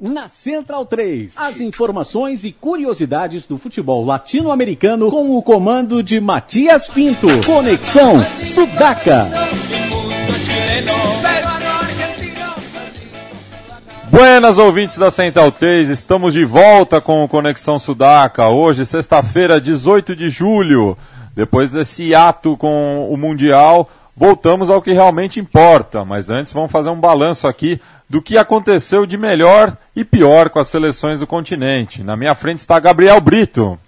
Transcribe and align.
Na 0.00 0.28
Central 0.28 0.86
3, 0.86 1.32
as 1.36 1.60
informações 1.60 2.44
e 2.44 2.52
curiosidades 2.52 3.44
do 3.44 3.58
futebol 3.58 4.04
latino-americano 4.04 5.10
com 5.10 5.36
o 5.36 5.42
comando 5.42 6.00
de 6.00 6.20
Matias 6.20 6.86
Pinto. 6.86 7.26
Conexão 7.44 8.20
Sudaca. 8.38 9.26
Buenas 14.08 14.58
ouvintes 14.58 14.96
da 14.96 15.10
Central 15.10 15.50
3, 15.50 15.88
estamos 15.88 16.34
de 16.34 16.44
volta 16.44 17.00
com 17.00 17.24
o 17.24 17.28
Conexão 17.28 17.76
Sudaca. 17.76 18.46
Hoje, 18.46 18.86
sexta-feira, 18.86 19.60
18 19.60 20.14
de 20.14 20.28
julho. 20.28 20.96
Depois 21.34 21.72
desse 21.72 22.14
ato 22.14 22.56
com 22.56 23.10
o 23.10 23.16
Mundial, 23.16 23.90
voltamos 24.16 24.70
ao 24.70 24.80
que 24.80 24.92
realmente 24.92 25.40
importa. 25.40 26.04
Mas 26.04 26.30
antes, 26.30 26.52
vamos 26.52 26.70
fazer 26.70 26.90
um 26.90 27.00
balanço 27.00 27.48
aqui 27.48 27.80
do 28.08 28.22
que 28.22 28.36
aconteceu 28.36 29.06
de 29.06 29.16
melhor 29.16 29.76
e 29.94 30.04
pior 30.04 30.50
com 30.50 30.58
as 30.58 30.68
seleções 30.68 31.20
do 31.20 31.26
continente. 31.26 32.02
Na 32.02 32.16
minha 32.16 32.34
frente 32.34 32.58
está 32.58 32.78
Gabriel 32.78 33.20
Brito. 33.20 33.78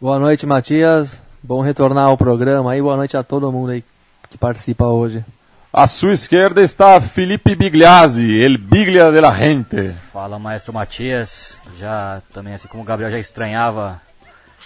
Boa 0.00 0.18
noite, 0.18 0.46
Matias. 0.46 1.20
Bom 1.42 1.62
retornar 1.62 2.06
ao 2.06 2.16
programa 2.16 2.72
aí. 2.72 2.82
Boa 2.82 2.96
noite 2.96 3.16
a 3.16 3.22
todo 3.22 3.50
mundo 3.52 3.70
aí 3.70 3.84
que 4.28 4.36
participa 4.36 4.86
hoje. 4.86 5.24
À 5.72 5.86
sua 5.86 6.14
esquerda 6.14 6.62
está 6.62 7.00
Felipe 7.00 7.54
Bigliazzi, 7.54 8.40
el 8.40 8.56
Biglia 8.56 9.12
de 9.12 9.20
la 9.20 9.30
gente. 9.32 9.94
Fala, 10.12 10.38
maestro 10.38 10.72
Matias. 10.72 11.58
Já 11.78 12.22
também, 12.32 12.54
assim 12.54 12.66
como 12.66 12.82
o 12.82 12.86
Gabriel 12.86 13.10
já 13.10 13.18
estranhava 13.18 14.00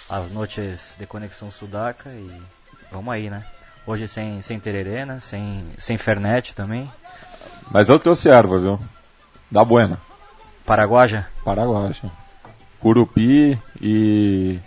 as 0.09 0.31
noites 0.31 0.95
de 0.97 1.05
Conexão 1.05 1.51
Sudaca 1.51 2.09
e 2.09 2.31
vamos 2.91 3.13
aí, 3.13 3.29
né? 3.29 3.43
Hoje 3.85 4.07
sem, 4.07 4.41
sem 4.41 4.59
tererê, 4.59 5.05
né? 5.05 5.19
Sem, 5.21 5.65
sem 5.77 5.97
Fernet 5.97 6.55
também. 6.55 6.89
Mas 7.71 7.89
eu 7.89 7.97
trouxe 7.97 8.29
erva, 8.29 8.59
viu? 8.59 8.79
Da 9.49 9.63
buena. 9.63 9.97
Paraguaja? 10.65 11.27
Paraguaja. 11.43 12.09
Curupi 12.79 13.57
e. 13.81 14.59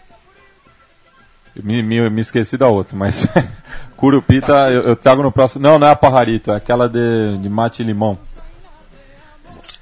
Me, 1.63 1.83
me, 1.83 2.11
me 2.11 2.21
esqueci 2.21 2.57
da 2.57 2.69
outra, 2.69 2.97
mas. 2.97 3.29
Curupi 3.97 4.41
tá. 4.41 4.71
Eu, 4.71 4.83
eu, 4.83 4.97
trago 4.97 5.23
no 5.23 5.31
próximo. 5.31 5.63
Não, 5.63 5.79
não 5.79 5.87
é 5.87 5.91
a 5.91 5.97
Pajarito, 5.97 6.51
é 6.51 6.57
aquela 6.57 6.89
de, 6.89 7.39
de 7.39 7.49
mate 7.49 7.83
e 7.83 7.85
limão. 7.85 8.19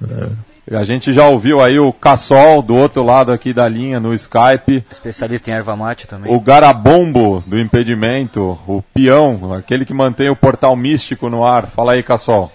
É. 0.02 0.76
A 0.76 0.84
gente 0.84 1.12
já 1.12 1.26
ouviu 1.26 1.60
aí 1.60 1.78
o 1.78 1.92
Cassol 1.92 2.62
do 2.62 2.76
outro 2.76 3.02
lado 3.02 3.32
aqui 3.32 3.52
da 3.52 3.68
linha 3.68 3.98
no 3.98 4.14
Skype. 4.14 4.84
Especialista 4.90 5.50
em 5.50 5.54
erva 5.54 5.74
mate 5.74 6.06
também. 6.06 6.32
O 6.32 6.40
Garabombo 6.40 7.42
do 7.46 7.58
impedimento. 7.58 8.58
O 8.66 8.82
peão, 8.94 9.54
aquele 9.54 9.84
que 9.84 9.92
mantém 9.92 10.30
o 10.30 10.36
portal 10.36 10.76
místico 10.76 11.28
no 11.28 11.44
ar. 11.44 11.66
Fala 11.66 11.92
aí, 11.92 12.02
Cassol. 12.02 12.52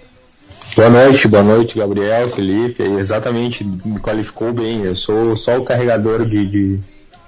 Boa 0.78 0.92
noite, 0.92 1.28
boa 1.28 1.42
noite, 1.42 1.80
Gabriel, 1.80 2.30
Felipe. 2.30 2.84
Exatamente, 2.84 3.64
me 3.64 4.00
qualificou 4.00 4.54
bem. 4.54 4.84
Eu 4.84 4.96
sou 4.96 5.36
só 5.36 5.58
o 5.58 5.66
carregador 5.66 6.24
de, 6.24 6.46
de, 6.46 6.80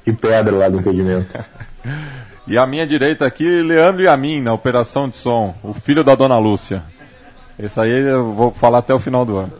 de 0.05 0.13
pedra 0.13 0.55
lá 0.55 0.69
do 0.69 0.77
impedimento. 0.77 1.35
e 2.45 2.59
à 2.59 2.67
minha 2.67 2.85
direita 2.85 3.25
aqui, 3.25 3.63
Leandro 3.63 4.03
e 4.03 4.07
a 4.07 4.15
mim, 4.15 4.39
na 4.39 4.53
operação 4.53 5.09
de 5.09 5.15
som, 5.15 5.55
o 5.63 5.73
filho 5.73 6.03
da 6.03 6.13
dona 6.13 6.37
Lúcia. 6.37 6.83
Esse 7.57 7.79
aí 7.79 7.89
eu 7.89 8.31
vou 8.33 8.51
falar 8.51 8.77
até 8.77 8.93
o 8.93 8.99
final 8.99 9.25
do 9.25 9.37
ano. 9.37 9.53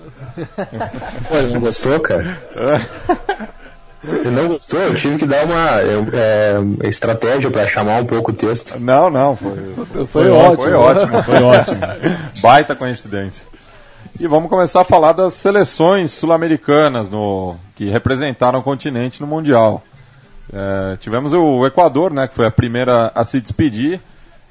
Pô, 1.28 1.36
ele 1.36 1.54
não 1.54 1.60
gostou, 1.60 2.00
cara? 2.00 2.38
Ele 4.02 4.32
não 4.32 4.48
gostou? 4.48 4.80
Eu 4.80 4.96
tive 4.96 5.18
que 5.18 5.26
dar 5.26 5.44
uma 5.44 5.82
é, 5.82 6.88
estratégia 6.88 7.52
para 7.52 7.68
chamar 7.68 8.02
um 8.02 8.06
pouco 8.06 8.32
o 8.32 8.34
texto. 8.34 8.80
Não, 8.80 9.10
não, 9.10 9.36
foi, 9.36 9.58
foi, 9.76 10.06
foi 10.08 10.30
ótimo. 10.30 10.62
Foi 10.62 10.74
ótimo, 10.74 11.24
foi 11.24 11.44
ótimo. 11.44 11.82
Baita 12.42 12.76
coincidência. 12.78 13.46
E 14.22 14.28
vamos 14.28 14.50
começar 14.50 14.82
a 14.82 14.84
falar 14.84 15.14
das 15.14 15.34
seleções 15.36 16.12
sul-americanas 16.12 17.10
no, 17.10 17.56
que 17.74 17.90
representaram 17.90 18.60
o 18.60 18.62
continente 18.62 19.22
no 19.22 19.28
Mundial. 19.28 19.82
É, 20.52 20.98
tivemos 20.98 21.32
o 21.32 21.66
Equador, 21.66 22.12
né, 22.12 22.28
que 22.28 22.34
foi 22.34 22.46
a 22.46 22.52
primeira 22.52 23.14
a 23.16 23.24
se 23.24 23.40
despedir, 23.40 24.02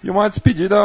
e 0.03 0.09
uma 0.09 0.27
despedida 0.27 0.77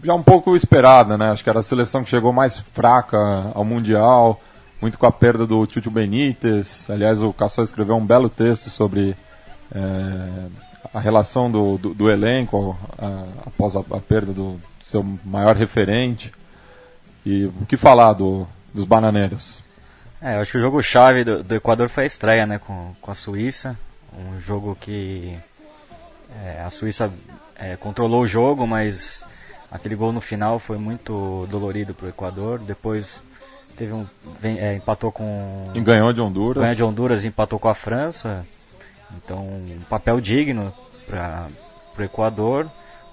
já 0.00 0.14
um 0.14 0.22
pouco 0.22 0.54
esperada, 0.54 1.18
né? 1.18 1.32
Acho 1.32 1.42
que 1.42 1.50
era 1.50 1.58
a 1.58 1.62
seleção 1.62 2.04
que 2.04 2.10
chegou 2.10 2.32
mais 2.32 2.58
fraca 2.72 3.18
ao 3.52 3.64
Mundial, 3.64 4.40
muito 4.80 4.96
com 4.96 5.06
a 5.06 5.12
perda 5.12 5.44
do 5.44 5.66
Tio 5.66 5.90
Benítez. 5.90 6.88
Aliás, 6.88 7.20
o 7.20 7.32
Cassol 7.32 7.64
escreveu 7.64 7.96
um 7.96 8.06
belo 8.06 8.28
texto 8.28 8.70
sobre 8.70 9.16
é, 9.74 9.80
a 10.92 11.00
relação 11.00 11.50
do, 11.50 11.78
do, 11.78 11.92
do 11.92 12.08
elenco 12.08 12.78
a, 12.96 13.24
após 13.44 13.74
a, 13.74 13.80
a 13.80 13.98
perda 13.98 14.32
do 14.32 14.54
seu 14.80 15.04
maior 15.24 15.56
referente. 15.56 16.30
E 17.24 17.46
o 17.46 17.66
que 17.66 17.76
falar 17.76 18.12
do, 18.12 18.46
dos 18.72 18.84
bananeiros? 18.84 19.62
É, 20.20 20.36
eu 20.36 20.40
acho 20.40 20.52
que 20.52 20.58
o 20.58 20.60
jogo-chave 20.60 21.24
do, 21.24 21.42
do, 21.42 21.54
Equador 21.54 21.88
foi 21.88 22.04
a 22.04 22.06
estreia 22.06 22.46
né, 22.46 22.58
com, 22.58 22.92
com 23.00 23.10
a 23.10 23.14
Suíça. 23.14 23.76
Um 24.16 24.40
jogo 24.40 24.76
que 24.80 25.36
é, 26.42 26.62
a 26.62 26.70
Suíça 26.70 27.10
é, 27.56 27.76
controlou 27.76 28.22
o 28.22 28.26
jogo, 28.26 28.66
mas 28.66 29.24
aquele 29.70 29.94
gol 29.94 30.12
no 30.12 30.20
final 30.20 30.58
foi 30.58 30.78
muito 30.78 31.46
dolorido 31.50 31.94
para 31.94 32.06
o 32.06 32.08
Equador. 32.08 32.58
Depois 32.58 33.22
teve 33.76 33.92
um, 33.92 34.06
vem, 34.40 34.58
é, 34.58 34.74
empatou 34.74 35.10
com. 35.10 35.70
E 35.74 35.80
ganhou 35.80 36.12
de 36.12 36.20
Honduras. 36.20 36.62
Ganhou 36.62 36.76
de 36.76 36.82
Honduras 36.82 37.24
e 37.24 37.28
empatou 37.28 37.58
com 37.58 37.68
a 37.68 37.74
França. 37.74 38.46
Então, 39.16 39.40
um 39.40 39.80
papel 39.88 40.20
digno 40.20 40.72
para 41.06 41.48
o 41.98 42.02
Equador. 42.02 42.66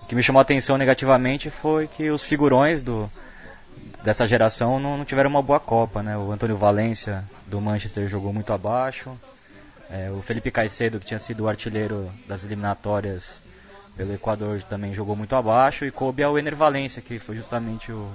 O 0.04 0.06
que 0.06 0.16
me 0.16 0.24
chamou 0.24 0.40
a 0.40 0.44
atenção 0.44 0.78
negativamente 0.78 1.50
foi 1.50 1.88
que 1.88 2.10
os 2.10 2.24
figurões 2.24 2.82
do, 2.82 3.10
dessa 4.04 4.28
geração 4.28 4.80
não, 4.80 4.98
não, 4.98 5.06
tiveram 5.06 5.30
uma 5.30 5.42
boa 5.42 5.60
Copa, 5.60 6.02
né? 6.02 6.18
O 6.18 6.32
Antônio 6.32 6.58
Valência 6.58 7.24
do 7.48 7.62
Manchester 7.62 8.08
jogou 8.08 8.34
muito 8.34 8.52
abaixo. 8.54 9.12
É, 9.90 10.10
o 10.10 10.22
Felipe 10.22 10.52
Caicedo, 10.52 11.00
que 11.00 11.06
tinha 11.06 11.20
sido 11.20 11.44
o 11.44 11.50
artilheiro 11.50 12.12
das 12.28 12.44
eliminatórias 12.44 13.42
pelo 13.96 14.14
Equador, 14.14 14.62
também 14.64 14.94
jogou 14.94 15.16
muito 15.16 15.36
abaixo. 15.36 15.86
E 15.86 15.92
coube 15.92 16.24
ao 16.24 16.38
Ener 16.38 16.56
Valência, 16.56 17.02
que 17.02 17.20
foi 17.20 17.36
justamente 17.36 17.92
o, 17.92 18.10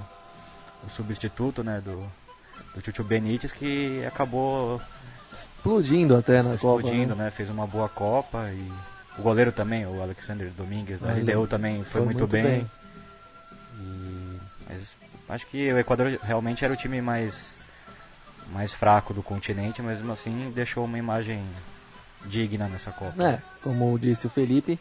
o 0.85 0.91
substituto 0.91 1.63
né, 1.63 1.83
do, 1.85 2.03
do 2.75 2.85
Chuchu 2.85 3.05
Benítez, 3.05 3.53
que 3.53 4.05
acabou 4.07 4.81
explodindo 5.33 6.17
até 6.17 6.43
na 6.43 6.55
explodindo, 6.55 6.61
Copa. 6.61 6.81
Explodindo, 6.81 7.15
né? 7.15 7.25
né? 7.25 7.31
Fez 7.31 7.51
uma 7.51 7.67
boa 7.67 7.89
Copa 7.89 8.51
e 8.51 8.73
o 9.19 9.23
goleiro 9.23 9.53
também, 9.53 9.87
o 9.87 10.03
Alexander 10.03 10.51
Domingues 10.51 11.01
da 11.01 11.13
LDU 11.13 11.47
também 11.47 11.77
foi, 11.77 11.85
foi 11.85 12.05
muito, 12.05 12.19
muito, 12.19 12.31
bem. 12.31 12.43
bem. 12.43 12.71
E, 15.29 15.33
Acho 15.33 15.47
que 15.47 15.73
o 15.73 15.79
Equador 15.79 16.19
realmente 16.23 16.65
era 16.65 16.73
o 16.73 16.77
time 16.77 17.01
mais, 17.01 17.57
mais 18.53 18.73
fraco 18.73 19.13
do 19.13 19.23
continente, 19.23 19.83
mas 19.83 19.99
mesmo 19.99 20.13
assim 20.13 20.53
deixou 20.55 20.85
uma 20.85 20.99
imagem 20.99 21.43
digna 22.25 22.69
nessa 22.69 22.91
Copa. 22.91 23.23
É, 23.23 23.39
como 23.63 23.99
disse 23.99 24.27
o 24.27 24.31
Felipe, 24.31 24.79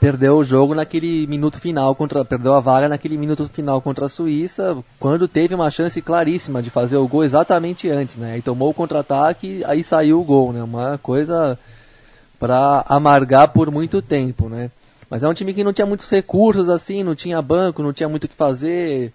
perdeu 0.00 0.36
o 0.36 0.44
jogo 0.44 0.74
naquele 0.74 1.26
minuto 1.26 1.58
final 1.58 1.94
contra, 1.94 2.24
perdeu 2.24 2.54
a 2.54 2.60
vaga 2.60 2.88
naquele 2.88 3.16
minuto 3.16 3.48
final 3.48 3.80
contra 3.80 4.06
a 4.06 4.08
Suíça, 4.08 4.76
quando 4.98 5.28
teve 5.28 5.54
uma 5.54 5.70
chance 5.70 6.00
claríssima 6.00 6.62
de 6.62 6.70
fazer 6.70 6.96
o 6.96 7.08
gol 7.08 7.24
exatamente 7.24 7.88
antes, 7.88 8.16
né? 8.16 8.34
Aí 8.34 8.42
tomou 8.42 8.70
o 8.70 8.74
contra-ataque, 8.74 9.64
aí 9.64 9.82
saiu 9.82 10.20
o 10.20 10.24
gol, 10.24 10.52
né? 10.52 10.62
Uma 10.62 10.98
coisa 10.98 11.58
para 12.38 12.84
amargar 12.88 13.48
por 13.48 13.70
muito 13.70 14.02
tempo, 14.02 14.48
né? 14.48 14.70
Mas 15.08 15.22
é 15.22 15.28
um 15.28 15.34
time 15.34 15.54
que 15.54 15.64
não 15.64 15.72
tinha 15.72 15.86
muitos 15.86 16.10
recursos 16.10 16.68
assim, 16.68 17.02
não 17.02 17.14
tinha 17.14 17.40
banco, 17.40 17.82
não 17.82 17.92
tinha 17.92 18.08
muito 18.08 18.24
o 18.24 18.28
que 18.28 18.34
fazer 18.34 19.12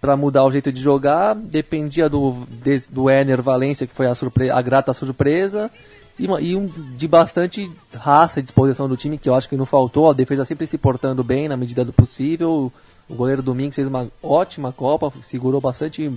para 0.00 0.16
mudar 0.16 0.44
o 0.44 0.50
jeito 0.50 0.72
de 0.72 0.80
jogar, 0.80 1.34
dependia 1.34 2.08
do, 2.08 2.46
de, 2.48 2.80
do 2.90 3.10
Ener 3.10 3.42
Valência, 3.42 3.86
que 3.86 3.94
foi 3.94 4.06
a, 4.06 4.14
a 4.54 4.62
grata 4.62 4.92
surpresa, 4.92 5.70
e, 6.18 6.24
e 6.24 6.56
um, 6.56 6.66
de 6.96 7.06
bastante 7.06 7.70
raça 7.94 8.40
e 8.40 8.42
disposição 8.42 8.88
do 8.88 8.96
time, 8.96 9.18
que 9.18 9.28
eu 9.28 9.34
acho 9.34 9.48
que 9.48 9.56
não 9.56 9.66
faltou. 9.66 10.10
A 10.10 10.14
defesa 10.14 10.44
sempre 10.44 10.66
se 10.66 10.76
portando 10.76 11.22
bem 11.22 11.48
na 11.48 11.56
medida 11.56 11.84
do 11.84 11.92
possível. 11.92 12.72
O 13.08 13.14
goleiro 13.14 13.42
Domingos 13.42 13.76
fez 13.76 13.86
uma 13.86 14.08
ótima 14.22 14.72
Copa, 14.72 15.12
segurou 15.22 15.60
bastante 15.60 16.12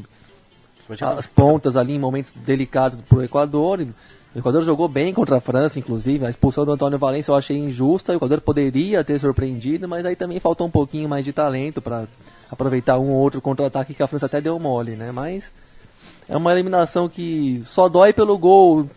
as 1.00 1.26
pontas 1.26 1.78
ali 1.78 1.94
em 1.94 2.00
momentos 2.00 2.34
delicados 2.36 3.00
para 3.08 3.18
o 3.20 3.24
Equador. 3.24 3.88
O 4.34 4.40
Equador 4.40 4.64
jogou 4.64 4.88
bem 4.88 5.14
contra 5.14 5.38
a 5.38 5.42
França, 5.42 5.78
inclusive. 5.78 6.26
A 6.26 6.30
expulsão 6.30 6.66
do 6.66 6.72
Antônio 6.72 6.98
Valência 6.98 7.32
eu 7.32 7.36
achei 7.36 7.58
injusta. 7.58 8.12
O 8.12 8.16
Equador 8.16 8.42
poderia 8.42 9.04
ter 9.04 9.20
surpreendido, 9.20 9.88
mas 9.88 10.06
aí 10.06 10.16
também 10.16 10.40
faltou 10.40 10.68
um 10.68 10.72
pouquinho 10.72 11.08
mais 11.08 11.24
de 11.24 11.32
talento 11.32 11.82
para 11.82 12.08
aproveitar 12.52 13.00
um 13.00 13.10
ou 13.10 13.18
outro 13.18 13.42
contra-ataque 13.42 13.94
que 13.94 14.04
a 14.04 14.08
França 14.08 14.26
até 14.26 14.42
deu 14.42 14.60
mole, 14.60 14.96
né? 14.96 15.12
Mas 15.12 15.52
é 16.28 16.36
uma 16.36 16.52
eliminação 16.52 17.08
que 17.08 17.62
só 17.66 17.88
dói 17.88 18.14
pelo 18.14 18.38
gol 18.38 18.90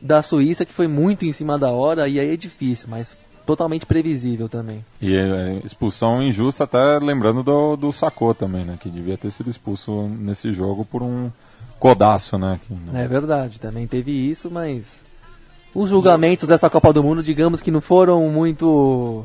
da 0.00 0.22
Suíça, 0.22 0.64
que 0.64 0.72
foi 0.72 0.86
muito 0.86 1.24
em 1.24 1.32
cima 1.32 1.58
da 1.58 1.70
hora, 1.70 2.08
e 2.08 2.20
aí 2.20 2.32
é 2.32 2.36
difícil, 2.36 2.88
mas 2.90 3.16
totalmente 3.46 3.86
previsível 3.86 4.48
também. 4.48 4.84
E 5.00 5.14
é, 5.14 5.60
expulsão 5.64 6.22
injusta, 6.22 6.64
até 6.64 6.98
lembrando 6.98 7.42
do, 7.42 7.76
do 7.76 7.92
Sacô 7.92 8.34
também, 8.34 8.64
né? 8.64 8.78
Que 8.80 8.90
devia 8.90 9.16
ter 9.16 9.30
sido 9.30 9.50
expulso 9.50 10.08
nesse 10.08 10.52
jogo 10.52 10.84
por 10.84 11.02
um 11.02 11.30
codaço, 11.78 12.38
né? 12.38 12.60
Que, 12.66 12.74
É 12.94 13.06
verdade, 13.06 13.60
também 13.60 13.86
teve 13.86 14.12
isso, 14.12 14.50
mas 14.50 14.84
os 15.74 15.90
julgamentos 15.90 16.48
dessa 16.48 16.70
Copa 16.70 16.92
do 16.92 17.02
Mundo, 17.02 17.22
digamos 17.22 17.60
que 17.60 17.70
não 17.70 17.80
foram 17.80 18.28
muito 18.30 19.24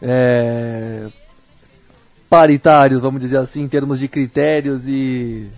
é, 0.00 1.08
paritários, 2.32 3.02
vamos 3.02 3.20
dizer 3.20 3.36
assim, 3.36 3.60
em 3.60 3.68
termos 3.68 3.98
de 3.98 4.08
critérios 4.08 4.88
e, 4.88 5.50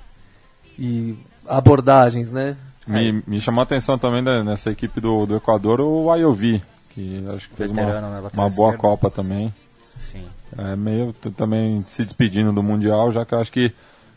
e 0.77 1.17
abordagens, 1.49 2.33
né? 2.33 2.57
Me, 2.85 3.23
me 3.25 3.41
chamou 3.41 3.61
a 3.61 3.63
atenção 3.63 3.97
também 3.97 4.21
né, 4.21 4.43
nessa 4.43 4.73
equipe 4.73 5.01
do, 5.01 5.25
do 5.25 5.37
Equador 5.37 5.81
o 5.81 6.11
Ayovi, 6.11 6.61
que 6.91 7.25
acho 7.29 7.49
que 7.49 7.55
fez 7.55 7.71
uma, 7.71 8.01
né, 8.01 8.29
uma 8.35 8.51
boa. 8.51 8.77
Copa 8.77 9.09
também. 9.09 9.55
Sim. 10.01 10.25
É 10.59 10.75
meio 10.75 11.13
também 11.37 11.85
se 11.87 12.05
despedindo 12.05 12.53
do 12.53 12.61
Mundial, 12.61 13.13
já 13.13 13.25
que 13.25 13.37
eu 13.37 13.39
acho 13.39 13.53
que 13.53 13.73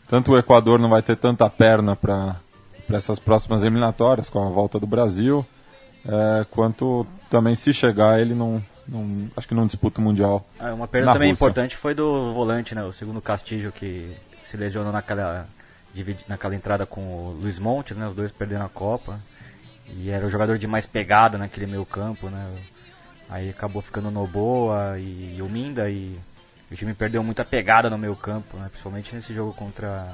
tanto 0.08 0.32
o 0.32 0.38
Equador 0.38 0.80
não 0.80 0.88
vai 0.88 1.00
ter 1.00 1.16
tanta 1.16 1.48
perna 1.48 1.94
para 1.94 2.34
essas 2.90 3.20
próximas 3.20 3.62
eliminatórias, 3.62 4.28
com 4.28 4.44
a 4.44 4.50
volta 4.50 4.80
do 4.80 4.86
Brasil, 4.86 5.46
é, 6.04 6.44
quanto 6.50 7.06
também 7.30 7.54
se 7.54 7.72
chegar 7.72 8.20
ele 8.20 8.34
não, 8.34 8.60
não 8.88 9.28
acho 9.36 9.46
que 9.46 9.54
não 9.54 9.66
disputa 9.66 10.00
o 10.00 10.04
Mundial. 10.04 10.46
Ah, 10.58 10.72
uma 10.72 10.88
perda 10.88 11.12
também 11.12 11.30
Rússia. 11.30 11.44
importante 11.44 11.76
foi 11.76 11.94
do 11.94 12.32
volante, 12.32 12.74
né? 12.74 12.82
O 12.82 12.92
segundo 12.92 13.20
Castillo 13.20 13.70
que 13.70 14.16
se 14.44 14.56
lesionou 14.56 14.92
naquela, 14.92 15.46
naquela 16.26 16.54
entrada 16.54 16.86
com 16.86 17.00
o 17.00 17.38
Luiz 17.40 17.58
Montes, 17.58 17.96
né? 17.96 18.06
Os 18.06 18.14
dois 18.14 18.32
perderam 18.32 18.64
a 18.64 18.68
Copa. 18.68 19.20
E 19.88 20.10
era 20.10 20.26
o 20.26 20.30
jogador 20.30 20.58
de 20.58 20.66
mais 20.66 20.86
pegada 20.86 21.38
naquele 21.38 21.66
meio 21.66 21.84
campo, 21.84 22.28
né? 22.28 22.46
Aí 23.28 23.50
acabou 23.50 23.82
ficando 23.82 24.10
Noboa 24.10 24.98
e 24.98 25.38
o 25.42 25.48
Minda 25.48 25.90
e 25.90 26.18
o 26.70 26.74
time 26.74 26.94
perdeu 26.94 27.22
muita 27.22 27.44
pegada 27.44 27.90
no 27.90 27.98
meio 27.98 28.16
campo, 28.16 28.56
né? 28.56 28.68
Principalmente 28.68 29.14
nesse 29.14 29.34
jogo 29.34 29.52
contra, 29.52 30.12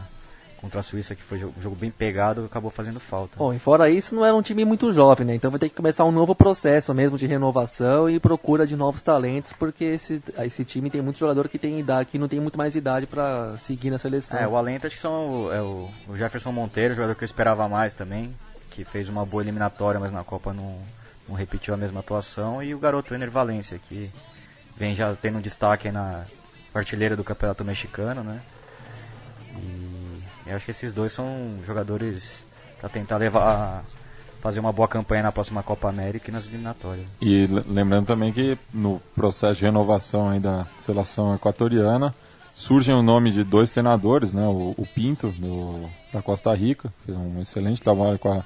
contra 0.65 0.81
a 0.81 0.83
Suíça, 0.83 1.15
que 1.15 1.23
foi 1.23 1.45
um 1.45 1.53
jogo 1.61 1.77
bem 1.77 1.91
pegado, 1.91 2.47
acabou 2.47 2.71
fazendo 2.71 2.99
falta. 2.99 3.37
Bom, 3.37 3.53
e 3.53 3.59
fora 3.59 3.91
isso, 3.91 4.15
não 4.15 4.25
era 4.25 4.35
um 4.35 4.41
time 4.41 4.65
muito 4.65 4.91
jovem, 4.95 5.27
né? 5.27 5.35
Então 5.35 5.51
vai 5.51 5.61
ter 5.61 5.69
que 5.69 5.75
começar 5.75 6.05
um 6.07 6.11
novo 6.11 6.35
processo 6.35 6.95
mesmo 6.95 7.19
de 7.19 7.27
renovação 7.27 8.09
e 8.09 8.19
procura 8.19 8.67
de 8.67 8.75
novos 8.75 9.03
talentos, 9.03 9.53
porque 9.53 9.85
esse, 9.85 10.23
esse 10.39 10.65
time 10.65 10.89
tem 10.89 11.03
muito 11.03 11.19
jogador 11.19 11.49
que 11.51 11.59
tem 11.59 11.79
idade, 11.79 12.09
que 12.11 12.19
não 12.19 12.29
tem 12.29 12.41
muito 12.41 12.57
mais 12.57 12.75
idade 12.75 13.07
para 13.07 13.59
seguir 13.59 13.91
na 13.91 13.99
seleção. 13.99 14.39
É, 14.41 14.49
o 14.49 14.57
alento 14.57 14.87
acho 14.87 14.97
que 14.97 15.03
são 15.03 15.45
o- 15.45 15.53
é 15.53 15.61
o, 15.61 15.91
o 16.09 16.17
Jefferson 16.17 16.51
Monteiro, 16.51 16.95
jogador 16.95 17.15
que 17.15 17.25
eu 17.25 17.27
esperava 17.27 17.69
mais 17.69 17.93
também, 17.93 18.35
que 18.71 18.85
fez 18.87 19.11
uma 19.11 19.27
boa 19.27 19.43
eliminatória, 19.43 20.01
mas 20.01 20.11
na 20.13 20.25
Copa 20.25 20.53
não, 20.55 20.79
não 21.29 21.37
repetiu 21.37 21.75
a 21.75 21.77
mesma 21.77 22.01
atuação, 22.01 22.63
e 22.63 22.75
o 22.75 22.79
garoto 22.79 23.15
Ener 23.15 23.31
Valência, 23.31 23.79
que 23.79 24.11
vem 24.77 24.95
já 24.95 25.15
tendo 25.15 25.37
um 25.37 25.43
destaque 25.43 25.89
aí 25.89 25.93
na 25.95 26.25
artilheira 26.75 27.15
do 27.15 27.23
Campeonato 27.23 27.63
Mexicano, 27.65 28.25
né? 28.25 28.41
E 29.57 29.84
eu 30.47 30.57
acho 30.57 30.65
que 30.65 30.71
esses 30.71 30.93
dois 30.93 31.13
são 31.13 31.27
jogadores 31.67 32.47
para 32.81 32.89
tentar 32.89 33.17
levar 33.17 33.85
fazer 34.41 34.61
uma 34.61 34.73
boa 34.73 34.87
campanha 34.87 35.23
na 35.23 35.33
próxima 35.33 35.63
Copa 35.63 35.89
América 35.89 36.29
e 36.29 36.33
nas 36.33 36.47
eliminatórias. 36.47 37.07
E 37.19 37.47
le- 37.47 37.65
lembrando 37.67 38.07
também 38.07 38.31
que 38.31 38.59
no 38.75 39.01
processo 39.15 39.55
de 39.61 39.65
renovação 39.65 40.29
aí 40.29 40.39
da 40.39 40.67
seleção 40.81 41.35
equatoriana 41.35 42.15
surgem 42.55 42.95
o 42.95 43.03
nome 43.03 43.33
de 43.33 43.43
dois 43.43 43.71
treinadores, 43.71 44.35
né? 44.35 44.47
O, 44.47 44.75
o 44.77 44.87
Pinto 44.95 45.29
do, 45.31 45.89
da 46.13 46.21
Costa 46.21 46.55
Rica, 46.55 46.93
fez 47.07 47.17
um 47.17 47.41
excelente 47.41 47.81
trabalho 47.81 48.19
com 48.19 48.33
a 48.33 48.45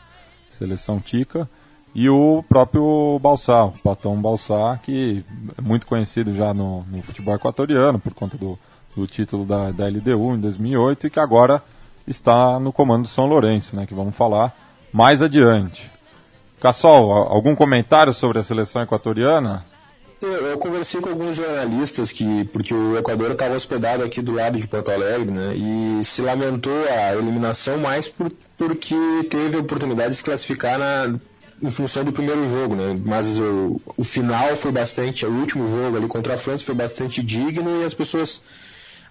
seleção 0.52 1.00
Tica, 1.00 1.48
e 1.94 2.08
o 2.08 2.44
próprio 2.48 3.18
Balsá, 3.20 3.64
o 3.64 3.72
Patão 3.72 4.14
Balsá, 4.22 4.78
que 4.80 5.24
é 5.56 5.60
muito 5.60 5.84
conhecido 5.86 6.32
já 6.32 6.54
no, 6.54 6.84
no 6.84 7.02
futebol 7.02 7.34
equatoriano 7.34 7.98
por 7.98 8.14
conta 8.14 8.36
do, 8.38 8.56
do 8.94 9.04
título 9.06 9.44
da, 9.44 9.72
da 9.72 9.88
LDU 9.88 10.34
em 10.36 10.40
2008 10.40 11.08
e 11.08 11.10
que 11.10 11.18
agora 11.18 11.60
está 12.08 12.58
no 12.58 12.72
comando 12.72 13.02
do 13.02 13.08
São 13.08 13.26
Lourenço, 13.26 13.76
né? 13.76 13.86
Que 13.86 13.94
vamos 13.94 14.16
falar 14.16 14.56
mais 14.92 15.22
adiante. 15.22 15.90
Cassol, 16.60 17.12
algum 17.12 17.54
comentário 17.54 18.12
sobre 18.12 18.38
a 18.38 18.42
seleção 18.42 18.82
equatoriana? 18.82 19.64
Eu, 20.20 20.48
eu 20.48 20.58
conversei 20.58 21.00
com 21.00 21.10
alguns 21.10 21.36
jornalistas 21.36 22.10
que, 22.10 22.44
porque 22.46 22.74
o 22.74 22.98
Equador 22.98 23.30
estava 23.30 23.54
hospedado 23.54 24.02
aqui 24.02 24.20
do 24.20 24.32
lado 24.32 24.58
de 24.58 24.66
Porto 24.66 24.90
Alegre, 24.90 25.30
né, 25.30 25.54
e 25.54 26.02
se 26.02 26.20
lamentou 26.20 26.72
a 26.90 27.14
eliminação 27.14 27.78
mais 27.78 28.08
por, 28.08 28.32
porque 28.56 28.96
teve 29.30 29.56
a 29.56 29.60
oportunidade 29.60 30.10
de 30.10 30.16
se 30.16 30.24
classificar 30.24 30.76
na, 30.76 31.16
em 31.62 31.70
função 31.70 32.04
do 32.04 32.10
primeiro 32.10 32.48
jogo, 32.48 32.74
né, 32.74 32.98
mas 33.04 33.38
o, 33.38 33.80
o 33.96 34.02
final 34.02 34.56
foi 34.56 34.72
bastante, 34.72 35.24
o 35.24 35.30
último 35.30 35.68
jogo 35.68 35.96
ali 35.96 36.08
contra 36.08 36.34
a 36.34 36.36
França 36.36 36.64
foi 36.64 36.74
bastante 36.74 37.22
digno 37.22 37.80
e 37.80 37.84
as 37.84 37.94
pessoas 37.94 38.42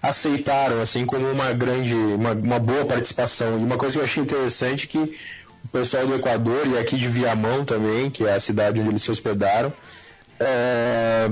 aceitaram 0.02 0.80
assim 0.80 1.04
como 1.04 1.30
uma 1.30 1.52
grande, 1.52 1.94
uma, 1.94 2.32
uma 2.32 2.58
boa 2.58 2.84
participação. 2.84 3.58
E 3.58 3.64
uma 3.64 3.76
coisa 3.76 3.94
que 3.94 4.00
eu 4.00 4.04
achei 4.04 4.22
interessante 4.22 4.86
é 4.86 4.88
que 4.88 5.18
o 5.64 5.68
pessoal 5.68 6.06
do 6.06 6.14
Equador 6.14 6.66
e 6.66 6.78
aqui 6.78 6.96
de 6.96 7.08
Viamão 7.08 7.64
também, 7.64 8.10
que 8.10 8.24
é 8.24 8.34
a 8.34 8.40
cidade 8.40 8.80
onde 8.80 8.90
eles 8.90 9.02
se 9.02 9.10
hospedaram, 9.10 9.72
é, 10.40 11.28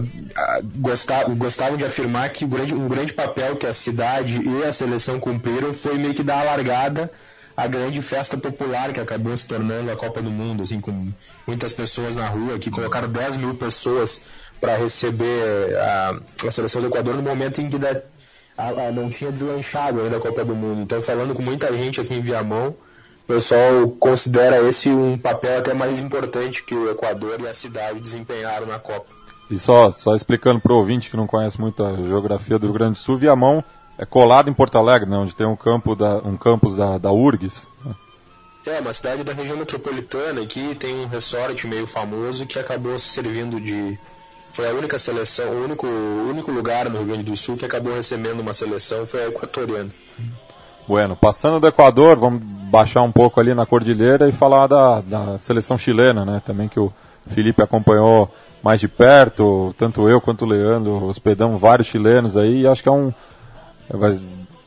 gostavam, 0.76 1.36
gostavam 1.36 1.76
de 1.76 1.84
afirmar 1.84 2.28
que 2.30 2.44
o 2.44 2.48
grande, 2.48 2.74
um 2.74 2.88
grande 2.88 3.12
papel 3.12 3.56
que 3.56 3.66
a 3.66 3.72
cidade 3.72 4.40
e 4.42 4.64
a 4.64 4.72
seleção 4.72 5.20
cumpriram 5.20 5.72
foi 5.72 5.96
meio 5.96 6.12
que 6.12 6.24
dar 6.24 6.40
a 6.40 6.44
largada 6.44 7.10
à 7.56 7.66
grande 7.66 8.02
festa 8.02 8.36
popular 8.36 8.92
que 8.92 9.00
acabou 9.00 9.34
se 9.36 9.46
tornando 9.46 9.90
a 9.90 9.96
Copa 9.96 10.20
do 10.20 10.30
Mundo, 10.30 10.62
assim, 10.62 10.80
com 10.80 11.08
muitas 11.46 11.72
pessoas 11.72 12.16
na 12.16 12.26
rua, 12.26 12.58
que 12.58 12.70
colocaram 12.70 13.08
10 13.08 13.38
mil 13.38 13.54
pessoas 13.54 14.20
para 14.60 14.76
receber 14.76 15.76
a, 15.78 16.20
a 16.46 16.50
seleção 16.50 16.82
do 16.82 16.88
Equador 16.88 17.14
no 17.14 17.22
momento 17.22 17.60
em 17.60 17.70
que 17.70 17.78
a- 18.56 18.88
a- 18.88 18.92
não 18.92 19.08
tinha 19.08 19.30
deslanchado 19.32 20.00
ainda 20.00 20.16
a 20.16 20.20
Copa 20.20 20.44
do 20.44 20.54
Mundo. 20.54 20.80
Então, 20.82 21.00
falando 21.02 21.34
com 21.34 21.42
muita 21.42 21.72
gente 21.72 22.00
aqui 22.00 22.14
em 22.14 22.20
Viamão, 22.20 22.68
o 23.24 23.26
pessoal 23.26 23.88
considera 23.98 24.60
esse 24.68 24.88
um 24.88 25.18
papel 25.18 25.58
até 25.58 25.74
mais 25.74 26.00
importante 26.00 26.62
que 26.64 26.74
o 26.74 26.90
Equador 26.90 27.40
e 27.40 27.46
a 27.48 27.54
cidade 27.54 28.00
desempenharam 28.00 28.66
na 28.66 28.78
Copa. 28.78 29.06
E 29.50 29.58
só, 29.58 29.92
só 29.92 30.14
explicando 30.14 30.60
para 30.60 30.72
o 30.72 30.76
ouvinte 30.76 31.08
que 31.10 31.16
não 31.16 31.26
conhece 31.26 31.60
muito 31.60 31.84
a 31.84 31.94
geografia 31.96 32.58
do 32.58 32.66
Rio 32.66 32.74
Grande 32.74 32.92
do 32.94 32.98
Sul, 32.98 33.16
Viamão 33.18 33.62
é 33.98 34.04
colado 34.04 34.50
em 34.50 34.52
Porto 34.52 34.76
Alegre, 34.76 35.08
né, 35.08 35.16
onde 35.16 35.34
tem 35.34 35.46
um, 35.46 35.56
campo 35.56 35.94
da, 35.94 36.16
um 36.18 36.36
campus 36.36 36.76
da, 36.76 36.98
da 36.98 37.10
URGS. 37.12 37.66
né? 37.84 37.94
É, 38.66 38.80
uma 38.80 38.92
cidade 38.92 39.22
da 39.22 39.32
região 39.32 39.56
metropolitana 39.56 40.42
aqui 40.42 40.74
tem 40.74 40.96
um 40.98 41.06
resort 41.06 41.64
meio 41.68 41.86
famoso 41.86 42.44
que 42.46 42.58
acabou 42.58 42.98
servindo 42.98 43.60
de. 43.60 43.96
Foi 44.56 44.66
a 44.66 44.72
única 44.72 44.96
seleção, 44.96 45.50
o 45.50 45.64
único, 45.64 45.86
o 45.86 46.30
único 46.30 46.50
lugar 46.50 46.88
no 46.88 46.96
Rio 46.96 47.08
Grande 47.08 47.24
do 47.24 47.36
Sul 47.36 47.58
que 47.58 47.66
acabou 47.66 47.94
recebendo 47.94 48.40
uma 48.40 48.54
seleção 48.54 49.06
foi 49.06 49.22
a 49.22 49.28
equatoriana. 49.28 49.90
Bueno, 50.88 51.14
passando 51.14 51.60
do 51.60 51.66
Equador, 51.66 52.16
vamos 52.16 52.40
baixar 52.42 53.02
um 53.02 53.12
pouco 53.12 53.38
ali 53.38 53.52
na 53.52 53.66
Cordilheira 53.66 54.26
e 54.30 54.32
falar 54.32 54.66
da, 54.66 55.02
da 55.02 55.38
seleção 55.38 55.76
chilena, 55.76 56.24
né? 56.24 56.40
Também 56.42 56.68
que 56.68 56.80
o 56.80 56.90
Felipe 57.26 57.60
acompanhou 57.60 58.34
mais 58.62 58.80
de 58.80 58.88
perto, 58.88 59.74
tanto 59.76 60.08
eu 60.08 60.22
quanto 60.22 60.46
o 60.46 60.48
Leandro 60.48 61.04
hospedamos 61.04 61.60
vários 61.60 61.88
chilenos 61.88 62.34
aí 62.34 62.62
e 62.62 62.66
acho 62.66 62.82
que 62.82 62.88
é 62.88 62.92
um 62.92 63.12
vai, 63.90 64.18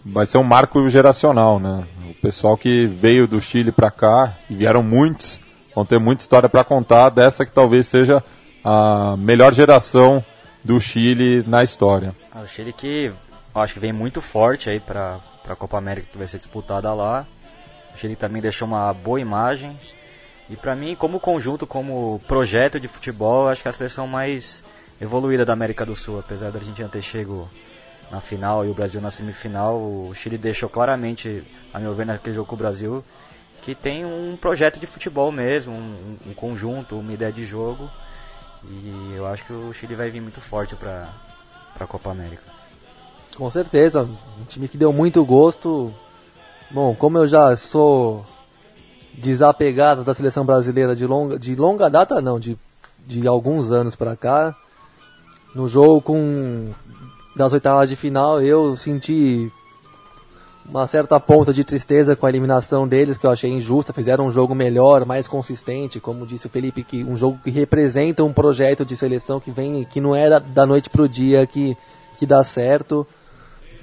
vai 0.05 0.25
ser 0.27 0.37
um 0.37 0.43
marco 0.43 0.87
geracional, 0.87 1.59
né? 1.59 1.83
O 2.07 2.13
pessoal 2.21 2.55
que 2.55 2.85
veio 2.85 3.27
do 3.27 3.41
Chile 3.41 3.71
para 3.71 3.89
cá 3.89 4.37
e 4.51 4.53
vieram 4.53 4.83
muitos, 4.83 5.39
vão 5.73 5.83
ter 5.83 5.97
muita 5.97 6.21
história 6.21 6.47
para 6.47 6.63
contar 6.63 7.09
dessa 7.09 7.43
que 7.43 7.51
talvez 7.51 7.87
seja 7.87 8.23
a 8.71 9.17
melhor 9.17 9.51
geração 9.51 10.23
do 10.63 10.79
Chile 10.79 11.43
na 11.47 11.63
história. 11.63 12.15
Ah, 12.31 12.41
O 12.41 12.47
Chile 12.47 12.71
que 12.71 13.11
acho 13.55 13.73
que 13.73 13.79
vem 13.79 13.91
muito 13.91 14.21
forte 14.21 14.69
aí 14.69 14.79
para 14.79 15.19
a 15.47 15.55
Copa 15.55 15.75
América 15.77 16.07
que 16.11 16.17
vai 16.19 16.27
ser 16.27 16.37
disputada 16.37 16.93
lá. 16.93 17.25
O 17.95 17.97
Chile 17.97 18.15
também 18.15 18.39
deixou 18.39 18.67
uma 18.67 18.93
boa 18.93 19.19
imagem. 19.19 19.75
E 20.51 20.55
para 20.55 20.75
mim, 20.75 20.95
como 20.95 21.19
conjunto, 21.19 21.65
como 21.65 22.21
projeto 22.27 22.79
de 22.79 22.87
futebol, 22.87 23.47
acho 23.49 23.63
que 23.63 23.67
é 23.67 23.71
a 23.71 23.73
seleção 23.73 24.05
mais 24.05 24.63
evoluída 25.01 25.43
da 25.43 25.53
América 25.53 25.83
do 25.83 25.95
Sul. 25.95 26.19
Apesar 26.19 26.51
da 26.51 26.59
Argentina 26.59 26.87
ter 26.87 27.01
chego 27.01 27.49
na 28.11 28.21
final 28.21 28.63
e 28.65 28.69
o 28.69 28.73
Brasil 28.75 29.01
na 29.01 29.09
semifinal, 29.09 29.77
o 29.77 30.11
Chile 30.13 30.37
deixou 30.37 30.69
claramente, 30.69 31.43
a 31.73 31.79
meu 31.79 31.95
ver, 31.95 32.05
naquele 32.05 32.35
jogo 32.35 32.47
com 32.47 32.55
o 32.55 32.57
Brasil, 32.57 33.03
que 33.63 33.73
tem 33.73 34.05
um 34.05 34.37
projeto 34.39 34.79
de 34.79 34.85
futebol 34.85 35.31
mesmo, 35.31 35.73
um, 35.73 36.17
um 36.27 36.33
conjunto, 36.35 36.99
uma 36.99 37.13
ideia 37.13 37.31
de 37.31 37.47
jogo. 37.47 37.89
E 38.63 39.13
eu 39.15 39.25
acho 39.25 39.45
que 39.45 39.53
o 39.53 39.73
Chile 39.73 39.95
vai 39.95 40.09
vir 40.09 40.21
muito 40.21 40.41
forte 40.41 40.75
para 40.75 41.09
a 41.79 41.87
Copa 41.87 42.11
América. 42.11 42.43
Com 43.35 43.49
certeza, 43.49 44.03
um 44.03 44.43
time 44.47 44.67
que 44.67 44.77
deu 44.77 44.91
muito 44.91 45.23
gosto. 45.23 45.93
Bom, 46.69 46.93
como 46.93 47.17
eu 47.17 47.27
já 47.27 47.55
sou 47.55 48.25
desapegado 49.13 50.03
da 50.03 50.13
seleção 50.13 50.45
brasileira 50.45 50.95
de 50.95 51.05
longa, 51.05 51.39
de 51.39 51.55
longa 51.55 51.89
data, 51.89 52.21
não, 52.21 52.39
de, 52.39 52.57
de 53.05 53.27
alguns 53.27 53.71
anos 53.71 53.95
pra 53.95 54.15
cá, 54.15 54.55
no 55.55 55.67
jogo 55.67 56.01
com 56.01 56.71
das 57.35 57.53
oitavas 57.53 57.87
de 57.87 57.95
final, 57.95 58.41
eu 58.41 58.75
senti 58.75 59.51
uma 60.69 60.85
certa 60.85 61.19
ponta 61.19 61.51
de 61.51 61.63
tristeza 61.63 62.15
com 62.15 62.27
a 62.27 62.29
eliminação 62.29 62.87
deles, 62.87 63.17
que 63.17 63.25
eu 63.25 63.31
achei 63.31 63.49
injusta. 63.49 63.91
Fizeram 63.91 64.27
um 64.27 64.31
jogo 64.31 64.53
melhor, 64.53 65.03
mais 65.03 65.27
consistente, 65.27 65.99
como 65.99 66.27
disse 66.27 66.45
o 66.45 66.49
Felipe, 66.49 66.83
que 66.83 67.03
um 67.03 67.17
jogo 67.17 67.39
que 67.43 67.49
representa 67.49 68.23
um 68.23 68.31
projeto 68.31 68.85
de 68.85 68.95
seleção 68.95 69.39
que 69.39 69.49
vem, 69.49 69.83
que 69.83 69.99
não 69.99 70.15
é 70.15 70.39
da, 70.39 70.65
noite 70.65 70.89
pro 70.89 71.09
dia 71.09 71.45
que, 71.47 71.75
que 72.17 72.25
dá 72.25 72.43
certo. 72.43 73.05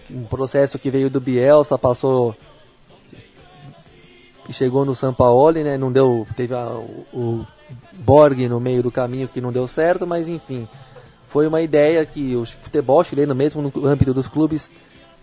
Um 0.08 0.24
processo 0.24 0.78
que 0.78 0.88
veio 0.88 1.10
do 1.10 1.20
Bielsa, 1.20 1.76
passou 1.76 2.36
e 4.48 4.52
chegou 4.52 4.84
no 4.84 4.94
Sampaoli, 4.94 5.64
né? 5.64 5.76
Não 5.76 5.90
deu, 5.90 6.24
teve 6.36 6.54
a, 6.54 6.68
o, 6.68 7.06
o 7.12 7.46
Borg 7.94 8.48
no 8.48 8.60
meio 8.60 8.80
do 8.84 8.92
caminho 8.92 9.26
que 9.26 9.40
não 9.40 9.50
deu 9.50 9.66
certo, 9.66 10.06
mas 10.06 10.28
enfim, 10.28 10.68
foi 11.28 11.48
uma 11.48 11.60
ideia 11.60 12.06
que 12.06 12.36
o 12.36 12.46
futebol 12.46 13.02
chileno 13.02 13.34
mesmo 13.34 13.60
no 13.60 13.86
âmbito 13.86 14.14
dos 14.14 14.28
clubes 14.28 14.70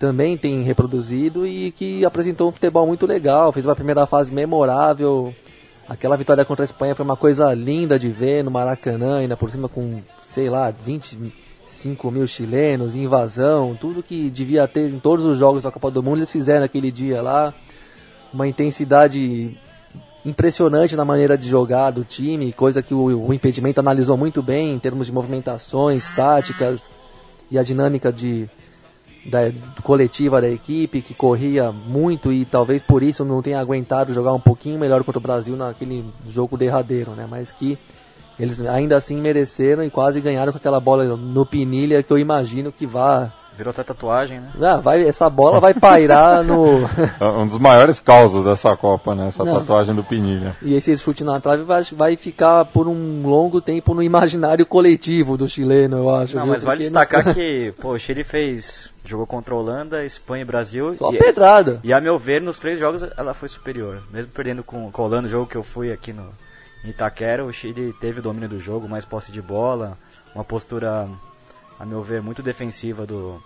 também 0.04 0.36
tem 0.36 0.62
reproduzido 0.64 1.48
e 1.48 1.72
que 1.72 2.04
apresentou 2.04 2.50
um 2.50 2.52
futebol 2.52 2.86
muito 2.86 3.06
legal, 3.06 3.54
fez 3.54 3.66
uma 3.66 3.74
primeira 3.74 4.06
fase 4.06 4.34
memorável. 4.34 5.34
Aquela 5.88 6.18
vitória 6.18 6.44
contra 6.44 6.62
a 6.62 6.66
Espanha 6.66 6.94
foi 6.94 7.06
uma 7.06 7.16
coisa 7.16 7.54
linda 7.54 7.98
de 7.98 8.10
ver 8.10 8.44
no 8.44 8.52
Maracanã, 8.52 9.20
ainda 9.20 9.38
por 9.38 9.50
cima 9.50 9.70
com, 9.70 10.02
sei 10.26 10.50
lá, 10.50 10.70
25 10.72 12.12
mil 12.12 12.28
chilenos, 12.28 12.98
invasão, 12.98 13.78
tudo 13.80 14.04
que 14.04 14.30
devia 14.30 14.68
ter 14.68 14.90
em 14.90 15.00
todos 15.00 15.24
os 15.24 15.38
jogos 15.38 15.64
da 15.64 15.72
Copa 15.72 15.90
do 15.90 16.04
Mundo, 16.04 16.18
eles 16.18 16.32
fizeram 16.32 16.60
naquele 16.60 16.92
dia 16.92 17.22
lá. 17.22 17.54
Uma 18.34 18.46
intensidade 18.46 19.58
impressionante 20.26 20.98
na 20.98 21.06
maneira 21.06 21.38
de 21.38 21.48
jogar 21.48 21.92
do 21.92 22.04
time, 22.04 22.52
coisa 22.52 22.84
que 22.84 22.94
o, 22.94 23.28
o 23.28 23.34
impedimento 23.34 23.80
analisou 23.80 24.18
muito 24.18 24.44
bem 24.44 24.74
em 24.74 24.80
termos 24.80 25.06
de 25.08 25.14
movimentações, 25.14 26.14
táticas 26.14 26.90
e 27.50 27.58
a 27.58 27.64
dinâmica 27.64 28.12
de, 28.12 28.50
da 29.26 29.52
coletiva 29.84 30.42
da 30.42 30.50
equipe, 30.50 31.02
que 31.02 31.14
corria 31.14 31.72
muito 31.72 32.32
e 32.32 32.46
talvez 32.46 32.82
por 32.82 33.02
isso 33.02 33.24
não 33.24 33.42
tenha 33.42 33.60
aguentado 33.60 34.14
jogar 34.14 34.34
um 34.34 34.40
pouquinho 34.40 34.80
melhor 34.80 35.04
contra 35.04 35.20
o 35.20 35.22
Brasil 35.22 35.56
naquele 35.56 36.04
jogo 36.30 36.58
derradeiro, 36.58 37.12
né? 37.12 37.26
Mas 37.30 37.52
que 37.52 37.78
eles 38.40 38.60
ainda 38.62 38.98
assim 38.98 39.22
mereceram 39.22 39.84
e 39.84 39.90
quase 39.90 40.20
ganharam 40.20 40.52
com 40.52 40.58
aquela 40.58 40.80
bola 40.80 41.06
no 41.16 41.46
Pinilha 41.46 42.04
que 42.04 42.12
eu 42.12 42.18
imagino 42.18 42.72
que 42.72 42.86
vá 42.86 43.32
Virou 43.56 43.70
até 43.70 43.84
tatuagem, 43.84 44.40
né? 44.40 44.50
ah, 44.64 44.78
vai, 44.78 45.04
essa 45.08 45.30
bola 45.30 45.60
vai 45.60 45.74
pairar 45.76 46.42
no. 46.46 46.80
É 47.20 47.24
um 47.26 47.48
dos 47.48 47.60
maiores 47.60 48.00
causos 48.00 48.44
dessa 48.44 48.76
Copa, 48.76 49.14
né? 49.14 49.28
Essa 49.28 49.44
Não. 49.46 49.60
tatuagem 49.60 49.94
do 49.94 50.04
Pinilha. 50.04 50.56
E 50.62 50.74
esse 50.74 50.98
chute 50.98 51.24
na 51.24 51.40
trave 51.40 51.62
vai, 51.64 51.84
vai 51.92 52.16
ficar 52.16 52.66
por 52.66 52.88
um 52.88 53.28
longo 53.28 53.62
tempo 53.62 53.94
no 53.94 54.02
imaginário 54.02 54.66
coletivo 54.66 55.38
do 55.38 55.48
chileno, 55.48 55.98
eu 55.98 56.10
acho. 56.10 56.36
Não, 56.36 56.44
viu? 56.46 56.54
mas 56.54 56.64
vale 56.64 56.78
Porque 56.80 56.84
destacar 56.90 57.26
não- 57.26 57.34
que, 57.34 57.74
pô, 57.80 57.90
o 57.92 58.00
Chile 58.00 58.24
fez. 58.24 58.90
Jogou 59.06 59.28
contra 59.28 59.54
a 59.54 59.58
Holanda, 59.58 60.04
Espanha 60.06 60.42
e 60.44 60.46
Brasil. 60.46 60.96
Só 60.96 61.12
e, 61.12 61.18
pedrada. 61.18 61.80
e 61.84 61.92
a 61.94 62.00
meu 62.02 62.18
ver, 62.18 62.42
nos 62.42 62.58
três 62.58 62.80
jogos 62.80 63.04
ela 63.18 63.34
foi 63.34 63.50
superior. 63.50 64.02
Mesmo 64.12 64.32
perdendo 64.32 64.64
com, 64.64 64.90
com 64.90 65.02
a 65.02 65.06
Holanda, 65.06 65.28
o 65.28 65.32
jogo 65.32 65.46
que 65.46 65.58
eu 65.58 65.64
fui 65.64 65.92
aqui 65.92 66.12
no 66.14 66.24
em 66.86 66.90
Itaquera, 66.90 67.46
o 67.46 67.52
Chile 67.54 67.94
teve 68.02 68.20
o 68.20 68.24
domínio 68.24 68.50
do 68.50 68.60
jogo, 68.60 68.90
mais 68.90 69.06
posse 69.06 69.32
de 69.32 69.42
bola, 69.42 69.98
uma 70.36 70.44
postura, 70.44 71.08
a 71.80 71.86
meu 71.86 72.02
ver, 72.02 72.22
muito 72.22 72.42
defensiva 72.42 73.06
do, 73.06 73.42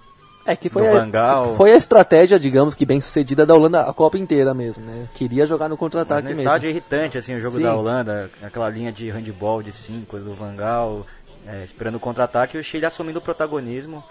É 0.45 0.55
que 0.55 0.69
foi 0.69 0.87
a, 0.87 1.43
foi 1.55 1.73
a 1.73 1.75
estratégia, 1.75 2.39
digamos 2.39 2.73
que 2.73 2.85
bem 2.85 3.01
sucedida 3.01 3.45
da 3.45 3.53
Holanda 3.53 3.81
a 3.81 3.93
Copa 3.93 4.17
inteira 4.17 4.53
mesmo, 4.53 4.83
né? 4.85 5.07
Queria 5.13 5.45
jogar 5.45 5.67
no 5.67 5.75
contra-ataque 5.75 6.27
mesmo. 6.27 6.41
estádio 6.43 6.67
é 6.67 6.69
irritante, 6.69 7.17
assim, 7.17 7.35
o 7.35 7.39
jogo 7.39 7.57
Sim. 7.57 7.63
da 7.63 7.75
Holanda, 7.75 8.29
aquela 8.41 8.69
linha 8.69 8.91
de 8.91 9.09
handball 9.09 9.61
de 9.61 9.73
5 9.73 10.17
do 10.19 10.33
Van 10.35 10.55
Gaal, 10.55 11.05
é, 11.45 11.63
esperando 11.63 11.95
o 11.95 11.99
contra-ataque 11.99 12.55
e 12.55 12.59
o 12.59 12.63
Chile 12.63 12.85
assumindo 12.85 13.19
o 13.19 13.21
protagonismo. 13.21 14.03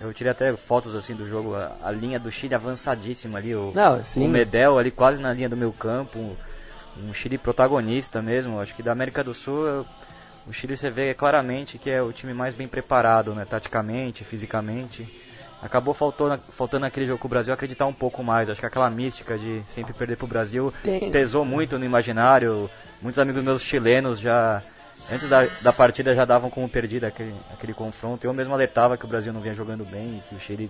Eu 0.00 0.14
tirei 0.14 0.30
até 0.30 0.54
fotos 0.56 0.94
assim 0.94 1.14
do 1.14 1.28
jogo, 1.28 1.54
a, 1.54 1.72
a 1.82 1.90
linha 1.90 2.18
do 2.18 2.30
Chile 2.30 2.54
avançadíssima 2.54 3.38
ali, 3.38 3.54
o, 3.54 3.72
Não, 3.74 4.02
sim. 4.02 4.24
o 4.24 4.28
Medel 4.28 4.78
ali 4.78 4.90
quase 4.90 5.20
na 5.20 5.32
linha 5.32 5.48
do 5.48 5.56
meu 5.56 5.72
campo, 5.72 6.18
um, 6.98 7.12
Chile 7.14 7.36
protagonista 7.38 8.20
mesmo. 8.22 8.60
Acho 8.60 8.74
que 8.74 8.82
da 8.82 8.92
América 8.92 9.22
do 9.22 9.34
Sul, 9.34 9.86
o 10.50 10.52
Chile 10.52 10.76
você 10.76 10.90
vê 10.90 11.14
claramente 11.14 11.78
que 11.78 11.88
é 11.88 12.02
o 12.02 12.12
time 12.12 12.34
mais 12.34 12.54
bem 12.54 12.66
preparado, 12.66 13.32
né, 13.36 13.46
taticamente, 13.48 14.24
fisicamente. 14.24 15.06
Acabou 15.62 15.94
faltando, 15.94 16.42
faltando 16.50 16.80
naquele 16.80 17.06
jogo 17.06 17.20
com 17.20 17.28
o 17.28 17.30
Brasil 17.30 17.54
acreditar 17.54 17.86
um 17.86 17.92
pouco 17.92 18.24
mais. 18.24 18.50
Acho 18.50 18.58
que 18.58 18.66
aquela 18.66 18.90
mística 18.90 19.38
de 19.38 19.62
sempre 19.68 19.92
perder 19.92 20.16
pro 20.16 20.26
Brasil 20.26 20.74
Tem. 20.82 21.12
pesou 21.12 21.44
muito 21.44 21.78
no 21.78 21.84
imaginário. 21.84 22.68
Muitos 23.00 23.20
amigos 23.20 23.44
meus 23.44 23.62
chilenos 23.62 24.18
já, 24.18 24.60
antes 25.12 25.28
da, 25.28 25.46
da 25.62 25.72
partida, 25.72 26.16
já 26.16 26.24
davam 26.24 26.50
como 26.50 26.68
perdido 26.68 27.04
aquele, 27.04 27.34
aquele 27.52 27.72
confronto. 27.72 28.26
Eu 28.26 28.34
mesmo 28.34 28.52
alertava 28.52 28.96
que 28.96 29.04
o 29.04 29.08
Brasil 29.08 29.32
não 29.32 29.40
vinha 29.40 29.54
jogando 29.54 29.84
bem 29.84 30.18
e 30.18 30.28
que 30.28 30.34
o 30.34 30.40
Chile 30.40 30.68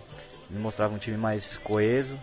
me 0.50 0.58
mostrava 0.58 0.94
um 0.94 0.98
time 0.98 1.16
mais 1.16 1.56
coeso. 1.56 2.18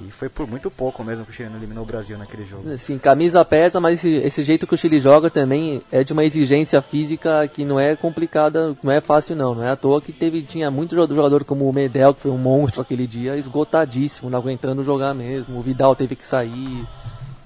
E 0.00 0.10
foi 0.10 0.28
por 0.28 0.46
muito 0.46 0.70
pouco 0.70 1.04
mesmo 1.04 1.24
que 1.24 1.30
o 1.30 1.34
Chile 1.34 1.50
não 1.50 1.58
eliminou 1.58 1.84
o 1.84 1.86
Brasil 1.86 2.16
naquele 2.16 2.44
jogo. 2.44 2.78
Sim, 2.78 2.98
camisa 2.98 3.44
pesa, 3.44 3.78
mas 3.78 3.96
esse, 3.96 4.08
esse 4.08 4.42
jeito 4.42 4.66
que 4.66 4.74
o 4.74 4.78
Chile 4.78 4.98
joga 4.98 5.28
também 5.28 5.82
é 5.92 6.02
de 6.02 6.12
uma 6.12 6.24
exigência 6.24 6.80
física 6.80 7.46
que 7.46 7.64
não 7.64 7.78
é 7.78 7.94
complicada, 7.94 8.74
não 8.82 8.90
é 8.90 9.00
fácil 9.00 9.36
não. 9.36 9.54
Não 9.54 9.64
é 9.64 9.70
à 9.70 9.76
toa 9.76 10.00
que 10.00 10.12
teve, 10.12 10.42
tinha 10.42 10.70
muito 10.70 10.94
jogador 10.94 11.44
como 11.44 11.68
o 11.68 11.72
Medel, 11.72 12.14
que 12.14 12.22
foi 12.22 12.30
um 12.30 12.38
monstro 12.38 12.80
aquele 12.80 13.06
dia, 13.06 13.36
esgotadíssimo, 13.36 14.30
não 14.30 14.38
aguentando 14.38 14.82
jogar 14.82 15.14
mesmo. 15.14 15.58
O 15.58 15.62
Vidal 15.62 15.94
teve 15.94 16.16
que 16.16 16.24
sair, 16.24 16.86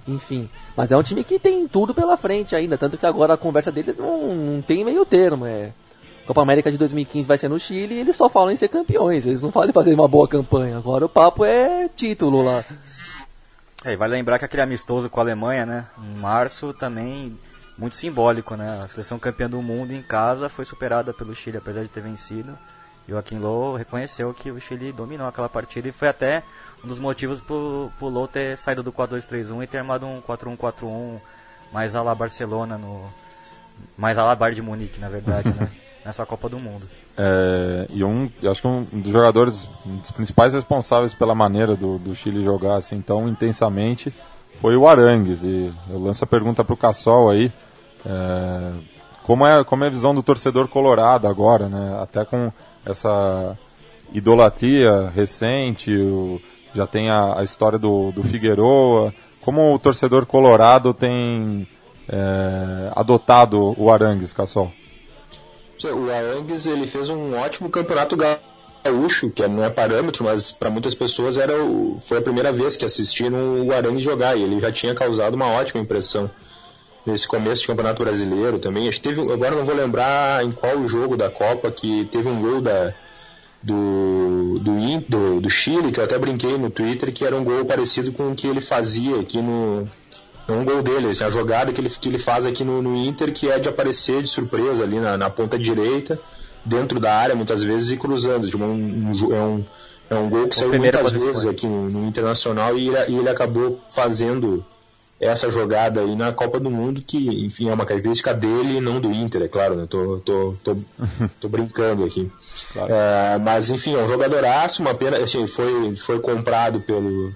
enfim. 0.07 0.49
Mas 0.77 0.93
é 0.93 0.97
um 0.97 1.03
time 1.03 1.25
que 1.25 1.41
tem 1.41 1.67
tudo 1.67 1.93
pela 1.93 2.17
frente 2.17 2.55
ainda, 2.55 2.79
tanto 2.79 2.97
que 2.97 3.07
agora 3.07 3.35
a 3.35 3.39
conversa 3.39 3.73
deles 3.73 3.97
não, 3.97 4.35
não 4.35 4.63
tem 4.63 4.85
meio 4.85 5.05
termo. 5.05 5.47
É. 5.47 5.73
Copa 6.27 6.43
América 6.43 6.73
de 6.73 6.77
2015 6.77 7.29
vai 7.29 7.39
ser 7.39 7.49
no 7.49 7.59
Chile 7.59 7.95
e 7.95 8.01
eles 8.01 8.17
só 8.17 8.29
falam 8.29 8.51
em 8.51 8.57
ser 8.57 8.69
campeões, 8.69 9.25
eles 9.25 9.41
não 9.41 9.53
falam 9.53 9.71
em 9.71 9.73
fazer 9.73 9.95
uma 9.95 10.09
boa 10.09 10.27
campanha. 10.27 10.77
Agora 10.77 11.07
o 11.07 11.09
papo 11.09 11.45
é 11.45 11.89
título 11.89 12.43
lá. 12.43 12.65
É, 13.85 13.93
e 13.93 13.97
vale 13.97 14.15
lembrar 14.15 14.39
que 14.39 14.45
aquele 14.45 14.63
amistoso 14.63 15.09
com 15.09 15.21
a 15.21 15.23
Alemanha, 15.23 15.65
né, 15.65 15.87
em 16.03 16.19
março, 16.19 16.75
também 16.75 17.39
muito 17.79 17.97
simbólico, 17.97 18.57
né? 18.57 18.83
A 18.83 18.89
seleção 18.89 19.19
campeã 19.19 19.49
do 19.49 19.63
mundo 19.63 19.93
em 19.93 20.03
casa 20.03 20.49
foi 20.49 20.65
superada 20.65 21.15
pelo 21.15 21.35
Chile, 21.35 21.59
apesar 21.59 21.83
de 21.83 21.89
ter 21.89 22.01
vencido. 22.01 22.59
E 23.07 23.13
o 23.13 23.15
Joaquim 23.15 23.39
Low 23.39 23.77
reconheceu 23.77 24.35
que 24.35 24.51
o 24.51 24.61
Chile 24.61 24.91
dominou 24.93 25.29
aquela 25.29 25.49
partida 25.49 25.89
e 25.89 25.93
foi 25.93 26.09
até 26.09 26.43
um 26.85 26.89
dos 26.89 26.99
motivos 26.99 27.41
pro, 27.41 27.93
pro 27.99 28.09
Low 28.09 28.27
ter 28.27 28.57
saído 28.57 28.83
do 28.83 28.93
4-2-3-1 28.93 29.63
e 29.63 29.67
ter 29.69 29.79
armado 29.79 30.07
um 30.07 30.21
4-1-4-1 30.21 31.21
mais 31.73 31.95
a 31.95 32.03
la 32.03 32.15
Barcelona, 32.15 32.77
no, 32.77 33.09
mais 33.97 34.19
a 34.19 34.25
la 34.25 34.35
Bayern 34.35 34.57
de 34.57 34.63
Munique, 34.63 34.99
na 34.99 35.09
verdade, 35.09 35.49
né? 35.51 35.71
Nessa 36.07 36.25
Copa 36.25 36.49
do 36.49 36.61
Mundo. 36.61 36.85
É, 37.19 37.87
e 37.91 38.05
um, 38.05 38.31
acho 38.49 38.63
que 38.63 38.69
um 38.69 38.85
dos 38.93 39.11
jogadores, 39.11 39.69
um 39.85 39.97
dos 39.97 40.13
principais 40.13 40.55
responsáveis 40.55 41.13
pela 41.13 41.35
maneira 41.35 41.75
do, 41.75 41.99
do 41.99 42.15
Chile 42.15 42.45
jogar 42.45 42.77
assim 42.77 43.01
tão 43.01 43.29
intensamente 43.29 44.15
foi 44.61 44.77
o 44.77 44.87
Arangues. 44.87 45.43
E 45.43 45.73
eu 45.91 45.99
lanço 46.01 46.23
a 46.23 46.27
pergunta 46.27 46.63
para 46.63 46.75
o 46.75 46.77
Cassol 46.77 47.29
aí, 47.31 47.51
é, 48.07 48.73
como, 49.25 49.45
é, 49.45 49.65
como 49.65 49.83
é 49.83 49.89
a 49.89 49.91
visão 49.91 50.15
do 50.15 50.23
torcedor 50.23 50.69
colorado 50.69 51.27
agora, 51.27 51.69
né? 51.69 51.99
Até 52.01 52.25
com 52.25 52.53
essa 52.85 53.59
idolatria 54.13 55.11
recente, 55.13 55.91
o- 55.93 56.41
já 56.73 56.87
tem 56.87 57.11
a, 57.11 57.41
a 57.41 57.43
história 57.43 57.79
do, 57.81 58.13
do 58.13 58.23
Figueroa, 58.23 59.13
como 59.41 59.75
o 59.75 59.79
torcedor 59.79 60.25
colorado 60.25 60.95
tem 60.95 61.67
é, 62.09 62.93
adotado 62.95 63.75
o 63.77 63.91
Arangues, 63.91 64.33
Cassol? 64.33 64.71
O 65.93 66.11
Arangues 66.11 66.67
ele 66.67 66.87
fez 66.87 67.11
um 67.11 67.37
ótimo 67.37 67.69
campeonato 67.69 68.17
gaúcho, 68.17 69.31
que 69.31 69.47
não 69.47 69.65
é 69.65 69.71
parâmetro, 69.71 70.25
mas 70.25 70.53
para 70.53 70.71
muitas 70.71 70.95
pessoas 70.95 71.37
era 71.37 71.63
o, 71.63 71.99
foi 72.01 72.19
a 72.19 72.23
primeira 72.23 72.53
vez 72.53 72.77
que 72.77 72.85
assistiram 72.85 73.67
o 73.67 73.73
Arangues 73.73 74.03
jogar 74.03 74.37
e 74.37 74.43
ele 74.43 74.61
já 74.61 74.71
tinha 74.73 74.95
causado 74.95 75.35
uma 75.35 75.47
ótima 75.47 75.81
impressão 75.81 76.31
nesse 77.05 77.27
começo 77.29 77.63
de 77.63 77.69
campeonato 77.69 78.03
brasileiro 78.03 78.59
também. 78.59 78.89
Acho 78.89 79.01
que 79.01 79.09
teve, 79.09 79.21
agora 79.21 79.55
não 79.55 79.65
vou 79.65 79.75
lembrar 79.75 80.45
em 80.45 80.51
qual 80.51 80.87
jogo 80.89 81.17
da 81.17 81.31
Copa 81.31 81.71
que 81.71 82.05
teve 82.11 82.29
um 82.29 82.41
gol 82.41 82.61
da 82.61 82.93
do, 83.63 84.61
do, 84.61 85.01
do, 85.09 85.41
do 85.41 85.51
Chile, 85.51 85.91
que 85.91 85.99
eu 85.99 86.05
até 86.05 86.17
brinquei 86.19 86.57
no 86.57 86.71
Twitter, 86.71 87.13
que 87.13 87.25
era 87.25 87.35
um 87.35 87.43
gol 87.43 87.65
parecido 87.65 88.13
com 88.13 88.31
o 88.31 88.35
que 88.35 88.47
ele 88.47 88.61
fazia 88.61 89.21
aqui 89.21 89.43
no, 89.43 89.89
não 90.49 90.61
um 90.61 90.65
gol 90.65 90.83
dele, 90.83 91.09
assim, 91.09 91.25
a 91.25 91.31
jogada 91.31 91.73
que 91.73 91.81
ele, 91.81 91.91
que 91.91 92.09
ele 92.09 92.19
faz 92.19 92.47
aqui 92.47 92.63
no, 92.63 92.81
no 92.81 92.97
Inter, 92.97 93.33
que 93.33 93.51
é 93.51 93.59
de 93.59 93.69
aparecer 93.69 94.23
de 94.23 94.29
surpresa 94.29 94.85
ali 94.85 94.99
na, 94.99 95.17
na 95.17 95.29
ponta 95.29 95.59
direita, 95.59 96.19
dentro 96.65 97.01
da 97.01 97.15
área 97.15 97.35
muitas 97.35 97.65
vezes 97.65 97.91
e 97.91 97.97
cruzando. 97.97 98.49
Tipo, 98.49 98.65
um, 98.65 99.13
um 99.13 99.35
é, 99.35 99.41
um, 99.41 99.65
é 100.11 100.15
um 100.15 100.29
gol 100.29 100.49
que 100.49 100.57
saiu 100.57 100.71
primeiro 100.71 100.97
muitas 100.97 101.21
vezes 101.21 101.47
aqui 101.47 101.67
no, 101.67 101.91
no 101.91 102.07
Internacional 102.07 102.79
e 102.79 102.89
ele, 102.89 103.13
e 103.13 103.19
ele 103.19 103.29
acabou 103.29 103.81
fazendo 103.91 104.65
essa 105.21 105.51
jogada 105.51 106.01
aí 106.01 106.15
na 106.15 106.33
Copa 106.33 106.61
do 106.61 106.71
Mundo, 106.71 107.03
que 107.05 107.45
enfim 107.45 107.69
é 107.71 107.75
uma 107.75 107.87
característica 107.87 108.35
dele 108.35 108.77
e 108.77 108.81
não 108.81 109.01
do 109.01 109.11
Inter, 109.11 109.43
é 109.43 109.49
claro, 109.49 109.75
né? 109.75 109.87
Tô, 109.89 110.19
tô, 110.19 110.55
tô, 110.63 110.77
tô 111.41 111.49
brincando 111.49 112.05
aqui. 112.05 112.31
Claro. 112.73 112.93
É, 112.93 113.39
mas 113.39 113.71
enfim, 113.71 113.95
é 113.95 114.03
um 114.03 114.09
jogadoraço, 114.09 114.83
uma 114.83 114.95
pena, 114.95 115.17
assim, 115.17 115.47
foi, 115.47 115.97
foi 115.97 116.21
comprado 116.21 116.81
pelo. 116.81 117.35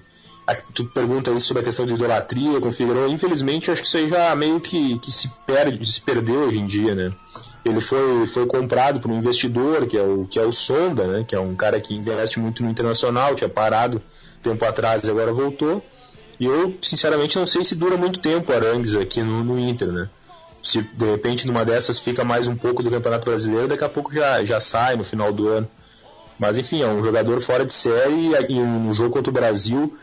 Tu 0.73 0.85
pergunta 0.85 1.31
aí 1.31 1.39
sobre 1.39 1.61
a 1.61 1.65
questão 1.65 1.85
de 1.85 1.93
idolatria 1.93 2.59
Figueiredo. 2.71 3.07
Infelizmente, 3.07 3.71
acho 3.71 3.81
que 3.81 3.87
isso 3.87 3.97
aí 3.97 4.09
já 4.09 4.35
meio 4.35 4.59
que, 4.59 4.97
que 4.99 5.11
se 5.11 5.29
perde, 5.45 5.85
se 5.85 6.01
perdeu 6.01 6.41
hoje 6.41 6.59
em 6.59 6.65
dia, 6.65 6.95
né? 6.95 7.11
Ele 7.63 7.79
foi, 7.79 8.25
foi 8.25 8.45
comprado 8.47 8.99
por 8.99 9.11
um 9.11 9.17
investidor, 9.17 9.85
que 9.85 9.97
é, 9.97 10.01
o, 10.01 10.27
que 10.29 10.39
é 10.39 10.43
o 10.43 10.51
Sonda, 10.51 11.05
né? 11.05 11.25
Que 11.27 11.35
é 11.35 11.39
um 11.39 11.55
cara 11.55 11.79
que 11.79 11.93
investe 11.93 12.39
muito 12.39 12.63
no 12.63 12.69
internacional, 12.69 13.35
tinha 13.35 13.49
parado 13.49 14.01
tempo 14.41 14.65
atrás 14.65 15.03
e 15.03 15.09
agora 15.09 15.31
voltou. 15.31 15.83
E 16.39 16.45
eu, 16.45 16.75
sinceramente, 16.81 17.37
não 17.37 17.45
sei 17.45 17.63
se 17.63 17.75
dura 17.75 17.95
muito 17.95 18.19
tempo 18.19 18.51
o 18.51 18.55
Arangues 18.55 18.95
aqui 18.95 19.21
no, 19.21 19.43
no 19.43 19.59
Inter, 19.59 19.91
né? 19.91 20.09
Se 20.63 20.81
de 20.81 21.05
repente 21.05 21.45
numa 21.45 21.63
dessas 21.63 21.99
fica 21.99 22.23
mais 22.23 22.47
um 22.47 22.55
pouco 22.55 22.81
do 22.81 22.89
Campeonato 22.89 23.25
Brasileiro, 23.25 23.67
daqui 23.67 23.83
a 23.83 23.89
pouco 23.89 24.13
já, 24.13 24.43
já 24.43 24.59
sai 24.59 24.95
no 24.95 25.03
final 25.03 25.31
do 25.31 25.47
ano. 25.47 25.67
Mas 26.39 26.57
enfim, 26.57 26.81
é 26.81 26.87
um 26.87 27.03
jogador 27.03 27.39
fora 27.39 27.63
de 27.63 27.73
série 27.73 28.31
e, 28.49 28.59
no 28.59 28.91
jogo 28.95 29.11
contra 29.11 29.29
o 29.29 29.33
Brasil, 29.33 29.95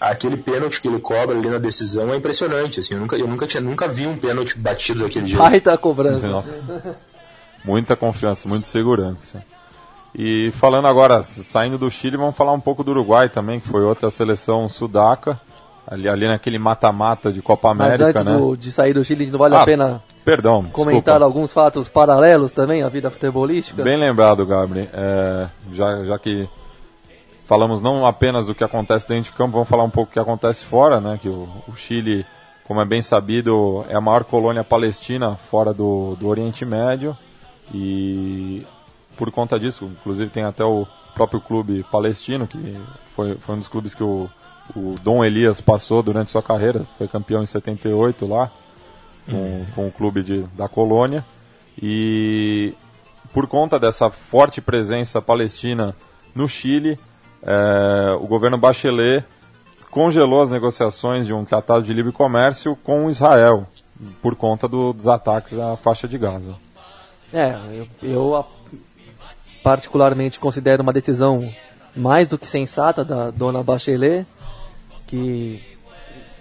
aquele 0.00 0.36
pênalti 0.36 0.80
que 0.80 0.88
ele 0.88 0.98
cobra 0.98 1.36
ali 1.36 1.48
na 1.48 1.58
decisão 1.58 2.12
é 2.12 2.16
impressionante. 2.16 2.80
Assim, 2.80 2.94
eu 2.94 3.00
nunca, 3.00 3.16
eu 3.16 3.26
nunca, 3.28 3.46
tinha, 3.46 3.60
nunca 3.60 3.86
vi 3.86 4.06
um 4.06 4.16
pênalti 4.16 4.58
batido 4.58 5.02
daquele 5.02 5.26
jeito. 5.26 5.38
Baita 5.42 5.76
cobrança. 5.76 6.26
Nossa. 6.26 6.60
Muita 7.64 7.94
confiança, 7.94 8.48
muita 8.48 8.66
segurança. 8.66 9.42
E 10.14 10.50
falando 10.52 10.88
agora, 10.88 11.22
saindo 11.22 11.78
do 11.78 11.90
Chile, 11.90 12.16
vamos 12.16 12.34
falar 12.34 12.52
um 12.52 12.60
pouco 12.60 12.82
do 12.82 12.90
Uruguai 12.90 13.28
também, 13.28 13.60
que 13.60 13.68
foi 13.68 13.82
outra 13.82 14.10
seleção 14.10 14.68
sudaca, 14.68 15.38
ali, 15.86 16.08
ali 16.08 16.26
naquele 16.26 16.58
mata-mata 16.58 17.32
de 17.32 17.40
Copa 17.42 17.70
América, 17.70 18.06
Mas 18.06 18.16
antes 18.16 18.24
né? 18.24 18.36
do- 18.38 18.56
de 18.56 18.72
sair 18.72 18.92
do 18.94 19.04
Chile, 19.04 19.26
não 19.30 19.38
vale 19.38 19.54
Ah, 19.54 19.62
a 19.62 19.64
pena 19.64 20.02
Perdão, 20.24 20.64
comentar 20.72 21.14
desculpa. 21.14 21.24
alguns 21.24 21.52
fatos 21.52 21.88
paralelos 21.88 22.50
também 22.50 22.82
à 22.82 22.88
vida 22.88 23.10
futebolística? 23.10 23.82
Bem 23.84 23.98
lembrado, 24.00 24.44
Gabriel. 24.44 24.88
É, 24.92 25.46
já, 25.72 26.04
já 26.04 26.18
que 26.18 26.48
falamos 27.50 27.80
não 27.80 28.06
apenas 28.06 28.46
do 28.46 28.54
que 28.54 28.62
acontece 28.62 29.08
dentro 29.08 29.32
de 29.32 29.36
campo, 29.36 29.54
vamos 29.54 29.68
falar 29.68 29.82
um 29.82 29.90
pouco 29.90 30.12
do 30.12 30.12
que 30.12 30.20
acontece 30.20 30.64
fora, 30.64 31.00
né? 31.00 31.18
Que 31.20 31.28
o, 31.28 31.48
o 31.66 31.74
Chile, 31.74 32.24
como 32.62 32.80
é 32.80 32.84
bem 32.84 33.02
sabido, 33.02 33.84
é 33.88 33.96
a 33.96 34.00
maior 34.00 34.22
colônia 34.22 34.62
palestina 34.62 35.34
fora 35.34 35.74
do, 35.74 36.14
do 36.14 36.28
Oriente 36.28 36.64
Médio 36.64 37.16
e 37.74 38.64
por 39.16 39.32
conta 39.32 39.58
disso, 39.58 39.86
inclusive 39.86 40.30
tem 40.30 40.44
até 40.44 40.62
o 40.64 40.86
próprio 41.12 41.40
clube 41.40 41.84
palestino, 41.90 42.46
que 42.46 42.76
foi, 43.16 43.34
foi 43.34 43.56
um 43.56 43.58
dos 43.58 43.66
clubes 43.66 43.96
que 43.96 44.04
o, 44.04 44.30
o 44.76 44.94
Dom 45.02 45.24
Elias 45.24 45.60
passou 45.60 46.04
durante 46.04 46.30
sua 46.30 46.44
carreira, 46.44 46.86
foi 46.98 47.08
campeão 47.08 47.42
em 47.42 47.46
78 47.46 48.28
lá, 48.28 48.48
com, 49.28 49.66
com 49.74 49.88
o 49.88 49.90
clube 49.90 50.22
de, 50.22 50.42
da 50.56 50.68
colônia. 50.68 51.24
E 51.82 52.74
por 53.32 53.48
conta 53.48 53.76
dessa 53.76 54.08
forte 54.08 54.60
presença 54.60 55.20
palestina 55.20 55.96
no 56.32 56.48
Chile, 56.48 56.96
eh, 57.42 58.16
o 58.20 58.26
governo 58.26 58.56
Bachelet 58.58 59.24
congelou 59.90 60.42
as 60.42 60.50
negociações 60.50 61.26
de 61.26 61.32
um 61.32 61.44
tratado 61.44 61.82
de 61.84 61.92
livre 61.92 62.12
comércio 62.12 62.76
com 62.84 63.10
Israel, 63.10 63.66
por 64.22 64.36
conta 64.36 64.68
do- 64.68 64.92
dos 64.92 65.06
ataques 65.08 65.58
à 65.58 65.76
faixa 65.76 66.06
de 66.06 66.16
Gaza. 66.16 66.54
É, 67.32 67.56
eu, 67.72 67.86
eu 68.02 68.46
particularmente 69.62 70.38
considero 70.40 70.82
uma 70.82 70.92
decisão 70.92 71.48
mais 71.94 72.28
do 72.28 72.38
que 72.38 72.46
sensata 72.46 73.04
da 73.04 73.30
dona 73.30 73.62
Bachelet, 73.62 74.26
que 75.06 75.62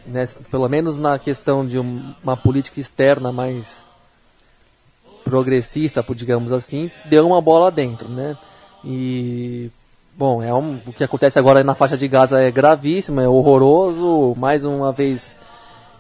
né, 0.06 0.28
pelo 0.50 0.68
menos 0.70 0.98
na 0.98 1.18
questão 1.20 1.66
de 1.66 1.78
um- 1.80 2.14
uma 2.24 2.38
política 2.38 2.80
externa 2.80 3.32
mais 3.32 3.84
progressista, 5.24 6.04
digamos 6.16 6.52
assim, 6.52 6.90
deu 7.06 7.28
uma 7.28 7.42
bola 7.42 7.70
dentro, 7.70 8.08
né? 8.10 8.36
E 8.84 9.70
bom, 10.20 10.44
é 10.44 10.54
um, 10.54 10.78
o 10.86 10.92
que 10.92 11.02
acontece 11.02 11.40
agora 11.40 11.64
na 11.64 11.74
faixa 11.74 11.96
de 11.96 12.06
Gaza 12.06 12.42
é 12.42 12.52
gravíssimo, 12.52 13.22
é 13.22 13.28
horroroso, 13.30 14.36
mais 14.38 14.66
uma 14.66 14.92
vez 14.92 15.32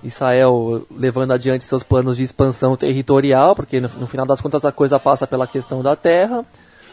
Israel 0.03 0.85
levando 0.93 1.31
adiante 1.31 1.63
seus 1.63 1.83
planos 1.83 2.17
de 2.17 2.23
expansão 2.23 2.75
territorial, 2.75 3.55
porque 3.55 3.79
no, 3.79 3.87
no 3.97 4.07
final 4.07 4.25
das 4.25 4.41
contas 4.41 4.65
a 4.65 4.73
coisa 4.73 4.99
passa 4.99 5.25
pela 5.25 5.47
questão 5.47 5.81
da 5.81 5.95
terra, 5.95 6.43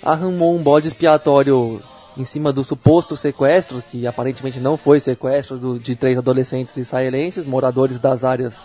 arrumou 0.01 0.55
um 0.55 0.63
bode 0.63 0.87
expiatório 0.87 1.83
em 2.17 2.25
cima 2.25 2.53
do 2.53 2.63
suposto 2.63 3.17
sequestro, 3.17 3.83
que 3.91 4.07
aparentemente 4.07 4.61
não 4.61 4.77
foi 4.77 5.01
sequestro, 5.01 5.59
do- 5.59 5.79
de 5.81 5.97
três 5.97 6.17
adolescentes 6.17 6.77
israelenses, 6.77 7.45
moradores 7.45 7.99
das 7.99 8.23
áreas 8.23 8.57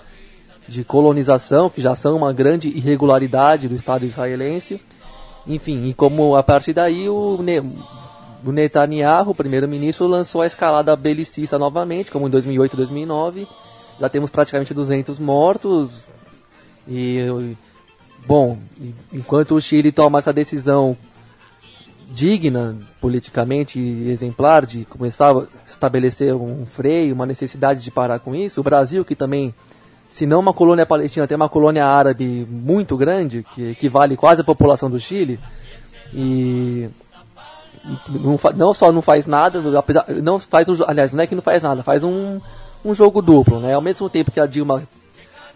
de 0.68 0.84
colonização, 0.84 1.68
que 1.68 1.82
já 1.82 1.96
são 1.96 2.16
uma 2.16 2.32
grande 2.32 2.68
irregularidade 2.68 3.68
do 3.68 3.74
Estado 3.74 4.06
israelense. 4.06 4.80
Enfim, 5.48 5.88
e 5.88 5.94
como 5.96 6.36
a 6.36 6.44
partir 6.44 6.74
daí 6.74 7.10
o, 7.10 7.40
o 8.44 8.52
Netanyahu, 8.52 9.36
primeiro-ministro, 9.36 10.08
lançou 10.08 10.42
a 10.42 10.48
escalada 10.48 10.96
belicista 10.96 11.60
novamente, 11.60 12.12
como 12.12 12.28
em 12.28 12.30
2008 12.32 12.74
e 12.74 12.78
2009. 12.78 13.48
Já 14.00 14.10
temos 14.10 14.30
praticamente 14.30 14.74
200 14.74 15.20
mortos. 15.20 16.06
E, 16.88 17.56
bom, 18.26 18.58
enquanto 19.14 19.56
o 19.56 19.62
Chile 19.62 19.92
toma 19.92 20.20
essa 20.20 20.34
decisão 20.34 20.98
digna, 22.12 22.78
politicamente 23.00 23.80
exemplar, 23.80 24.66
de 24.66 24.86
começar 24.86 25.32
a 25.32 25.44
estabelecer 25.66 26.36
um 26.36 26.66
freio, 26.66 27.16
uma 27.16 27.26
necessidade 27.26 27.82
de 27.82 27.92
parar 27.92 28.20
com 28.20 28.36
isso, 28.36 28.60
o 28.60 28.64
Brasil, 28.64 29.06
que 29.06 29.16
também, 29.16 29.54
se 30.10 30.26
não 30.26 30.40
uma 30.40 30.54
colônia 30.54 30.86
palestina, 30.86 31.28
tem 31.28 31.38
uma 31.38 31.48
colônia 31.48 31.86
árabe 31.86 32.46
muito 32.50 32.98
grande, 32.98 33.46
que 33.56 33.72
equivale 33.72 34.18
quase 34.18 34.42
à 34.42 34.44
população 34.44 34.90
do 34.90 35.00
Chile, 35.00 35.40
e 36.14 36.90
não, 38.10 38.40
não 38.56 38.74
só 38.74 38.92
não 38.92 39.02
faz 39.02 39.28
nada, 39.28 39.60
não 40.22 40.40
faz 40.40 40.70
um, 40.70 40.76
aliás, 40.88 41.14
não 41.14 41.24
é 41.24 41.28
que 41.28 41.36
não 41.36 41.42
faz 41.42 41.64
nada, 41.64 41.84
faz 41.84 42.04
um, 42.04 42.40
um 42.84 42.94
jogo 42.94 43.22
duplo, 43.22 43.60
né? 43.60 43.74
Ao 43.74 43.82
mesmo 43.82 44.10
tempo 44.10 44.32
que 44.32 44.40
a 44.40 44.46
Dilma 44.46 44.84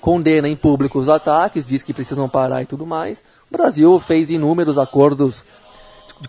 condena 0.01 0.47
em 0.47 0.55
público 0.55 0.99
os 0.99 1.09
ataques, 1.09 1.65
diz 1.67 1.81
que 1.83 1.93
precisam 1.93 2.29
parar 2.29 2.61
e 2.61 2.65
tudo 2.65 2.85
mais, 2.85 3.23
o 3.51 3.57
Brasil 3.57 3.99
fez 3.99 4.29
inúmeros 4.29 4.77
acordos 4.77 5.43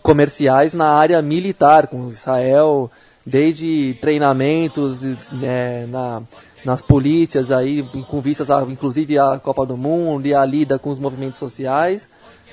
comerciais 0.02 0.74
na 0.74 0.88
área 0.94 1.20
militar 1.22 1.86
com 1.86 2.08
Israel, 2.08 2.90
desde 3.24 3.96
treinamentos 4.00 5.00
é, 5.42 5.86
na, 5.88 6.22
nas 6.64 6.82
polícias 6.82 7.50
aí, 7.52 7.82
com 8.08 8.20
vistas 8.20 8.50
a, 8.50 8.62
inclusive 8.62 9.18
à 9.18 9.38
Copa 9.38 9.64
do 9.64 9.76
Mundo 9.76 10.26
e 10.26 10.34
a 10.34 10.44
lida 10.44 10.78
com 10.78 10.90
os 10.90 10.98
movimentos 10.98 11.38
sociais, 11.38 12.08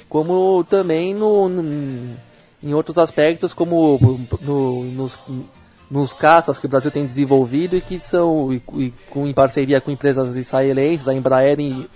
como 0.10 0.63
também 0.69 1.13
no, 1.13 1.49
no- 1.49 2.15
em 2.63 2.73
outros 2.73 2.97
aspectos, 2.97 3.54
como 3.54 4.19
no- 4.41 4.84
nos, 4.86 5.19
nos 5.91 6.13
caças 6.13 6.58
que 6.58 6.65
o 6.65 6.69
Brasil 6.69 6.89
tem 6.89 7.06
desenvolvido 7.06 7.76
e 7.76 7.82
que 7.82 7.99
são 7.99 8.54
e, 8.54 8.60
com, 9.10 9.28
em 9.28 9.34
parceria 9.34 9.82
com 9.82 9.91
empresas 9.91 10.36
israelenses, 10.36 11.08
a 11.08 11.13
Embraer 11.13 11.60
e, 11.60 11.89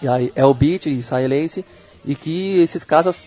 e 0.00 0.08
a 0.08 0.18
Elbit 0.34 0.88
israelense, 0.88 1.64
e 2.04 2.14
que 2.14 2.58
esses 2.60 2.82
caças 2.82 3.26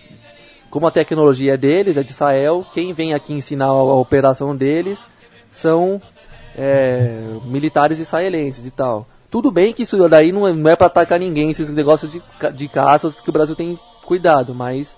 como 0.69 0.87
a 0.87 0.91
tecnologia 0.91 1.53
é 1.53 1.57
deles, 1.57 1.95
é 1.95 2.03
de 2.03 2.11
Israel, 2.11 2.65
quem 2.73 2.91
vem 2.91 3.13
aqui 3.13 3.31
ensinar 3.31 3.67
a, 3.67 3.69
a 3.69 3.95
operação 3.95 4.53
deles 4.53 5.05
são 5.49 6.01
é, 6.57 7.37
militares 7.45 7.99
israelenses 7.99 8.65
e 8.65 8.71
tal. 8.71 9.07
Tudo 9.31 9.51
bem 9.51 9.71
que 9.71 9.83
isso 9.83 10.09
daí 10.09 10.31
não 10.31 10.47
é, 10.47 10.51
não 10.51 10.69
é 10.69 10.75
para 10.75 10.87
atacar 10.87 11.19
ninguém, 11.19 11.51
esses 11.51 11.69
negócios 11.69 12.11
de, 12.11 12.21
de 12.53 12.67
caças 12.67 13.21
que 13.21 13.29
o 13.29 13.33
Brasil 13.33 13.55
tem 13.55 13.79
cuidado, 14.03 14.53
mas 14.53 14.97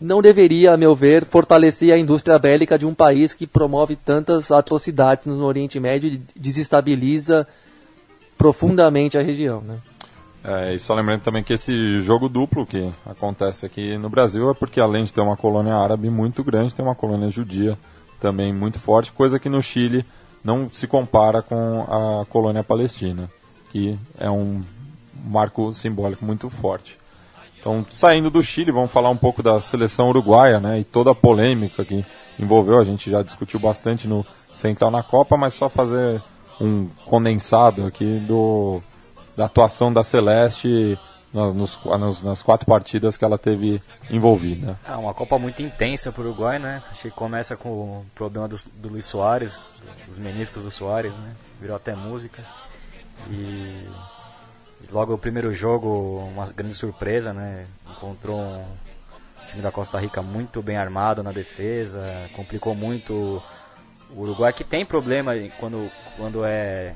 não 0.00 0.22
deveria, 0.22 0.72
a 0.72 0.76
meu 0.76 0.94
ver, 0.94 1.24
fortalecer 1.24 1.92
a 1.92 1.98
indústria 1.98 2.38
bélica 2.38 2.78
de 2.78 2.86
um 2.86 2.94
país 2.94 3.32
que 3.32 3.46
promove 3.46 3.96
tantas 3.96 4.50
atrocidades 4.50 5.26
no 5.26 5.44
Oriente 5.44 5.80
Médio 5.80 6.08
e 6.08 6.20
desestabiliza 6.38 7.46
profundamente 8.38 9.18
a 9.18 9.22
região. 9.22 9.60
Né? 9.60 9.78
É, 10.44 10.74
e 10.74 10.78
só 10.78 10.94
lembrando 10.94 11.22
também 11.22 11.42
que 11.42 11.52
esse 11.52 12.00
jogo 12.00 12.28
duplo 12.28 12.66
que 12.66 12.90
acontece 13.06 13.64
aqui 13.66 13.96
no 13.98 14.08
Brasil 14.08 14.50
é 14.50 14.54
porque 14.54 14.80
além 14.80 15.04
de 15.04 15.12
ter 15.12 15.20
uma 15.20 15.36
colônia 15.36 15.74
árabe 15.74 16.10
muito 16.10 16.42
grande, 16.42 16.74
tem 16.74 16.84
uma 16.84 16.94
colônia 16.94 17.30
judia 17.30 17.78
também 18.20 18.52
muito 18.52 18.78
forte, 18.78 19.12
coisa 19.12 19.38
que 19.38 19.48
no 19.48 19.62
Chile 19.62 20.04
não 20.44 20.68
se 20.70 20.86
compara 20.86 21.42
com 21.42 21.82
a 21.82 22.24
colônia 22.26 22.64
palestina, 22.64 23.30
que 23.70 23.98
é 24.18 24.30
um 24.30 24.62
marco 25.24 25.72
simbólico 25.72 26.24
muito 26.24 26.50
forte. 26.50 26.96
Então, 27.62 27.86
saindo 27.92 28.28
do 28.28 28.42
Chile, 28.42 28.72
vamos 28.72 28.90
falar 28.90 29.08
um 29.08 29.16
pouco 29.16 29.40
da 29.40 29.60
seleção 29.60 30.08
uruguaia, 30.08 30.58
né, 30.58 30.80
e 30.80 30.84
toda 30.84 31.12
a 31.12 31.14
polêmica 31.14 31.84
que 31.84 32.04
envolveu, 32.36 32.80
a 32.80 32.84
gente 32.84 33.08
já 33.08 33.22
discutiu 33.22 33.60
bastante 33.60 34.08
no 34.08 34.26
Central 34.52 34.90
na 34.90 35.00
Copa, 35.00 35.36
mas 35.36 35.54
só 35.54 35.68
fazer 35.68 36.20
um 36.60 36.88
condensado 37.06 37.86
aqui 37.86 38.18
do 38.26 38.82
da 39.36 39.44
atuação 39.44 39.92
da 39.92 40.02
Celeste 40.02 40.98
nas, 41.32 41.54
nos- 41.54 42.22
nas, 42.22 42.42
quatro 42.42 42.66
partidas 42.66 43.16
que 43.16 43.24
ela 43.24 43.38
teve 43.38 43.80
envolvida. 44.10 44.76
É 44.86 44.92
uma 44.96 45.14
Copa 45.14 45.38
muito 45.38 45.62
intensa 45.62 46.10
para 46.10 46.22
o 46.22 46.26
Uruguai, 46.26 46.58
né? 46.58 46.82
Acho 46.90 47.02
que 47.02 47.10
começa 47.12 47.56
com 47.56 47.68
o 47.68 48.06
problema 48.14 48.48
do, 48.48 48.56
do 48.74 48.88
Luiz 48.88 49.06
Soares, 49.06 49.58
dos 50.06 50.18
meniscos 50.18 50.64
do 50.64 50.70
Soares, 50.70 51.12
né? 51.12 51.32
Virou 51.60 51.76
até 51.76 51.94
música. 51.94 52.42
E 53.30 53.86
logo 54.90 55.14
o 55.14 55.18
primeiro 55.18 55.52
jogo, 55.52 56.18
uma 56.32 56.50
grande 56.50 56.74
surpresa, 56.74 57.32
né? 57.32 57.66
Encontrou 57.90 58.40
um 58.40 59.46
time 59.50 59.62
da 59.62 59.70
Costa 59.70 59.98
Rica 59.98 60.22
muito 60.22 60.62
bem 60.62 60.76
armado 60.76 61.22
na 61.22 61.32
defesa, 61.32 62.00
complicou 62.34 62.74
muito 62.74 63.42
o 64.10 64.20
Uruguai, 64.22 64.52
que 64.52 64.64
tem 64.64 64.84
problema 64.84 65.32
quando, 65.58 65.90
quando 66.16 66.44
é. 66.44 66.94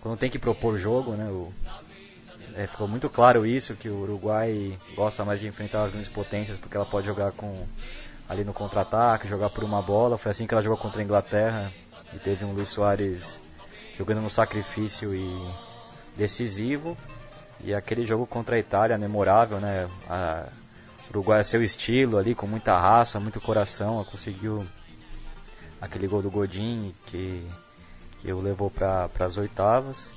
Quando 0.00 0.18
tem 0.18 0.30
que 0.30 0.38
propor 0.38 0.78
jogo, 0.78 1.12
né? 1.12 1.24
O, 1.26 1.52
é, 2.56 2.66
ficou 2.66 2.86
muito 2.86 3.08
claro 3.08 3.44
isso, 3.44 3.74
que 3.74 3.88
o 3.88 4.02
Uruguai 4.02 4.78
gosta 4.94 5.24
mais 5.24 5.40
de 5.40 5.48
enfrentar 5.48 5.84
as 5.84 5.90
grandes 5.90 6.08
potências, 6.08 6.56
porque 6.58 6.76
ela 6.76 6.86
pode 6.86 7.06
jogar 7.06 7.32
com 7.32 7.66
ali 8.28 8.44
no 8.44 8.52
contra-ataque, 8.52 9.28
jogar 9.28 9.50
por 9.50 9.64
uma 9.64 9.82
bola. 9.82 10.16
Foi 10.16 10.30
assim 10.30 10.46
que 10.46 10.54
ela 10.54 10.62
jogou 10.62 10.78
contra 10.78 11.00
a 11.00 11.04
Inglaterra 11.04 11.72
e 12.12 12.18
teve 12.18 12.44
um 12.44 12.52
Luiz 12.52 12.68
Soares 12.68 13.40
jogando 13.98 14.20
no 14.20 14.30
sacrifício 14.30 15.14
e 15.14 15.48
decisivo. 16.16 16.96
E 17.62 17.74
aquele 17.74 18.04
jogo 18.04 18.26
contra 18.26 18.56
a 18.56 18.58
Itália, 18.58 18.98
memorável, 18.98 19.58
né? 19.58 19.88
A, 20.08 20.46
o 21.06 21.10
Uruguai 21.10 21.40
é 21.40 21.42
seu 21.42 21.62
estilo 21.62 22.18
ali, 22.18 22.34
com 22.34 22.46
muita 22.46 22.78
raça, 22.78 23.20
muito 23.20 23.40
coração, 23.40 24.04
conseguiu 24.04 24.66
aquele 25.80 26.08
gol 26.08 26.22
do 26.22 26.30
Godin 26.30 26.94
que, 27.06 27.46
que 28.20 28.32
o 28.32 28.40
levou 28.40 28.70
para 28.70 29.08
as 29.20 29.36
oitavas. 29.36 30.10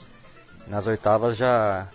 Nas 0.65 0.87
oitavas 0.87 1.37
já 1.37 1.87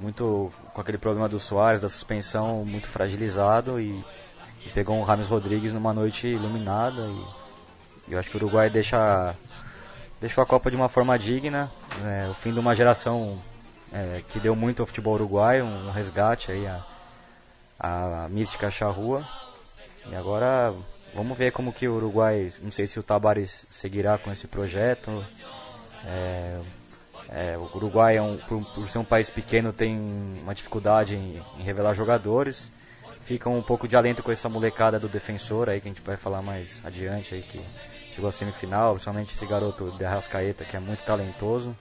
muito 0.00 0.52
com 0.74 0.80
aquele 0.80 0.98
problema 0.98 1.28
do 1.28 1.38
Soares, 1.38 1.80
da 1.80 1.88
suspensão 1.88 2.64
muito 2.64 2.88
fragilizado 2.88 3.80
e, 3.80 4.04
pegou 4.74 4.96
um 4.96 5.02
Rames 5.02 5.26
Rodrigues 5.26 5.72
numa 5.72 5.92
noite 5.92 6.28
iluminada 6.28 7.02
e 8.08 8.12
eu 8.12 8.18
acho 8.18 8.30
que 8.30 8.36
o 8.36 8.40
Uruguai 8.40 8.70
deixa 8.70 9.34
deixou 10.22 10.40
a 10.40 10.46
Copa 10.46 10.70
de 10.70 10.76
uma 10.76 10.88
forma 10.88 11.18
digna, 11.18 11.68
é, 12.06 12.28
o 12.30 12.34
fim 12.34 12.52
de 12.52 12.60
uma 12.60 12.76
geração 12.76 13.36
é, 13.92 14.22
que 14.28 14.38
deu 14.38 14.54
muito 14.54 14.80
ao 14.80 14.86
futebol 14.86 15.14
uruguaio, 15.14 15.64
um, 15.64 15.90
resgate 15.90 16.52
aí 16.52 16.64
a, 16.64 16.80
a, 17.76 18.24
a 18.24 18.28
mística 18.28 18.70
charrua. 18.70 19.26
E 20.08 20.14
agora 20.14 20.72
vamos 21.12 21.36
ver 21.36 21.50
como 21.50 21.72
que 21.72 21.88
o 21.88 21.96
Uruguai, 21.96 22.52
não 22.62 22.70
sei 22.70 22.86
se 22.86 23.00
o 23.00 23.02
Tabares 23.02 23.66
seguirá 23.68 24.16
com 24.16 24.30
esse 24.30 24.46
projeto. 24.46 25.24
É, 26.06 26.60
é, 27.28 27.58
o 27.58 27.68
Uruguai, 27.76 28.16
é 28.16 28.22
um, 28.22 28.36
por, 28.36 28.64
por, 28.74 28.88
ser 28.88 28.98
um 28.98 29.04
país 29.04 29.28
pequeno, 29.28 29.72
tem 29.72 29.98
uma 30.40 30.54
dificuldade 30.54 31.16
em, 31.16 31.42
em, 31.58 31.62
revelar 31.62 31.94
jogadores. 31.94 32.70
Fica 33.22 33.48
um 33.50 33.62
pouco 33.62 33.88
de 33.88 33.96
alento 33.96 34.22
com 34.22 34.30
essa 34.30 34.48
molecada 34.48 35.00
do 35.00 35.08
defensor 35.08 35.68
aí, 35.68 35.80
que 35.80 35.88
a 35.88 35.92
gente 35.92 36.02
vai 36.02 36.16
falar 36.16 36.42
mais 36.42 36.80
adiante 36.84 37.34
aí, 37.34 37.42
que 37.42 37.60
chegou 38.14 38.28
à 38.28 38.32
semifinal, 38.32 38.92
principalmente 38.92 39.34
esse 39.34 39.46
garoto 39.46 39.90
de 39.92 40.04
Arrascaeta, 40.04 40.64
que 40.64 40.76
é 40.76 40.80
muito 40.80 41.02
talentoso, 41.04 41.74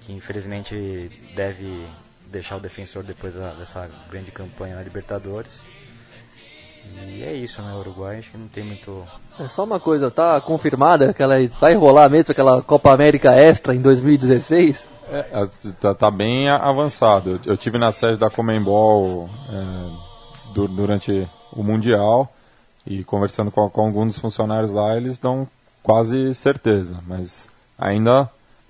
que 0.00 0.12
infelizmente 0.12 1.10
deve 1.34 1.86
deixar 2.26 2.56
o 2.56 2.60
defensor 2.60 3.02
depois 3.02 3.34
da, 3.34 3.52
dessa 3.52 3.88
grande 4.10 4.30
campanha 4.30 4.76
na 4.76 4.82
Libertadores. 4.82 5.60
E 7.06 7.22
é 7.22 7.32
isso, 7.32 7.62
né? 7.62 7.72
O 7.74 7.78
Uruguai 7.78 8.18
acho 8.18 8.30
que 8.30 8.38
não 8.38 8.48
tem 8.48 8.64
muito. 8.64 9.04
É 9.38 9.48
só 9.48 9.62
uma 9.62 9.78
coisa, 9.78 10.10
tá 10.10 10.40
confirmada 10.40 11.14
que 11.14 11.22
ela 11.22 11.34
vai 11.60 11.74
rolar 11.74 12.08
mesmo 12.08 12.32
aquela 12.32 12.60
Copa 12.60 12.92
América 12.92 13.32
Extra 13.32 13.74
em 13.74 13.80
2016? 13.80 14.88
É, 15.08 15.46
tá, 15.80 15.94
tá, 15.94 16.10
bem 16.10 16.48
avançado. 16.48 17.40
Eu, 17.44 17.52
eu 17.52 17.56
tive 17.56 17.78
na 17.78 17.92
sede 17.92 18.18
da 18.18 18.30
Comembol 18.30 19.28
é, 19.50 20.58
durante 20.68 21.28
o 21.52 21.62
Mundial 21.62 22.32
e 22.86 23.04
conversando 23.04 23.50
com, 23.50 23.68
com 23.68 23.86
alguns 23.86 24.08
dos 24.08 24.18
funcionários 24.18 24.72
lá, 24.72 24.96
eles 24.96 25.18
dão 25.18 25.46
quase 25.82 26.34
certeza, 26.34 26.96
mas 27.06 27.48
ainda 27.78 28.28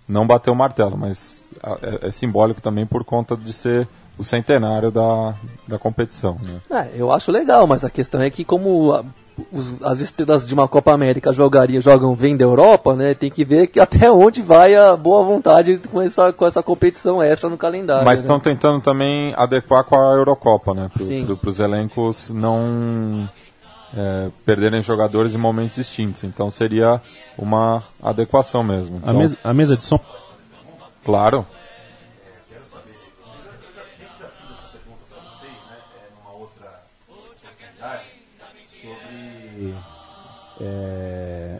não 0.09 0.27
bateu 0.27 0.53
o 0.53 0.57
martelo, 0.57 0.97
mas 0.97 1.45
é, 1.83 2.09
é, 2.09 2.11
simbólico 2.11 2.61
também 2.61 2.87
por 2.87 3.05
conta 3.05 3.37
de 3.37 3.53
ser 3.53 3.89
o 4.19 4.25
centenário 4.25 4.91
da, 4.91 5.35
da 5.67 5.79
competição. 5.79 6.37
Né? 6.43 6.61
É, 6.71 7.01
eu 7.01 7.13
acho 7.13 7.31
legal, 7.31 7.67
mas 7.67 7.85
a 7.85 7.91
questão 7.91 8.21
é 8.21 8.29
que 8.29 8.45
como 8.45 8.93
a, 8.93 9.05
os, 9.51 9.83
as 9.83 10.01
estrelas 10.01 10.47
de 10.47 10.53
uma 10.53 10.69
Copa 10.69 10.93
América 10.93 11.33
jogariam, 11.33 11.81
jogam 11.81 12.15
vêm 12.15 12.37
da 12.37 12.45
Europa, 12.45 12.95
né? 12.95 13.15
Tem 13.15 13.31
que 13.31 13.45
ver 13.45 13.67
que 13.69 13.81
até 13.81 14.11
onde 14.11 14.43
vai 14.43 14.75
a 14.75 14.95
boa 14.97 15.25
vontade 15.25 15.79
com 15.91 16.03
essa, 16.03 16.33
com 16.33 16.47
essa 16.47 16.63
competição 16.63 17.23
extra 17.23 17.49
no 17.49 17.57
calendário. 17.57 18.05
Mas 18.05 18.21
estão 18.21 18.37
né? 18.37 18.43
tentando 18.45 18.81
também 18.81 19.33
adequar 19.37 19.85
com 19.85 19.97
a 19.97 20.15
Eurocopa, 20.15 20.75
né? 20.75 20.91
Para 20.93 21.51
os 21.51 21.59
elencos 21.59 22.31
não 22.31 23.29
é, 23.97 24.31
perderem 24.45 24.83
jogadores 24.83 25.35
em 25.35 25.39
momentos 25.39 25.77
distintos. 25.77 26.25
Então 26.25 26.51
seria 26.51 27.01
uma 27.37 27.83
adequação 28.03 28.63
mesmo. 28.63 29.01
A, 29.05 29.13
então, 29.13 29.37
a 29.45 29.55
mesa 29.55 29.77
de 29.77 29.83
som. 29.83 30.01
Claro. 31.05 31.47
É, 40.61 41.59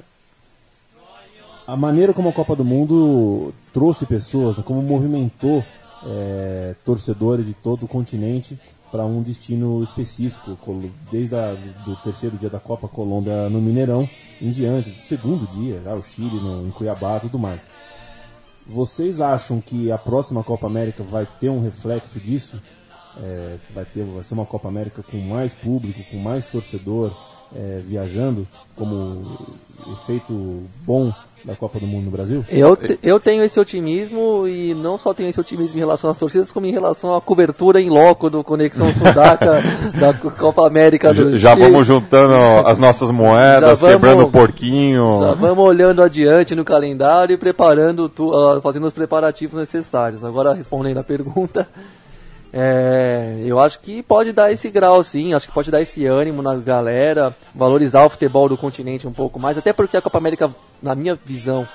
a 1.67 1.77
maneira 1.77 2.13
como 2.13 2.29
a 2.29 2.33
Copa 2.33 2.55
do 2.55 2.65
Mundo 2.65 3.53
trouxe 3.73 4.07
pessoas, 4.07 4.57
né, 4.57 4.63
como 4.65 4.81
movimentou 4.81 5.65
é, 6.07 6.75
torcedores 6.85 7.47
de 7.47 7.55
todo 7.55 7.85
o 7.85 7.89
continente 7.89 8.59
para 8.93 9.07
um 9.07 9.23
destino 9.23 9.83
específico, 9.83 10.57
desde 11.11 11.35
o 11.35 11.97
terceiro 12.05 12.37
dia 12.37 12.51
da 12.51 12.61
Copa 12.61 12.87
Colômbia 12.87 13.49
no 13.49 13.59
Mineirão 13.59 14.07
em 14.39 14.51
diante, 14.51 14.91
do 14.91 15.01
segundo 15.07 15.51
dia, 15.51 15.81
já 15.83 15.95
o 15.95 16.03
Chile 16.03 16.37
no, 16.37 16.69
em 16.69 16.71
Cuiabá 16.71 17.19
tudo 17.19 17.39
mais. 17.39 17.67
Vocês 18.67 19.19
acham 19.19 19.63
que 19.63 19.91
a 19.91 19.97
próxima 19.97 20.45
Copa 20.45 20.67
América 20.67 21.03
vai 21.03 21.27
ter 21.41 21.49
um 21.49 21.63
reflexo 21.63 22.21
disso? 22.21 22.61
É, 23.17 23.57
vai, 23.75 23.85
ter, 23.87 24.05
vai 24.05 24.23
ser 24.23 24.35
uma 24.35 24.47
Copa 24.47 24.69
América 24.69 25.03
com 25.03 25.17
mais 25.19 25.55
público, 25.55 26.05
com 26.11 26.19
mais 26.19 26.47
torcedor 26.47 27.17
é, 27.57 27.81
viajando, 27.87 28.47
como 28.77 29.23
efeito 29.93 30.63
bom 30.85 31.13
da 31.45 31.57
Copa 31.57 31.79
do 31.79 31.87
Mundo 31.87 32.05
no 32.07 32.11
Brasil? 32.11 32.45
Eu, 32.49 32.79
eu 33.03 33.19
tenho 33.19 33.43
esse 33.43 33.59
otimismo 33.59 34.47
e 34.47 34.75
não 34.75 34.99
só 34.99 35.13
tenho 35.13 35.29
esse 35.29 35.41
otimismo 35.41 35.77
em 35.77 35.81
relação 35.81 36.11
às 36.11 36.17
torcidas, 36.17 36.53
como 36.53 36.67
em 36.67 36.71
relação 36.71 37.15
à 37.15 37.21
cobertura 37.21 37.81
em 37.81 37.91
loco 37.91 38.31
do 38.31 38.45
Conexão 38.45 38.93
Sudaca 38.93 39.61
da 39.99 40.15
Copa 40.15 40.67
América 40.67 41.13
do 41.13 41.37
Já, 41.37 41.51
já 41.51 41.55
vamos 41.55 41.87
juntando 41.87 42.35
as 42.67 42.79
nossas 42.79 43.11
moedas, 43.11 43.81
vamos, 43.81 43.95
quebrando 43.95 44.25
o 44.25 44.31
porquinho. 44.31 45.21
Já 45.21 45.35
vamos 45.35 45.65
olhando 45.65 46.03
adiante 46.03 46.55
no 46.55 46.65
calendário 46.65 47.35
e 47.35 47.37
preparando, 47.37 48.09
tu, 48.09 48.31
uh, 48.31 48.61
fazendo 48.61 48.87
os 48.87 48.93
preparativos 48.93 49.59
necessários. 49.59 50.25
Agora 50.25 50.55
respondendo 50.55 50.99
a 50.99 51.05
pergunta. 51.05 51.69
É, 52.53 53.43
eu 53.47 53.59
acho 53.59 53.81
que 53.81 54.03
pode 54.03 54.31
dar 54.33 54.53
esse 54.53 54.69
grau, 54.69 55.03
sim. 55.03 55.33
Acho 55.33 55.49
que 55.49 55.55
pode 55.55 55.71
dar 55.71 55.81
esse 55.81 56.05
ânimo 56.05 56.43
na 56.43 56.55
galera, 56.55 57.35
valorizar 57.55 58.05
o 58.05 58.11
futebol 58.11 58.49
do 58.49 58.59
continente 58.59 59.09
um 59.09 59.13
pouco 59.13 59.41
mais. 59.41 59.57
Até 59.57 59.73
porque 59.73 59.97
a 59.97 60.03
Copa 60.03 60.19
América, 60.19 60.51
na 60.83 60.95
minha 60.95 61.19
visão, 61.25 61.67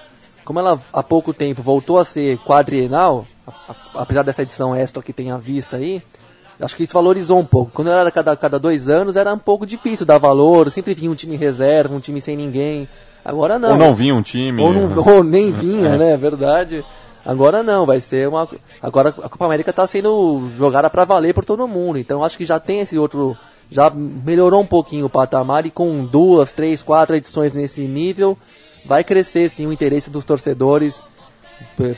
como 0.46 0.60
ela 0.60 0.80
há 0.94 1.02
pouco 1.02 1.34
tempo 1.34 1.62
voltou 1.62 1.98
a 1.98 2.06
ser 2.06 2.38
quadrienal, 2.40 3.26
apesar 3.96 4.24
dessa 4.24 4.44
edição 4.44 4.76
extra 4.76 5.02
que 5.02 5.12
tem 5.12 5.32
à 5.32 5.38
vista 5.38 5.78
aí, 5.78 6.02
acho 6.62 6.76
que 6.76 6.84
isso 6.84 6.94
valorizou 6.94 7.40
um 7.40 7.46
pouco. 7.46 7.72
Quando 7.74 7.90
era 7.90 8.12
cada, 8.12 8.36
cada 8.38 8.60
dois 8.60 8.88
anos, 8.88 9.16
era 9.16 9.34
um 9.34 9.40
pouco 9.40 9.66
difícil 9.66 10.06
dar 10.06 10.20
valor. 10.20 10.72
Sempre 10.72 10.94
vinha 10.94 11.10
um 11.10 11.16
time 11.16 11.36
reserva, 11.36 11.96
um 11.96 12.00
time 12.00 12.22
sem 12.22 12.38
ninguém. 12.38 12.88
Agora 13.26 13.58
não. 13.58 13.72
Ou 13.72 13.78
não 13.78 13.96
vinha 13.96 14.14
um 14.16 14.22
time. 14.22 14.62
Ou, 14.62 14.72
não, 14.72 15.16
ou 15.16 15.24
nem 15.24 15.52
vinha, 15.52 15.90
é. 15.90 15.98
né? 15.98 16.12
É 16.14 16.18
verdade. 16.18 16.86
Agora 17.28 17.62
não, 17.62 17.86
vai 17.86 18.00
ser 18.00 18.26
uma. 18.30 18.48
Agora 18.82 19.10
a 19.10 19.28
Copa 19.28 19.44
América 19.44 19.72
está 19.72 19.86
sendo 19.86 20.50
jogada 20.58 20.90
para 20.90 21.04
valer 21.04 21.34
por 21.34 21.44
todo 21.44 21.68
mundo. 21.68 22.00
Então 22.00 22.24
acho 22.24 22.38
que 22.38 22.46
já 22.46 22.58
tem 22.58 22.80
esse 22.80 22.98
outro. 22.98 23.36
Já 23.70 23.90
melhorou 23.90 24.62
um 24.62 24.66
pouquinho 24.66 25.08
o 25.08 25.10
patamar 25.10 25.66
e 25.66 25.70
com 25.70 26.06
duas, 26.06 26.54
três, 26.54 26.82
quatro 26.82 27.18
edições 27.18 27.52
nesse 27.52 27.82
nível, 27.82 28.38
vai 28.86 29.04
crescer 29.04 29.50
sim 29.50 29.68
o 29.68 29.74
interesse 29.74 30.10
dos 30.10 30.24
torcedores 30.24 30.96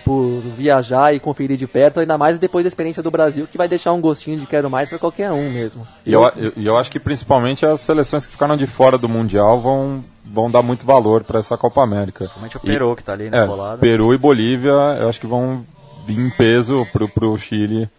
por 0.03 0.39
viajar 0.57 1.13
e 1.13 1.19
conferir 1.19 1.57
de 1.57 1.67
perto, 1.67 1.99
ainda 1.99 2.17
mais 2.17 2.39
depois 2.39 2.63
da 2.63 2.69
experiência 2.69 3.03
do 3.03 3.11
Brasil, 3.11 3.45
que 3.45 3.57
vai 3.57 3.67
deixar 3.67 3.93
um 3.93 4.01
gostinho 4.01 4.39
de 4.39 4.47
quero 4.47 4.69
mais 4.69 4.89
para 4.89 4.97
qualquer 4.97 5.31
um 5.31 5.51
mesmo. 5.51 5.87
E 6.05 6.11
eu, 6.11 6.23
eu, 6.35 6.53
eu 6.55 6.77
acho 6.77 6.89
que 6.89 6.99
principalmente 6.99 7.65
as 7.67 7.81
seleções 7.81 8.25
que 8.25 8.31
ficaram 8.31 8.57
de 8.57 8.65
fora 8.65 8.97
do 8.97 9.07
Mundial 9.07 9.61
vão 9.61 10.03
vão 10.31 10.49
dar 10.49 10.61
muito 10.61 10.85
valor 10.85 11.23
para 11.23 11.39
essa 11.39 11.57
Copa 11.57 11.81
América. 11.81 12.19
Principalmente 12.19 12.57
o 12.57 12.59
Peru, 12.59 12.91
e, 12.91 12.95
que 12.95 13.01
está 13.01 13.13
ali 13.13 13.29
na 13.29 13.43
é, 13.43 13.47
colada. 13.47 13.77
Peru 13.77 14.13
e 14.13 14.17
Bolívia, 14.17 14.71
eu 14.99 15.09
acho 15.09 15.19
que 15.19 15.27
vão 15.27 15.65
vir 16.05 16.19
em 16.19 16.29
peso 16.29 16.85
para 16.93 17.25
o 17.25 17.37
Chile 17.37 17.89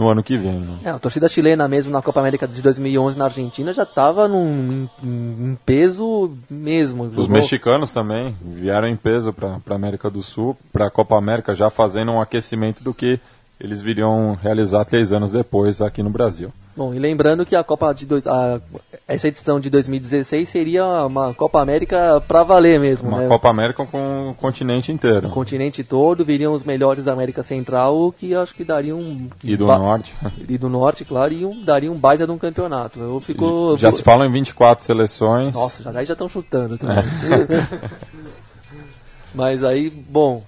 no 0.00 0.08
ano 0.08 0.22
que 0.22 0.36
vem. 0.36 0.58
Né? 0.58 0.78
É, 0.84 0.90
a 0.90 0.98
torcida 0.98 1.28
chilena 1.28 1.68
mesmo 1.68 1.92
na 1.92 2.00
Copa 2.00 2.20
América 2.20 2.48
de 2.48 2.62
2011 2.62 3.18
na 3.18 3.26
Argentina 3.26 3.72
já 3.72 3.82
estava 3.82 4.26
num 4.26 4.88
em, 5.04 5.58
peso 5.66 6.32
mesmo. 6.48 7.04
Os 7.04 7.14
jogou... 7.14 7.30
mexicanos 7.30 7.92
também 7.92 8.34
vieram 8.40 8.88
em 8.88 8.96
peso 8.96 9.32
para 9.32 9.60
a 9.68 9.74
América 9.74 10.10
do 10.10 10.22
Sul, 10.22 10.56
para 10.72 10.86
a 10.86 10.90
Copa 10.90 11.16
América 11.16 11.54
já 11.54 11.68
fazendo 11.68 12.12
um 12.12 12.20
aquecimento 12.20 12.82
do 12.82 12.94
que 12.94 13.20
eles 13.60 13.82
viriam 13.82 14.38
realizar 14.42 14.86
três 14.86 15.12
anos 15.12 15.30
depois 15.30 15.82
aqui 15.82 16.02
no 16.02 16.10
Brasil. 16.10 16.50
Bom, 16.80 16.94
e 16.94 16.98
lembrando 16.98 17.44
que 17.44 17.54
a 17.54 17.62
Copa 17.62 17.92
de 17.92 18.06
dois, 18.06 18.26
a, 18.26 18.58
essa 19.06 19.28
edição 19.28 19.60
de 19.60 19.68
2016 19.68 20.48
seria 20.48 21.04
uma 21.04 21.34
Copa 21.34 21.60
América 21.60 22.22
para 22.26 22.42
valer 22.42 22.80
mesmo. 22.80 23.06
Uma 23.06 23.18
né? 23.18 23.28
Copa 23.28 23.50
América 23.50 23.84
com 23.84 24.30
o 24.30 24.34
continente 24.34 24.90
inteiro. 24.90 25.28
O 25.28 25.30
continente 25.30 25.84
todo, 25.84 26.24
viriam 26.24 26.54
os 26.54 26.64
melhores 26.64 27.04
da 27.04 27.12
América 27.12 27.42
Central, 27.42 28.14
que 28.16 28.34
acho 28.34 28.54
que 28.54 28.64
dariam 28.64 28.98
um. 28.98 29.28
E 29.44 29.58
do 29.58 29.66
Norte. 29.66 30.14
E 30.48 30.56
do 30.56 30.70
Norte, 30.70 31.04
claro, 31.04 31.34
e 31.34 31.44
um, 31.44 31.62
daria 31.62 31.92
um 31.92 31.98
baita 31.98 32.24
de 32.24 32.32
um 32.32 32.38
campeonato. 32.38 32.98
Eu 32.98 33.20
fico, 33.20 33.76
já 33.76 33.92
se 33.92 34.02
fala 34.02 34.24
em 34.24 34.32
24 34.32 34.82
seleções. 34.82 35.52
Nossa, 35.52 35.82
já, 35.82 36.02
já 36.02 36.14
estão 36.14 36.30
chutando. 36.30 36.78
É. 36.86 37.68
Mas 39.36 39.62
aí, 39.62 39.90
bom, 39.90 40.42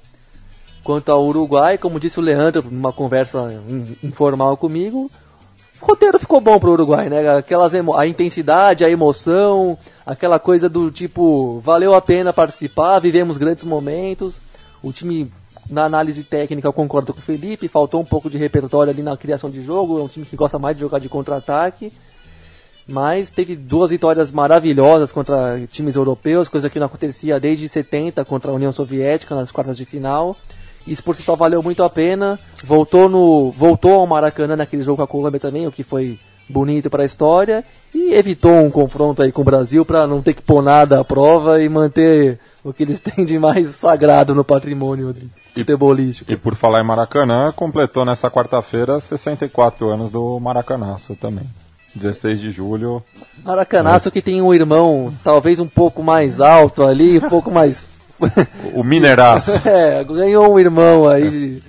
Quanto 0.82 1.12
ao 1.12 1.24
Uruguai, 1.24 1.78
como 1.78 2.00
disse 2.00 2.18
o 2.18 2.22
Leandro 2.22 2.64
numa 2.68 2.92
conversa 2.92 3.62
informal 4.02 4.56
comigo, 4.56 5.08
o 5.82 5.86
roteiro 5.86 6.18
ficou 6.18 6.40
bom 6.40 6.58
pro 6.60 6.70
Uruguai, 6.70 7.08
né? 7.08 7.28
Aquelas 7.36 7.72
a 7.74 8.06
intensidade, 8.06 8.84
a 8.84 8.90
emoção, 8.90 9.76
aquela 10.06 10.38
coisa 10.38 10.68
do 10.68 10.90
tipo, 10.92 11.58
valeu 11.58 11.92
a 11.94 12.00
pena 12.00 12.32
participar, 12.32 13.00
vivemos 13.00 13.36
grandes 13.36 13.64
momentos. 13.64 14.36
O 14.80 14.92
time, 14.92 15.30
na 15.68 15.84
análise 15.84 16.22
técnica, 16.22 16.68
eu 16.68 16.72
concordo 16.72 17.12
com 17.12 17.18
o 17.18 17.22
Felipe, 17.22 17.66
faltou 17.66 18.00
um 18.00 18.04
pouco 18.04 18.30
de 18.30 18.38
repertório 18.38 18.92
ali 18.92 19.02
na 19.02 19.16
criação 19.16 19.50
de 19.50 19.62
jogo, 19.62 19.98
é 19.98 20.02
um 20.02 20.08
time 20.08 20.24
que 20.24 20.36
gosta 20.36 20.58
mais 20.58 20.76
de 20.76 20.82
jogar 20.82 21.00
de 21.00 21.08
contra-ataque. 21.08 21.92
Mas 22.86 23.28
teve 23.28 23.56
duas 23.56 23.90
vitórias 23.90 24.30
maravilhosas 24.30 25.10
contra 25.10 25.60
times 25.66 25.96
europeus, 25.96 26.48
coisa 26.48 26.70
que 26.70 26.78
não 26.78 26.86
acontecia 26.86 27.40
desde 27.40 27.68
70 27.68 28.24
contra 28.24 28.52
a 28.52 28.54
União 28.54 28.72
Soviética 28.72 29.34
nas 29.34 29.50
quartas 29.50 29.76
de 29.76 29.84
final. 29.84 30.36
Isso 30.86 31.02
por 31.02 31.16
si 31.16 31.22
só 31.22 31.36
valeu 31.36 31.62
muito 31.62 31.82
a 31.82 31.90
pena. 31.90 32.38
Voltou 32.64 33.08
no 33.08 33.50
voltou 33.50 33.94
ao 33.94 34.06
Maracanã 34.06 34.56
naquele 34.56 34.82
jogo 34.82 34.96
com 34.96 35.02
a 35.02 35.06
Colômbia 35.06 35.40
também, 35.40 35.66
o 35.66 35.72
que 35.72 35.82
foi 35.82 36.18
bonito 36.48 36.90
para 36.90 37.02
a 37.02 37.06
história 37.06 37.64
e 37.94 38.12
evitou 38.14 38.52
um 38.52 38.70
confronto 38.70 39.22
aí 39.22 39.32
com 39.32 39.42
o 39.42 39.44
Brasil 39.44 39.84
para 39.84 40.06
não 40.06 40.20
ter 40.20 40.34
que 40.34 40.42
pôr 40.42 40.62
nada 40.62 41.00
à 41.00 41.04
prova 41.04 41.62
e 41.62 41.68
manter 41.68 42.38
o 42.62 42.72
que 42.72 42.82
eles 42.82 43.00
têm 43.00 43.24
de 43.24 43.38
mais 43.38 43.68
sagrado 43.68 44.34
no 44.34 44.44
patrimônio 44.44 45.14
futebolístico. 45.54 46.30
E 46.30 46.36
por 46.36 46.54
falar 46.54 46.80
em 46.80 46.86
Maracanã, 46.86 47.52
completou 47.52 48.04
nessa 48.04 48.30
quarta-feira 48.30 49.00
64 49.00 49.88
anos 49.88 50.10
do 50.10 50.38
Maracanaço 50.40 51.14
também. 51.14 51.48
16 51.94 52.40
de 52.40 52.50
julho. 52.50 53.02
Maracanaço 53.44 54.10
que 54.10 54.22
tem 54.22 54.40
um 54.40 54.54
irmão 54.54 55.12
talvez 55.22 55.60
um 55.60 55.66
pouco 55.66 56.02
mais 56.02 56.40
alto 56.40 56.82
ali, 56.82 57.18
um 57.18 57.28
pouco 57.28 57.50
mais. 57.50 57.84
O 58.74 58.82
Mineraço. 58.82 59.52
é, 59.68 60.02
ganhou 60.04 60.52
um 60.52 60.58
irmão 60.58 61.08
aí 61.08 61.62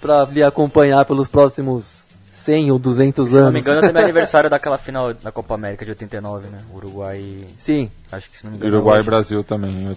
pra 0.00 0.24
lhe 0.24 0.42
acompanhar 0.42 1.04
pelos 1.04 1.28
próximos 1.28 2.04
100 2.22 2.72
ou 2.72 2.78
200 2.78 3.26
Se 3.26 3.34
não 3.34 3.40
anos. 3.40 3.54
me 3.54 3.60
engano, 3.60 3.80
também 3.80 4.02
é 4.02 4.04
aniversário 4.04 4.48
daquela 4.50 4.76
final 4.76 5.14
da 5.14 5.32
Copa 5.32 5.54
América 5.54 5.84
de 5.84 5.92
89, 5.92 6.48
né? 6.48 6.58
Uruguai. 6.74 7.46
Sim. 7.58 7.90
Acho 8.12 8.30
que 8.30 8.36
se 8.36 8.44
não 8.44 8.52
me 8.52 8.58
engano. 8.58 8.74
Uruguai 8.74 8.96
e 8.96 9.00
hoje. 9.00 9.06
Brasil 9.06 9.44
também. 9.44 9.92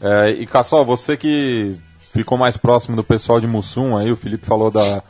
É, 0.00 0.30
e 0.30 0.46
Cassol, 0.46 0.84
você 0.84 1.16
que 1.16 1.76
ficou 1.98 2.36
mais 2.36 2.56
próximo 2.56 2.96
do 2.96 3.04
pessoal 3.04 3.40
de 3.40 3.46
Mussum 3.46 3.96
aí, 3.96 4.10
o 4.12 4.16
Felipe 4.16 4.46
falou 4.46 4.70
da, 4.70 5.02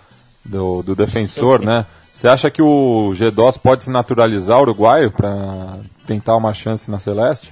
do, 0.45 0.83
do 0.83 0.95
defensor, 0.95 1.61
né? 1.61 1.87
Você 2.13 2.29
acha 2.29 2.51
que 2.51 2.61
o 2.61 3.13
G2 3.15 3.59
pode 3.59 3.85
se 3.85 3.91
naturalizar 3.91 4.59
o 4.59 4.63
uruguaio 4.63 5.11
para 5.11 5.79
tentar 6.07 6.37
uma 6.37 6.53
chance 6.53 6.91
na 6.91 6.99
Celeste? 6.99 7.51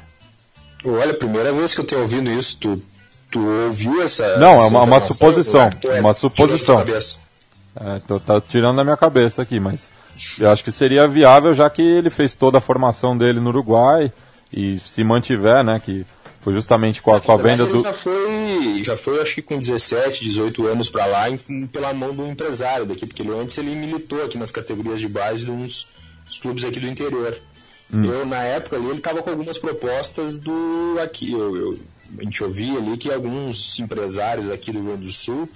Olha, 0.84 1.12
primeira 1.14 1.52
vez 1.52 1.74
que 1.74 1.80
eu 1.80 1.84
tenho 1.84 2.02
ouvido 2.02 2.30
isso, 2.30 2.58
tu, 2.60 2.82
tu 3.30 3.40
ouviu 3.66 4.00
essa. 4.02 4.38
Não, 4.38 4.52
é 4.54 4.56
essa 4.58 4.66
uma- 4.68 4.78
uma 4.84 4.96
informação? 4.96 5.08
suposição, 5.16 5.70
É, 5.90 6.00
uma 6.00 6.14
suposição. 6.14 6.84
É, 7.80 8.18
tá 8.26 8.40
tirando 8.40 8.76
da 8.76 8.84
minha 8.84 8.96
cabeça 8.96 9.42
aqui, 9.42 9.60
mas 9.60 9.92
eu 10.40 10.50
acho 10.50 10.64
que 10.64 10.72
seria 10.72 11.06
viável 11.06 11.54
já 11.54 11.68
que 11.70 11.82
ele 11.82 12.10
fez 12.10 12.34
toda 12.34 12.58
a 12.58 12.60
formação 12.60 13.16
dele 13.16 13.38
no 13.40 13.50
Uruguai 13.50 14.12
e 14.52 14.80
se 14.84 15.04
mantiver, 15.04 15.62
né? 15.62 15.80
Que 15.84 16.04
foi 16.40 16.52
justamente 16.54 17.00
com 17.02 17.14
a, 17.14 17.20
com 17.20 17.32
a 17.32 17.36
venda 17.36 17.66
do. 17.66 17.82
já 17.82 17.92
foi, 17.92 18.82
já 18.84 18.96
foi, 18.96 19.20
acho 19.20 19.34
que 19.36 19.42
com 19.42 19.58
17, 19.58 20.24
18 20.24 20.66
anos 20.66 20.88
pra 20.88 21.06
lá, 21.06 21.28
em- 21.30 21.66
pela 21.66 21.92
mão 21.92 22.14
do 22.14 22.26
empresário 22.26 22.86
daqui, 22.86 23.06
porque 23.06 23.22
ele, 23.22 23.30
antes 23.38 23.58
ele 23.58 23.74
militou 23.74 24.24
aqui 24.24 24.38
nas 24.38 24.50
categorias 24.50 24.98
de 25.00 25.08
base 25.08 25.44
de 25.44 25.50
uns 25.50 25.86
clubes 26.40 26.64
aqui 26.64 26.80
do 26.80 26.86
interior. 26.88 27.36
Hum. 27.92 28.04
Eu, 28.04 28.26
na 28.26 28.42
época 28.44 28.76
ali, 28.76 28.86
ele 28.88 29.00
tava 29.00 29.22
com 29.22 29.30
algumas 29.30 29.56
propostas 29.58 30.38
do 30.38 30.96
aqui, 31.02 31.32
eu, 31.32 31.56
eu- 31.56 31.78
a 32.18 32.22
gente 32.24 32.42
ouvia 32.44 32.78
ali 32.78 32.96
que 32.96 33.12
alguns 33.12 33.78
empresários 33.78 34.50
aqui 34.50 34.70
do 34.72 34.78
Rio 34.78 34.88
Grande 34.88 35.06
do 35.06 35.12
Sul 35.12 35.48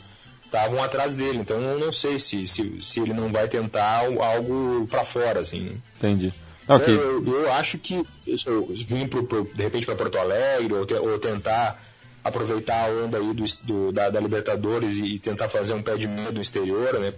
estavam 0.45 0.83
atrás 0.83 1.14
dele, 1.14 1.38
então 1.38 1.59
eu 1.61 1.79
não 1.79 1.92
sei 1.92 2.18
se, 2.18 2.47
se, 2.47 2.79
se 2.83 3.01
ele 3.01 3.12
não 3.14 3.33
vai 3.33 3.49
tentar 3.49 4.07
algo 4.21 4.87
pra 4.90 5.03
fora, 5.03 5.40
assim. 5.40 5.81
Entendi. 5.97 6.33
Não, 6.68 6.79
que- 6.79 6.90
Eu, 6.90 7.25
eu 7.27 7.53
acho 7.55 7.79
que 7.79 8.03
isso, 8.27 8.49
eu 8.49 8.66
vim 8.66 9.07
pro, 9.09 9.25
pro- 9.25 9.49
de 9.55 9.62
repente 9.62 9.85
para 9.87 9.97
Porto 9.97 10.16
Alegre 10.18 10.73
ou, 10.75 10.85
te- 10.87 10.95
ou 10.95 11.18
tentar 11.18 11.83
aproveitar 12.25 12.85
a 12.88 13.05
onda 13.05 13.18
aí 13.18 13.33
do, 13.33 13.45
do- 13.64 13.92
da, 13.92 14.09
da 14.11 14.21
Libertadores 14.21 14.99
e, 14.99 15.18
tentar 15.18 15.49
fazer 15.49 15.75
um 15.75 15.83
pé 15.83 15.97
de 15.97 16.07
meia 16.07 16.31
do 16.31 16.40
exterior, 16.40 17.01
né? 17.01 17.12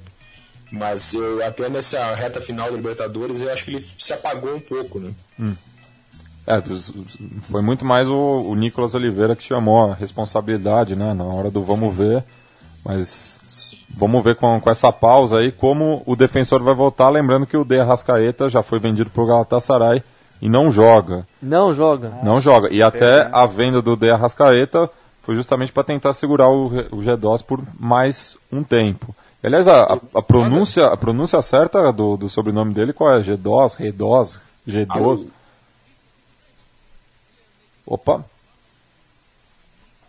Mas 0.74 1.14
eu, 1.14 1.44
até 1.46 1.68
nessa 1.68 2.14
reta 2.14 2.40
final 2.40 2.68
da 2.68 2.76
Libertadores 2.76 3.40
eu 3.40 3.52
acho 3.52 3.64
que 3.64 3.70
ele 3.70 3.80
se 3.80 4.12
apagou 4.12 4.56
um 4.56 4.60
pouco, 4.60 4.98
né? 4.98 5.12
É, 6.46 6.60
foi 7.50 7.62
muito 7.62 7.84
mais 7.84 8.08
o, 8.08 8.42
o 8.46 8.54
Nicolas 8.54 8.94
Oliveira 8.94 9.37
que 9.37 9.42
chamou 9.42 9.90
a 9.90 9.94
responsabilidade, 9.94 10.94
né, 10.94 11.14
na 11.14 11.24
hora 11.24 11.50
do 11.50 11.62
vamos 11.62 11.94
ver. 11.94 12.24
Mas 12.84 13.78
vamos 13.96 14.22
ver 14.22 14.37
com, 14.37 14.60
com 14.60 14.70
essa 14.70 14.92
pausa 14.92 15.38
aí 15.38 15.50
como 15.50 16.02
o 16.04 16.14
defensor 16.14 16.62
vai 16.62 16.74
voltar. 16.74 17.08
Lembrando 17.08 17.46
que 17.46 17.56
o 17.56 17.64
De 17.64 17.80
Arrascaeta 17.80 18.50
já 18.50 18.62
foi 18.62 18.78
vendido 18.78 19.08
para 19.08 19.22
o 19.22 19.26
Galatasaray 19.26 20.02
e 20.42 20.50
não 20.50 20.70
joga. 20.70 21.26
Não 21.40 21.72
joga. 21.72 22.12
Não 22.22 22.40
joga. 22.40 22.68
E 22.70 22.82
até 22.82 23.30
a 23.32 23.46
venda 23.46 23.80
do 23.80 23.96
De 23.96 24.10
Arrascaeta 24.10 24.90
foi 25.22 25.34
justamente 25.34 25.72
para 25.72 25.84
tentar 25.84 26.12
segurar 26.12 26.50
o, 26.50 26.66
o 26.66 26.98
G2 26.98 27.42
por 27.42 27.62
mais 27.78 28.37
um 28.52 28.62
tempo. 28.62 29.16
Aliás, 29.44 29.68
a, 29.68 29.83
a- 29.83 30.00
a 30.14 30.22
pronúncia, 30.22 30.87
a 30.87 30.96
pronúncia 30.96 31.40
certa 31.42 31.92
do, 31.92 32.16
do 32.16 32.28
sobrenome 32.28 32.72
dele 32.72 32.92
qual 32.92 33.12
é? 33.18 33.22
G2, 33.22 33.74
Redós, 33.76 34.40
G12? 34.66 35.28
Opa, 37.87 38.24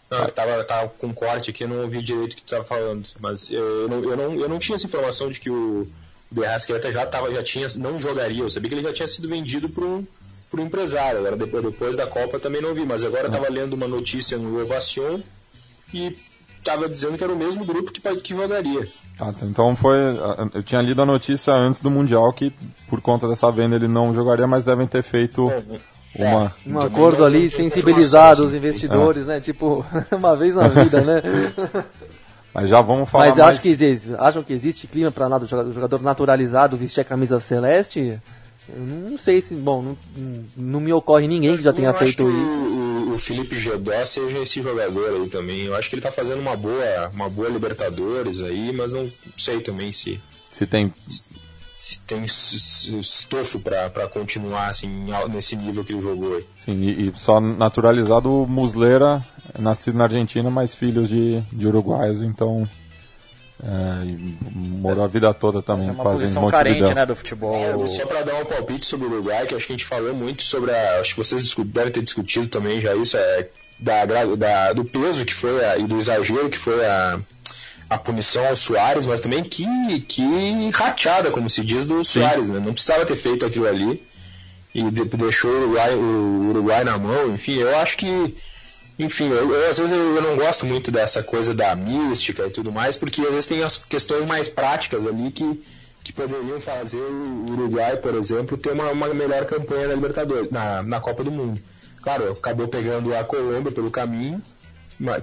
Não, 0.09 0.19
eu 0.19 0.31
tava, 0.31 0.63
tava 0.63 0.89
com 0.97 1.13
corte 1.13 1.49
aqui, 1.49 1.63
eu 1.63 1.67
não 1.67 1.81
ouvi 1.81 2.01
direito 2.01 2.33
o 2.33 2.35
que 2.37 2.43
tu 2.43 2.49
tava 2.51 2.63
falando. 2.63 3.05
Mas 3.19 3.51
eu, 3.51 3.81
eu, 3.81 3.89
não, 3.89 4.03
eu, 4.03 4.15
não, 4.17 4.33
eu 4.35 4.47
não 4.49 4.59
tinha 4.59 4.77
essa 4.77 4.85
informação 4.85 5.29
de 5.29 5.39
que 5.41 5.49
o 5.49 5.85
De 6.31 6.45
Arrascaeta 6.45 6.91
já, 6.93 7.05
tava, 7.05 7.29
já 7.33 7.43
tinha, 7.43 7.67
não 7.77 7.99
jogaria. 7.99 8.43
Eu 8.43 8.49
sabia 8.49 8.69
que 8.69 8.75
ele 8.75 8.87
já 8.87 8.93
tinha 8.93 9.07
sido 9.09 9.27
vendido 9.27 9.67
para 9.67 9.83
um, 9.83 10.05
um 10.53 10.59
empresário. 10.61 11.19
Agora, 11.19 11.35
depois, 11.35 11.63
depois 11.65 11.95
da 11.97 12.07
Copa 12.07 12.39
também 12.39 12.61
não 12.61 12.73
vi. 12.73 12.85
Mas 12.85 13.03
agora 13.03 13.27
eu 13.27 13.31
tava 13.31 13.49
lendo 13.49 13.73
uma 13.73 13.87
notícia 13.89 14.37
no 14.37 14.61
Ovacion 14.61 15.19
e 15.93 16.15
tava 16.63 16.87
dizendo 16.87 17.17
que 17.17 17.23
era 17.23 17.33
o 17.33 17.37
mesmo 17.37 17.65
grupo 17.65 17.91
que, 17.91 17.99
que 18.21 18.33
jogaria. 18.33 18.87
Ah, 19.19 19.31
tá. 19.31 19.45
Então 19.45 19.75
foi. 19.75 19.97
Eu 20.53 20.63
tinha 20.63 20.81
lido 20.81 21.01
a 21.01 21.05
notícia 21.05 21.53
antes 21.53 21.81
do 21.81 21.89
Mundial 21.89 22.31
que 22.33 22.53
por 22.89 23.01
conta 23.01 23.27
dessa 23.27 23.51
venda 23.51 23.75
ele 23.75 23.87
não 23.87 24.13
jogaria, 24.13 24.47
mas 24.47 24.65
devem 24.65 24.87
ter 24.87 25.03
feito 25.03 25.51
uma. 26.17 26.51
Um 26.65 26.73
Também 26.73 26.83
acordo 26.85 27.23
ali, 27.25 27.49
sensibilizar 27.49 28.33
informação, 28.33 28.45
os 28.45 28.53
investidores, 28.53 29.25
né? 29.25 29.39
Tipo, 29.39 29.85
uma 30.11 30.35
vez 30.35 30.55
na 30.55 30.67
vida, 30.69 31.01
né? 31.01 31.21
Mas 32.53 32.69
já 32.69 32.81
vamos 32.81 33.09
falar 33.09 33.27
Mas 33.27 33.37
eu 33.37 33.43
mais. 33.43 33.55
acho 33.55 33.63
que 33.63 33.69
existe, 33.69 34.13
acham 34.17 34.43
que 34.43 34.53
existe 34.53 34.87
clima 34.87 35.11
para 35.11 35.27
nada 35.27 35.43
o 35.45 35.73
jogador, 35.73 36.01
naturalizado 36.01 36.77
vestir 36.77 37.01
a 37.01 37.05
camisa 37.05 37.39
celeste? 37.39 38.19
Eu 38.67 38.81
não 38.81 39.17
sei 39.17 39.41
se, 39.41 39.55
bom, 39.55 39.81
não, 39.81 39.97
não 40.57 40.79
me 40.79 40.91
ocorre 40.91 41.27
ninguém 41.27 41.55
que 41.55 41.63
já 41.63 41.71
tenha 41.73 41.93
feito 41.93 42.23
isso. 42.23 42.84
O, 43.15 43.17
Felipe 43.17 43.59
Gedó 43.59 44.03
seja 44.05 44.39
esse 44.39 44.61
jogador 44.61 45.13
aí 45.13 45.27
também. 45.29 45.63
Eu 45.63 45.75
acho 45.75 45.89
que 45.89 45.95
ele 45.95 46.01
tá 46.01 46.11
fazendo 46.11 46.39
uma 46.39 46.55
boa, 46.55 47.09
uma 47.13 47.29
boa 47.29 47.49
Libertadores 47.49 48.41
aí, 48.41 48.71
mas 48.73 48.93
não 48.93 49.09
sei 49.37 49.61
também 49.61 49.91
se, 49.91 50.19
Se 50.51 50.65
tem. 50.65 50.93
se 51.07 51.99
tem 52.01 52.23
estofo 52.23 53.59
pra 53.59 53.89
pra 53.89 54.07
continuar 54.07 54.69
assim, 54.69 55.07
nesse 55.29 55.55
nível 55.55 55.83
que 55.83 55.93
ele 55.93 56.01
jogou 56.01 56.35
aí. 56.35 56.45
Sim, 56.63 56.81
e, 56.81 57.09
e 57.09 57.13
só 57.17 57.39
naturalizado 57.39 58.43
o 58.43 58.47
Muslera, 58.47 59.21
nascido 59.59 59.97
na 59.97 60.05
Argentina, 60.05 60.49
mas 60.49 60.73
filhos 60.73 61.09
de, 61.09 61.41
de 61.51 61.67
uruguaios, 61.67 62.21
então. 62.21 62.67
É, 63.63 63.67
morou 64.53 65.03
a 65.03 65.07
vida 65.07 65.33
toda 65.33 65.61
também, 65.61 65.83
Essa 65.83 65.91
é 65.91 65.93
uma 65.93 66.03
quase 66.03 66.17
em 66.17 66.21
posição 66.23 66.41
Montevidéu. 66.43 66.79
carente, 66.79 66.95
né, 66.95 67.05
do 67.05 67.15
futebol. 67.15 67.55
É, 67.83 67.87
Só 67.87 68.05
para 68.05 68.21
dar 68.23 68.35
um 68.35 68.45
palpite 68.45 68.85
sobre 68.85 69.07
o 69.07 69.11
Uruguai, 69.11 69.45
que 69.47 69.55
acho 69.55 69.65
que 69.65 69.73
a 69.73 69.75
gente 69.77 69.85
falou 69.85 70.13
muito 70.13 70.43
sobre 70.43 70.71
a. 70.71 70.99
Acho 70.99 71.11
que 71.11 71.17
vocês 71.17 71.55
devem 71.65 71.91
ter 71.91 72.01
discutido 72.03 72.47
também 72.47 72.81
já 72.81 72.93
isso, 72.95 73.15
é, 73.17 73.47
da, 73.79 74.05
da- 74.05 74.73
do 74.73 74.83
peso 74.83 75.23
que 75.25 75.33
foi 75.33 75.63
a- 75.63 75.77
e 75.77 75.83
do 75.83 75.97
exagero 75.97 76.49
que 76.49 76.57
foi 76.57 76.85
a, 76.85 77.19
a 77.89 77.97
punição 77.97 78.45
ao 78.45 78.55
Soares, 78.57 79.05
mas 79.05 79.21
também 79.21 79.43
que, 79.43 79.65
que 80.01 80.69
rateada, 80.73 81.31
como 81.31 81.49
se 81.49 81.63
diz, 81.63 81.85
do 81.85 82.03
Soares, 82.03 82.49
né? 82.49 82.59
Não 82.59 82.73
precisava 82.73 83.05
ter 83.05 83.15
feito 83.15 83.45
aquilo 83.45 83.67
ali 83.67 84.03
e 84.73 84.83
de- 84.91 85.05
deixou 85.05 85.49
o 85.51 85.61
Uruguai, 85.63 85.93
o 85.95 86.49
Uruguai 86.49 86.83
na 86.83 86.97
mão, 86.97 87.29
enfim, 87.33 87.55
eu 87.59 87.73
acho 87.77 87.95
que. 87.97 88.35
Enfim, 88.97 89.29
eu, 89.29 89.51
eu, 89.51 89.69
às 89.69 89.77
vezes 89.77 89.91
eu, 89.91 90.15
eu 90.15 90.21
não 90.21 90.37
gosto 90.37 90.65
muito 90.65 90.89
dessa 90.89 91.21
coisa 91.21 91.53
da 91.53 91.75
mística 91.75 92.47
e 92.47 92.49
tudo 92.49 92.71
mais, 92.71 92.95
porque 92.95 93.21
às 93.21 93.29
vezes 93.29 93.47
tem 93.47 93.61
as 93.61 93.77
questões 93.77 94.25
mais 94.25 94.47
práticas 94.47 95.05
ali 95.05 95.31
que, 95.31 95.61
que 96.03 96.13
poderiam 96.13 96.59
fazer 96.61 97.01
o 97.01 97.45
Uruguai, 97.49 97.97
por 97.97 98.15
exemplo, 98.15 98.57
ter 98.57 98.71
uma, 98.71 98.91
uma 98.91 99.13
melhor 99.13 99.45
campanha 99.45 99.89
na 99.89 99.95
Libertadores, 99.95 100.49
na, 100.49 100.81
na 100.81 100.99
Copa 101.01 101.23
do 101.23 101.31
Mundo. 101.31 101.61
Claro, 102.01 102.31
acabou 102.31 102.67
pegando 102.67 103.13
a 103.15 103.23
Colômbia 103.23 103.71
pelo 103.71 103.91
caminho, 103.91 104.41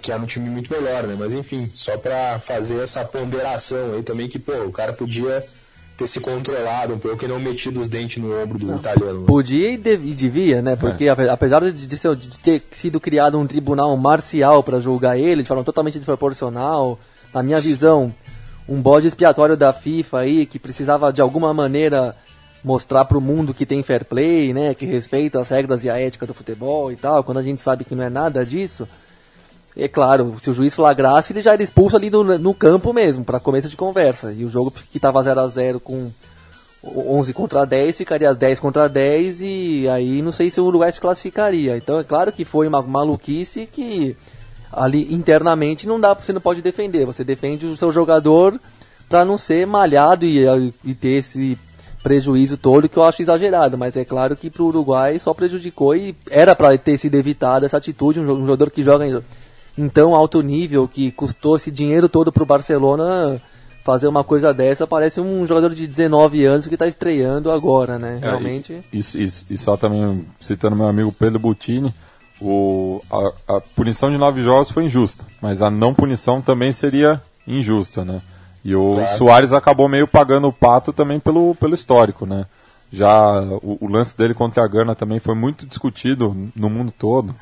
que 0.02 0.12
era 0.12 0.20
um 0.20 0.26
time 0.26 0.50
muito 0.50 0.70
melhor, 0.70 1.04
né? 1.04 1.16
Mas 1.18 1.32
enfim, 1.32 1.70
só 1.72 1.96
pra 1.96 2.38
fazer 2.38 2.80
essa 2.80 3.04
ponderação 3.04 3.94
aí 3.94 4.02
também 4.02 4.28
que, 4.28 4.38
pô, 4.38 4.52
o 4.64 4.72
cara 4.72 4.92
podia 4.92 5.42
ter 6.02 6.08
se 6.08 6.20
controlado 6.20 6.94
um 6.94 6.98
pouco 6.98 7.24
e 7.24 7.28
não 7.28 7.38
metido 7.40 7.80
os 7.80 7.88
dentes 7.88 8.22
no 8.22 8.32
ombro 8.42 8.58
do 8.58 8.74
italiano. 8.76 9.20
né? 9.20 9.26
Podia 9.26 9.72
e, 9.72 9.76
dev- 9.76 10.04
e 10.06 10.14
devia, 10.14 10.60
né? 10.62 10.76
Porque 10.76 11.08
ape- 11.08 11.28
apesar 11.28 11.60
de, 11.60 11.86
de 11.86 11.96
ser- 11.96 12.16
de 12.16 12.38
ter 12.38 12.62
sido 12.70 13.00
criado 13.00 13.38
um 13.38 13.46
tribunal 13.46 13.96
marcial 13.96 14.62
para 14.62 14.80
julgar 14.80 15.18
ele, 15.18 15.42
de 15.42 15.48
forma 15.48 15.64
totalmente 15.64 15.98
desproporcional, 15.98 16.98
na 17.32 17.42
minha 17.42 17.60
visão, 17.60 18.12
um 18.68 18.80
bode 18.80 19.06
expiatório 19.06 19.56
da 19.56 19.72
FIFA 19.72 20.18
aí 20.20 20.46
que 20.46 20.58
precisava 20.58 21.12
de 21.12 21.20
alguma 21.20 21.52
maneira 21.54 22.14
mostrar 22.64 23.04
para 23.04 23.18
o 23.18 23.20
mundo 23.20 23.52
que 23.52 23.66
tem 23.66 23.82
fair 23.82 24.04
play, 24.04 24.52
né? 24.54 24.72
Que 24.74 24.86
respeita 24.86 25.40
as 25.40 25.48
regras 25.48 25.82
e 25.84 25.90
a 25.90 25.98
ética 25.98 26.26
do 26.26 26.32
futebol 26.34 26.92
e 26.92 26.96
tal, 26.96 27.24
quando 27.24 27.38
a 27.38 27.42
gente 27.42 27.60
sabe 27.60 27.84
que 27.84 27.94
não 27.94 28.04
é 28.04 28.08
nada 28.10 28.46
disso. 28.46 28.86
É 29.76 29.88
claro, 29.88 30.36
se 30.42 30.50
o 30.50 30.54
juiz 30.54 30.74
flagrasse, 30.74 31.32
ele 31.32 31.40
já 31.40 31.52
era 31.54 31.62
expulso 31.62 31.96
ali 31.96 32.10
no, 32.10 32.22
no 32.38 32.52
campo 32.54 32.92
mesmo, 32.92 33.24
para 33.24 33.40
começo 33.40 33.68
de 33.68 33.76
conversa. 33.76 34.30
E 34.32 34.44
o 34.44 34.48
jogo 34.48 34.70
que 34.70 34.98
estava 34.98 35.22
0 35.22 35.40
a 35.40 35.48
0 35.48 35.80
com 35.80 36.10
11 36.84 37.32
contra 37.32 37.64
10 37.64 37.96
ficaria 37.96 38.34
10 38.34 38.58
contra 38.58 38.88
10 38.88 39.40
e 39.40 39.88
aí 39.88 40.20
não 40.20 40.32
sei 40.32 40.50
se 40.50 40.60
o 40.60 40.64
Uruguai 40.64 40.90
se 40.92 41.00
classificaria. 41.00 41.76
Então 41.76 41.98
é 41.98 42.04
claro 42.04 42.32
que 42.32 42.44
foi 42.44 42.66
uma 42.68 42.82
maluquice 42.82 43.66
que 43.70 44.16
ali 44.70 45.12
internamente 45.14 45.86
não 45.86 45.98
dá, 46.00 46.12
você 46.12 46.32
não 46.32 46.40
pode 46.40 46.60
defender. 46.60 47.06
Você 47.06 47.22
defende 47.24 47.66
o 47.66 47.76
seu 47.76 47.90
jogador 47.92 48.60
para 49.08 49.24
não 49.24 49.38
ser 49.38 49.66
malhado 49.66 50.24
e, 50.24 50.44
e 50.84 50.94
ter 50.94 51.18
esse 51.18 51.56
prejuízo 52.02 52.56
todo 52.56 52.88
que 52.88 52.96
eu 52.96 53.04
acho 53.04 53.22
exagerado, 53.22 53.78
mas 53.78 53.96
é 53.96 54.04
claro 54.04 54.34
que 54.34 54.50
pro 54.50 54.66
Uruguai 54.66 55.20
só 55.20 55.32
prejudicou 55.32 55.94
e 55.94 56.16
era 56.28 56.52
para 56.56 56.76
ter 56.76 56.98
sido 56.98 57.14
evitada 57.14 57.64
essa 57.64 57.76
atitude, 57.76 58.18
um, 58.18 58.26
jo- 58.26 58.34
um 58.34 58.40
jogador 58.46 58.70
que 58.72 58.82
joga 58.82 59.22
em, 59.76 59.88
tão 59.88 60.14
alto 60.14 60.40
nível, 60.42 60.86
que 60.88 61.10
custou 61.12 61.56
esse 61.56 61.70
dinheiro 61.70 62.08
todo 62.08 62.32
pro 62.32 62.46
Barcelona, 62.46 63.40
fazer 63.84 64.06
uma 64.06 64.22
coisa 64.22 64.52
dessa 64.54 64.86
parece 64.86 65.20
um 65.20 65.46
jogador 65.46 65.70
de 65.74 65.86
19 65.86 66.44
anos 66.44 66.66
que 66.66 66.76
tá 66.76 66.86
estreando 66.86 67.50
agora, 67.50 67.98
né? 67.98 68.18
É, 68.22 68.26
Realmente. 68.26 68.80
E, 68.92 68.98
e- 68.98 69.24
e- 69.24 69.54
e 69.54 69.58
só 69.58 69.76
também 69.76 70.24
citando 70.40 70.76
meu 70.76 70.86
amigo 70.86 71.10
Pedro 71.12 71.38
Butini, 71.38 71.92
o, 72.40 73.00
a, 73.48 73.56
a 73.56 73.60
punição 73.60 74.10
de 74.10 74.18
nove 74.18 74.42
jogos 74.42 74.70
foi 74.70 74.84
injusta, 74.84 75.24
mas 75.40 75.62
a 75.62 75.70
não 75.70 75.94
punição 75.94 76.40
também 76.40 76.72
seria 76.72 77.20
injusta, 77.46 78.04
né? 78.04 78.20
E 78.64 78.74
o 78.76 78.92
Claro. 78.92 79.18
Soares 79.18 79.52
acabou 79.52 79.88
meio 79.88 80.06
pagando 80.06 80.46
o 80.46 80.52
pato 80.52 80.92
também 80.92 81.18
pelo, 81.18 81.54
pelo 81.56 81.74
histórico, 81.74 82.24
né? 82.24 82.46
Já 82.92 83.40
o, 83.40 83.78
o 83.80 83.88
lance 83.88 84.16
dele 84.16 84.34
contra 84.34 84.62
a 84.62 84.68
Gana 84.68 84.94
também 84.94 85.18
foi 85.18 85.34
muito 85.34 85.66
discutido 85.66 86.36
no 86.54 86.70
mundo 86.70 86.92
todo. 86.96 87.34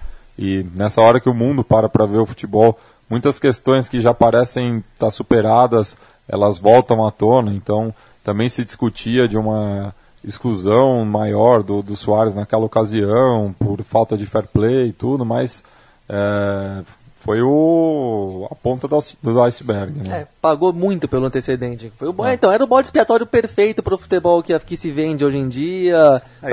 E 0.43 0.67
nessa 0.75 1.03
hora 1.03 1.21
que 1.21 1.29
o 1.29 1.35
mundo 1.35 1.63
para 1.63 1.87
para 1.87 2.07
ver 2.07 2.17
o 2.17 2.25
futebol, 2.25 2.79
muitas 3.11 3.39
questões 3.39 3.91
que 3.91 4.01
já 4.01 4.15
parecem 4.15 4.83
estar 4.95 5.11
superadas, 5.11 5.99
elas 6.27 6.59
voltam 6.59 7.07
à 7.07 7.11
tona. 7.11 7.53
Então, 7.53 7.93
também 8.25 8.49
se 8.49 8.65
discutia 8.65 9.29
de 9.29 9.37
uma 9.37 9.95
exclusão 10.25 11.05
maior 11.05 11.63
do, 11.63 11.83
do 11.83 11.95
Soares 11.95 12.35
naquela 12.35 12.65
ocasião, 12.65 13.55
por 13.59 13.83
falta 13.83 14.17
de 14.17 14.25
fair 14.25 14.49
play 14.49 14.89
e 14.89 14.93
tudo, 14.93 15.27
mas 15.27 15.63
é, 16.09 16.83
foi 17.21 17.43
o, 17.43 18.49
a 18.51 18.55
ponta 18.55 18.89
do, 18.89 18.99
do 19.23 19.43
iceberg. 19.43 19.93
Né? 20.09 20.21
É, 20.23 20.27
pagou 20.41 20.73
muito 20.73 21.07
pelo 21.07 21.27
antecedente. 21.27 21.93
Foi 21.99 22.09
o, 22.09 22.13
bo- 22.13 22.27
Então, 22.27 22.51
era 22.51 22.65
o 22.65 22.67
bode 22.67 22.87
expiatório 22.87 23.27
perfeito 23.27 23.83
pro 23.83 23.99
futebol 23.99 24.43
que, 24.43 24.59
que 24.61 24.77
se 24.77 24.91
vende 24.91 25.25
hoje 25.25 25.37
em 25.37 25.49
dia, 25.49 26.23
É 26.43 26.47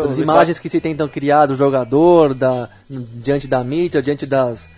o 0.00 0.04
as 0.10 0.18
imagens 0.24 0.58
que 0.58 0.68
se 0.68 0.80
tentam 0.80 1.08
criar 1.08 1.46
do 1.46 1.54
jogador, 1.54 2.34
da, 2.34 2.68
diante 2.88 3.46
da 3.46 3.62
mídia, 3.62 4.02
diante 4.02 4.26
das 4.26 4.68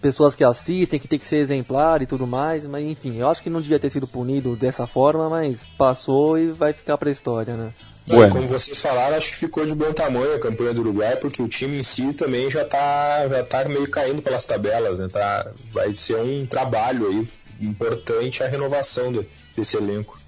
pessoas 0.00 0.34
que 0.34 0.44
assistem, 0.44 0.98
que 1.00 1.08
tem 1.08 1.18
que 1.18 1.26
ser 1.26 1.36
exemplar 1.38 2.00
e 2.00 2.06
tudo 2.06 2.26
mais, 2.26 2.64
mas 2.66 2.84
enfim, 2.84 3.16
eu 3.16 3.28
acho 3.28 3.42
que 3.42 3.50
não 3.50 3.60
devia 3.60 3.78
ter 3.78 3.90
sido 3.90 4.06
punido 4.06 4.54
dessa 4.56 4.86
forma, 4.86 5.28
mas 5.28 5.64
passou 5.76 6.38
e 6.38 6.50
vai 6.50 6.72
ficar 6.72 6.96
pra 6.96 7.10
história, 7.10 7.54
né? 7.54 7.70
Bueno. 8.06 8.32
Como 8.32 8.46
vocês 8.46 8.78
falaram, 8.80 9.16
acho 9.16 9.30
que 9.32 9.36
ficou 9.38 9.66
de 9.66 9.74
bom 9.74 9.92
tamanho 9.92 10.34
a 10.36 10.38
campanha 10.38 10.72
do 10.72 10.80
Uruguai, 10.80 11.16
porque 11.16 11.42
o 11.42 11.48
time 11.48 11.78
em 11.78 11.82
si 11.82 12.12
também 12.12 12.48
já 12.50 12.64
tá, 12.64 13.26
já 13.28 13.42
tá 13.42 13.64
meio 13.64 13.90
caindo 13.90 14.22
pelas 14.22 14.44
tabelas, 14.46 14.98
né? 14.98 15.08
Tá, 15.08 15.50
vai 15.72 15.92
ser 15.92 16.16
um 16.20 16.46
trabalho 16.46 17.08
aí 17.08 17.26
importante 17.60 18.42
a 18.44 18.48
renovação 18.48 19.10
de- 19.10 19.26
desse 19.56 19.76
elenco. 19.76 20.18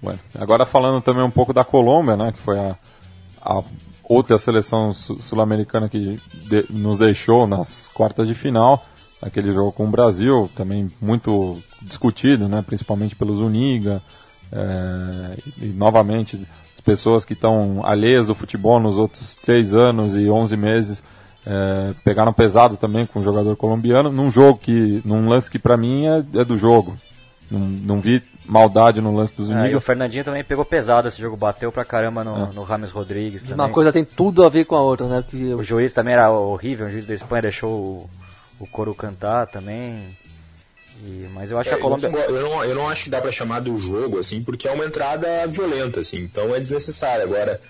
Bueno, 0.00 0.18
agora 0.38 0.64
falando 0.64 1.02
também 1.02 1.22
um 1.22 1.30
pouco 1.30 1.52
da 1.52 1.64
Colômbia, 1.64 2.16
né, 2.16 2.32
que 2.32 2.40
foi 2.40 2.58
a, 2.58 2.76
a 3.42 3.62
outra 4.04 4.38
seleção 4.38 4.94
su- 4.94 5.20
sul-americana 5.20 5.88
que 5.88 6.18
de- 6.32 6.66
nos 6.70 6.98
deixou 6.98 7.46
nas 7.46 7.88
quartas 7.92 8.26
de 8.26 8.34
final, 8.34 8.84
aquele 9.20 9.52
jogo 9.52 9.70
com 9.72 9.84
o 9.84 9.90
Brasil, 9.90 10.50
também 10.56 10.88
muito 11.00 11.62
discutido, 11.82 12.48
né, 12.48 12.62
principalmente 12.66 13.14
pelos 13.14 13.38
Uniga, 13.38 14.02
é, 14.50 15.38
e, 15.60 15.66
e 15.66 15.72
novamente 15.72 16.40
pessoas 16.82 17.24
que 17.24 17.32
estão 17.32 17.80
alheias 17.84 18.26
do 18.26 18.34
futebol 18.34 18.78
nos 18.78 18.96
outros 18.96 19.36
três 19.36 19.72
anos 19.72 20.14
e 20.14 20.28
11 20.28 20.56
meses 20.56 21.02
é, 21.46 21.92
pegaram 22.04 22.32
pesado 22.32 22.76
também 22.76 23.06
com 23.06 23.20
o 23.20 23.22
jogador 23.22 23.56
colombiano, 23.56 24.10
num 24.10 24.30
jogo 24.30 24.58
que, 24.58 25.02
num 25.04 25.28
lance 25.28 25.50
que 25.50 25.58
para 25.58 25.76
mim 25.76 26.06
é, 26.06 26.18
é 26.40 26.44
do 26.44 26.56
jogo. 26.56 26.94
Não, 27.50 27.60
não 27.60 28.00
vi 28.00 28.22
maldade 28.46 29.00
no 29.00 29.14
lance 29.14 29.36
dos 29.36 29.50
É, 29.50 29.70
e 29.70 29.76
o 29.76 29.80
Fernandinho 29.80 30.24
também 30.24 30.42
pegou 30.42 30.64
pesado 30.64 31.08
esse 31.08 31.20
jogo, 31.20 31.36
bateu 31.36 31.70
pra 31.70 31.84
caramba 31.84 32.24
no, 32.24 32.46
no 32.52 32.62
Rames 32.62 32.90
Rodrigues 32.90 33.42
também. 33.42 33.66
Uma 33.66 33.68
coisa 33.68 33.92
tem 33.92 34.04
tudo 34.04 34.44
a 34.44 34.48
ver 34.48 34.64
com 34.64 34.74
a 34.74 34.80
outra, 34.80 35.06
né? 35.06 35.22
Que 35.26 35.52
O 35.52 35.62
juiz 35.62 35.92
também 35.92 36.14
era 36.14 36.30
horrível, 36.30 36.86
o 36.86 36.90
juiz 36.90 37.04
da 37.04 37.12
Espanha 37.12 37.42
deixou 37.42 37.70
o, 37.70 38.10
o 38.58 38.66
coro 38.66 38.94
cantar 38.94 39.46
também. 39.48 40.16
E- 41.04 41.28
mas 41.32 41.50
eu 41.50 41.58
acho 41.58 41.68
que 41.68 41.74
a 41.74 41.78
É, 41.78 41.80
Colômbia. 41.80 42.06
eu, 42.08 42.42
não, 42.42 42.64
eu 42.64 42.74
não- 42.74 42.88
acho 42.88 43.04
que 43.04 43.10
dá 43.10 43.20
pra 43.20 43.32
chamar 43.32 43.60
do 43.60 43.76
jogo, 43.78 44.18
assim, 44.18 44.42
porque 44.42 44.68
é 44.68 44.70
uma 44.72 44.84
entrada 44.84 45.46
violenta, 45.48 46.00
assim, 46.00 46.18
então 46.18 46.54
é 46.54 46.60
desnecessário. 46.60 47.24
Agora, 47.24 47.60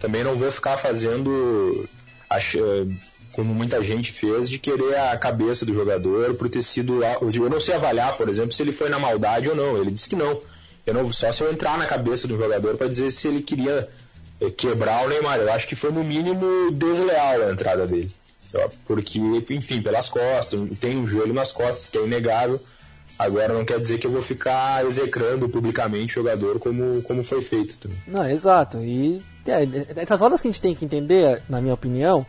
também 0.00 0.24
não 0.24 0.36
vou 0.36 0.50
ficar 0.50 0.76
fazendo, 0.76 1.88
ach- 2.28 2.56
eh, 2.56 2.86
como 3.32 3.54
muita 3.54 3.80
gente 3.82 4.10
fez, 4.10 4.50
de 4.50 4.58
querer 4.58 4.96
a 4.98 5.16
cabeça 5.16 5.64
do 5.64 5.72
jogador 5.72 6.34
por 6.34 6.48
ter 6.48 6.62
sido. 6.64 7.00
Eu 7.04 7.48
não 7.50 7.60
sei 7.60 7.74
avaliar, 7.74 8.16
por 8.16 8.28
exemplo, 8.28 8.52
se 8.52 8.62
ele 8.62 8.72
foi 8.72 8.88
na 8.88 8.98
maldade 8.98 9.48
ou 9.48 9.54
não. 9.54 9.76
Ele 9.76 9.90
disse 9.92 10.08
que 10.08 10.16
não. 10.16 10.40
Eu 10.84 10.94
não 10.94 11.12
só 11.12 11.30
se 11.30 11.42
eu 11.42 11.52
entrar 11.52 11.78
na 11.78 11.86
cabeça 11.86 12.26
do 12.26 12.36
jogador 12.36 12.76
pra 12.76 12.88
dizer 12.88 13.10
se 13.12 13.28
ele 13.28 13.40
queria 13.42 13.88
eh, 14.40 14.50
quebrar 14.50 15.04
o 15.04 15.08
Neymar. 15.08 15.38
Eu 15.38 15.52
acho 15.52 15.68
que 15.68 15.76
foi 15.76 15.92
no 15.92 16.02
mínimo 16.02 16.72
desleal 16.72 17.42
a 17.48 17.52
entrada 17.52 17.86
dele. 17.86 18.10
Porque, 18.84 19.20
enfim, 19.50 19.80
pelas 19.80 20.08
costas, 20.08 20.58
tem 20.80 20.96
um 20.98 21.06
joelho 21.06 21.32
nas 21.32 21.52
costas, 21.52 21.88
que 21.88 21.96
é 21.98 22.02
inegável. 22.04 22.58
Agora 23.18 23.52
não 23.52 23.64
quer 23.64 23.78
dizer 23.78 23.98
que 23.98 24.06
eu 24.06 24.10
vou 24.10 24.22
ficar 24.22 24.84
execrando 24.84 25.48
publicamente 25.48 26.18
o 26.18 26.22
jogador 26.22 26.58
como, 26.58 27.02
como 27.02 27.22
foi 27.22 27.42
feito. 27.42 27.76
também. 27.76 27.98
Não, 28.06 28.28
exato. 28.28 28.78
E 28.78 29.22
é, 29.46 29.62
é 29.62 29.86
essas 29.96 30.20
horas 30.20 30.40
que 30.40 30.48
a 30.48 30.50
gente 30.50 30.60
tem 30.60 30.74
que 30.74 30.84
entender, 30.84 31.42
na 31.48 31.60
minha 31.60 31.74
opinião, 31.74 32.24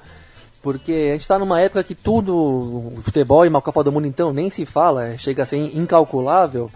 porque 0.61 0.91
a 1.09 1.13
gente 1.13 1.21
está 1.21 1.39
numa 1.39 1.59
época 1.59 1.83
que 1.83 1.95
tudo, 1.95 2.89
futebol 3.03 3.45
e 3.45 3.49
uma 3.49 3.61
Copa 3.61 3.83
do 3.83 3.91
Mundo 3.91 4.07
então 4.07 4.31
nem 4.31 4.49
se 4.49 4.65
fala, 4.65 5.07
é, 5.07 5.17
chega 5.17 5.43
a 5.43 5.45
ser 5.45 5.57
incalculável. 5.57 6.69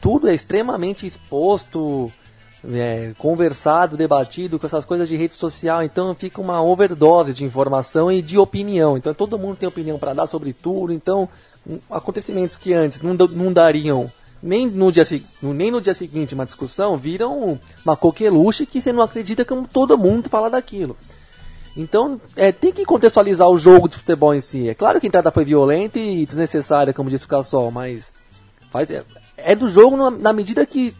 Tudo 0.00 0.28
é 0.28 0.34
extremamente 0.34 1.06
exposto, 1.06 2.12
é, 2.72 3.12
conversado, 3.18 3.96
debatido 3.96 4.58
com 4.58 4.66
essas 4.66 4.84
coisas 4.84 5.08
de 5.08 5.16
rede 5.16 5.34
social, 5.34 5.82
então 5.82 6.14
fica 6.14 6.40
uma 6.40 6.62
overdose 6.62 7.32
de 7.34 7.44
informação 7.44 8.10
e 8.10 8.22
de 8.22 8.38
opinião. 8.38 8.96
Então 8.96 9.12
todo 9.12 9.38
mundo 9.38 9.56
tem 9.56 9.68
opinião 9.68 9.98
para 9.98 10.14
dar 10.14 10.26
sobre 10.26 10.52
tudo, 10.52 10.92
então 10.92 11.28
acontecimentos 11.90 12.56
que 12.56 12.72
antes 12.72 13.02
não, 13.02 13.14
não 13.14 13.52
dariam 13.52 14.10
nem 14.42 14.66
no, 14.66 14.92
dia, 14.92 15.04
nem 15.42 15.70
no 15.70 15.80
dia 15.80 15.94
seguinte 15.94 16.34
uma 16.34 16.44
discussão, 16.44 16.96
viram 16.96 17.58
uma 17.84 17.96
coqueluche 17.96 18.66
que 18.66 18.80
você 18.80 18.92
não 18.92 19.02
acredita 19.02 19.44
como 19.44 19.66
todo 19.66 19.98
mundo 19.98 20.28
fala 20.28 20.50
daquilo. 20.50 20.96
Então, 21.76 22.18
é, 22.34 22.52
tem 22.52 22.72
que 22.72 22.86
contextualizar 22.86 23.48
o 23.48 23.58
jogo 23.58 23.88
de 23.88 23.96
futebol 23.96 24.34
em 24.34 24.40
si. 24.40 24.68
É 24.68 24.74
claro 24.74 24.98
que 24.98 25.06
a 25.06 25.08
entrada 25.08 25.30
foi 25.30 25.44
violenta 25.44 25.98
e 25.98 26.24
desnecessária, 26.24 26.94
como 26.94 27.10
disse 27.10 27.26
o 27.26 27.28
Cassol, 27.28 27.70
mas 27.70 28.12
faz, 28.70 28.90
é, 28.90 29.04
é 29.36 29.54
do 29.54 29.68
jogo 29.68 29.96
na, 29.96 30.10
na 30.10 30.32
medida 30.32 30.64
que. 30.64 30.94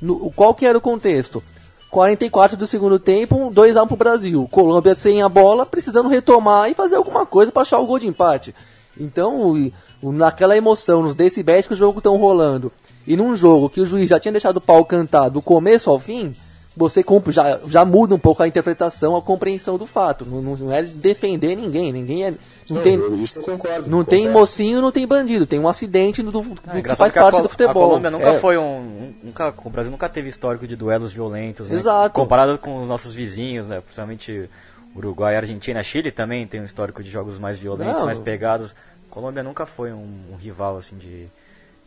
No, 0.00 0.30
qual 0.30 0.54
que 0.54 0.66
era 0.66 0.76
o 0.76 0.80
contexto? 0.80 1.42
44 1.90 2.56
do 2.56 2.66
segundo 2.66 2.98
tempo, 2.98 3.50
2x1 3.52 3.86
pro 3.86 3.96
Brasil. 3.96 4.48
Colômbia 4.50 4.94
sem 4.94 5.20
a 5.20 5.28
bola, 5.28 5.66
precisando 5.66 6.08
retomar 6.08 6.70
e 6.70 6.74
fazer 6.74 6.96
alguma 6.96 7.26
coisa 7.26 7.52
para 7.52 7.62
achar 7.62 7.78
o 7.78 7.86
gol 7.86 7.98
de 7.98 8.06
empate. 8.06 8.54
Então, 8.98 9.70
naquela 10.02 10.56
emoção, 10.56 11.02
nos 11.02 11.14
decibéis 11.14 11.66
que 11.66 11.74
o 11.74 11.76
jogo 11.76 11.98
estão 11.98 12.16
rolando, 12.16 12.72
e 13.06 13.16
num 13.16 13.36
jogo 13.36 13.68
que 13.68 13.80
o 13.80 13.86
juiz 13.86 14.08
já 14.08 14.18
tinha 14.18 14.32
deixado 14.32 14.56
o 14.56 14.60
pau 14.60 14.84
cantar 14.84 15.28
do 15.28 15.42
começo 15.42 15.90
ao 15.90 15.98
fim, 15.98 16.32
você 16.76 17.04
já, 17.28 17.60
já 17.68 17.84
muda 17.84 18.14
um 18.14 18.18
pouco 18.18 18.42
a 18.42 18.48
interpretação, 18.48 19.14
a 19.14 19.20
compreensão 19.22 19.76
do 19.76 19.86
fato. 19.86 20.24
Não, 20.24 20.40
não- 20.56 20.72
é 20.72 20.82
defender 20.82 21.54
ninguém, 21.54 21.92
ninguém 21.92 22.24
é. 22.24 22.30
Não, 22.70 22.76
Não, 22.76 22.82
tem, 22.82 22.94
eu- 22.94 23.16
isso 23.16 23.40
eu 23.40 23.42
concordo. 23.42 23.90
não 23.90 24.04
tem 24.04 24.30
mocinho, 24.30 24.80
não 24.80 24.90
tem 24.92 25.06
bandido. 25.06 25.44
Tem 25.44 25.58
um 25.58 25.68
acidente 25.68 26.22
do, 26.22 26.30
do- 26.30 26.40
do 26.40 26.60
É 26.72 26.80
que 26.80 26.94
faz 26.96 27.12
que 27.12 27.18
a 27.18 27.22
parte 27.22 27.34
Col- 27.34 27.42
do 27.42 27.48
futebol. 27.48 27.70
A 27.84 27.86
Colômbia 27.88 28.10
nunca 28.10 28.28
É, 28.28 28.38
foi 28.38 28.56
um, 28.56 28.62
um- 28.78 29.14
nunca, 29.24 29.52
o 29.64 29.68
Brasil 29.68 29.90
nunca 29.90 30.08
teve 30.08 30.28
histórico 30.30 30.66
de 30.66 30.74
duelos 30.76 31.12
violentos, 31.12 31.68
né? 31.68 31.74
Exato. 31.76 32.14
Comparado 32.14 32.56
com 32.58 32.80
os 32.80 32.88
nossos 32.88 33.12
vizinhos, 33.12 33.66
né? 33.66 33.80
Principalmente 33.80 34.48
Uruguai, 34.96 35.36
Argentina, 35.36 35.82
Chile 35.82 36.10
também 36.12 36.46
tem 36.46 36.60
um 36.60 36.64
histórico 36.64 37.02
de 37.02 37.10
jogos 37.10 37.36
mais 37.36 37.58
violentos, 37.58 37.98
Não. 37.98 38.06
mais 38.06 38.18
pegados. 38.18 38.74
Colômbia 39.12 39.42
nunca 39.42 39.66
foi 39.66 39.92
um, 39.92 40.08
um 40.32 40.36
rival 40.36 40.78
assim 40.78 40.96
de, 40.96 41.26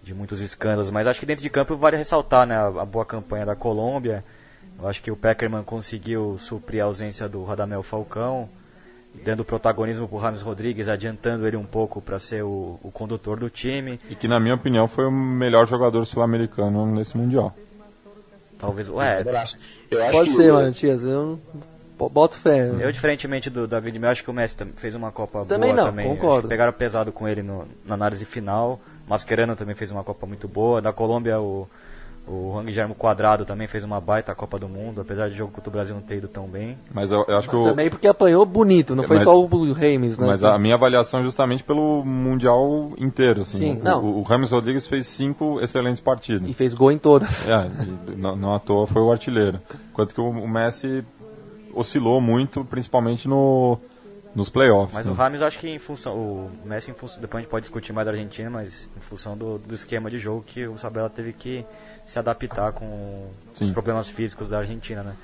de 0.03 0.13
muitos 0.13 0.39
escândalos, 0.39 0.91
mas 0.91 1.08
acho 1.08 1.19
que 1.19 1.25
dentro 1.25 1.41
de 1.41 1.50
campo 1.50 1.75
vale 1.75 1.97
ressaltar, 1.97 2.45
né, 2.45 2.56
a, 2.56 2.67
a 2.67 2.85
boa 2.85 3.04
campanha 3.04 3.43
da 3.43 3.56
Colômbia. 3.56 4.23
Eu 4.79 4.87
acho 4.87 5.02
que 5.02 5.10
o 5.10 5.15
Peckerman 5.15 5.63
conseguiu 5.63 6.37
suprir 6.37 6.83
a 6.83 6.85
ausência 6.85 7.27
do 7.27 7.43
Radamel 7.43 7.81
Falcão, 7.81 8.47
dando 9.23 9.43
protagonismo 9.43 10.08
para 10.08 10.15
o 10.15 10.19
Rames 10.19 10.43
Rodrigues, 10.43 10.87
adiantando 10.87 11.47
ele 11.47 11.58
um 11.58 11.65
pouco 11.65 12.00
para 12.00 12.19
ser 12.19 12.43
o, 12.43 12.79
o 12.83 12.91
condutor 12.91 13.39
do 13.39 13.50
time. 13.50 14.00
E 14.08 14.13
que, 14.13 14.27
na 14.27 14.39
minha 14.39 14.54
opinião, 14.54 14.87
foi 14.87 15.08
o 15.08 15.12
melhor 15.12 15.67
jogador 15.67 16.06
sul-americano 16.06 16.85
nesse 16.85 17.17
Mundial. 17.17 17.56
Talvez, 18.60 18.87
ué. 18.87 19.23
Eu 19.23 19.35
acho 19.35 19.58
Pode 20.12 20.29
que 20.29 20.35
ser, 20.35 20.54
Matias. 20.54 21.02
Eu 21.02 21.39
boto 21.98 22.35
fé. 22.37 22.69
Eu, 22.79 22.91
diferentemente 22.91 23.50
do 23.50 23.67
David 23.67 23.98
Mel, 24.00 24.12
acho 24.12 24.23
que 24.23 24.29
o 24.29 24.33
Messi 24.33 24.56
fez 24.75 24.96
uma 24.96 25.12
Copa 25.12 25.46
Também 25.46 25.71
boa 25.71 25.83
não, 25.83 25.89
também. 25.91 26.08
concordo. 26.08 26.33
Acho 26.33 26.41
que 26.43 26.48
pegaram 26.50 26.73
pesado 26.73 27.12
com 27.12 27.27
ele 27.27 27.41
no- 27.41 27.65
na 27.85 27.93
análise 27.96 28.25
final. 28.25 28.79
Mascherano 29.08 29.56
também 29.56 29.75
fez 29.75 29.91
uma 29.91 30.04
Copa 30.04 30.25
muito 30.25 30.48
boa. 30.48 30.81
Da 30.81 30.91
Colômbia, 30.91 31.39
o, 31.39 31.67
O 32.27 32.54
Juan 32.54 32.65
Guilherme 32.65 32.96
Quadrado 32.96 33.46
também 33.46 33.67
fez 33.67 33.83
uma 33.83 34.02
baita 34.02 34.33
Copa 34.33 34.58
do 34.58 34.67
Mundo, 34.67 35.00
apesar 35.00 35.29
de 35.29 35.35
jogo 35.35 35.52
contra 35.52 35.69
o 35.69 35.71
Brasil 35.71 35.93
não 35.93 36.02
ter 36.02 36.15
ido 36.17 36.27
tão 36.27 36.48
bem. 36.48 36.75
Mas 36.91 37.12
eu, 37.12 37.23
eu 37.27 37.37
acho 37.37 37.48
que 37.48 37.56
o, 37.56 37.65
Também 37.65 37.87
porque 37.87 38.08
apanhou 38.08 38.43
bonito, 38.43 38.96
não 38.96 39.04
foi 39.04 39.17
Mas- 39.17 39.25
só 39.25 39.39
o 39.39 39.73
Reimes, 39.73 40.17
né? 40.17 40.25
Mas 40.25 40.43
a 40.43 40.58
minha 40.58 40.73
avaliação 40.73 41.19
é 41.19 41.23
justamente 41.23 41.63
pelo 41.63 42.04
Mundial 42.04 42.93
inteiro. 42.98 43.41
Assim. 43.43 43.58
Sim, 43.60 43.79
o, 43.79 43.83
não. 43.83 44.04
o, 44.04 44.19
o 44.21 44.23
Rames 44.23 44.50
Rodrigues 44.50 44.87
fez 44.87 45.06
cinco 45.06 45.60
excelentes 45.62 46.02
partidas. 46.02 46.50
E 46.50 46.54
fez 46.54 46.73
gol 46.73 46.91
em 46.91 46.98
todas. 46.98 47.48
É, 47.48 47.69
e 48.12 48.15
não, 48.15 48.35
não 48.35 48.56
à 48.56 48.60
toa 48.60 48.87
foi 48.87 49.04
o 49.04 49.12
artilheiro. 49.12 49.60
Enquanto 49.91 50.15
que 50.15 50.19
o, 50.19 50.27
o 50.27 50.48
Messi 50.50 51.06
oscilou 51.76 52.19
muito, 52.21 52.63
principalmente 52.65 53.28
no, 53.28 53.78
nos 54.34 54.50
playoffs. 54.50 54.94
Mas 54.94 55.06
né? 55.06 55.12
o 55.12 55.15
Rames, 55.15 55.42
eu 55.42 55.48
acho 55.48 55.60
que 55.60 55.69
em 55.69 55.78
função. 55.78 56.15
O 56.15 56.52
Messi, 56.65 56.92
em 56.92 56.94
função, 56.94 57.21
depois 57.21 57.40
a 57.40 57.42
gente 57.44 57.52
pode 57.52 57.63
discutir 57.63 57.94
mais 57.94 58.06
da 58.06 58.12
Argentina, 58.12 58.50
mas 58.50 58.90
em 58.96 59.02
função 59.02 59.38
do, 59.38 59.58
do 59.58 59.76
esquema 59.76 60.10
de 60.10 60.17
jogo 60.17 60.44
que 60.46 60.65
o 60.65 60.78
Sabella 60.78 61.10
teve 61.10 61.34
que 61.34 61.65
se 62.06 62.17
adaptar 62.17 62.71
com 62.71 63.30
Sim. 63.54 63.65
os 63.65 63.71
problemas 63.71 64.10
físicos 64.10 64.50
da 64.50 64.60
Argentina, 64.60 65.04
né? 65.04 65.15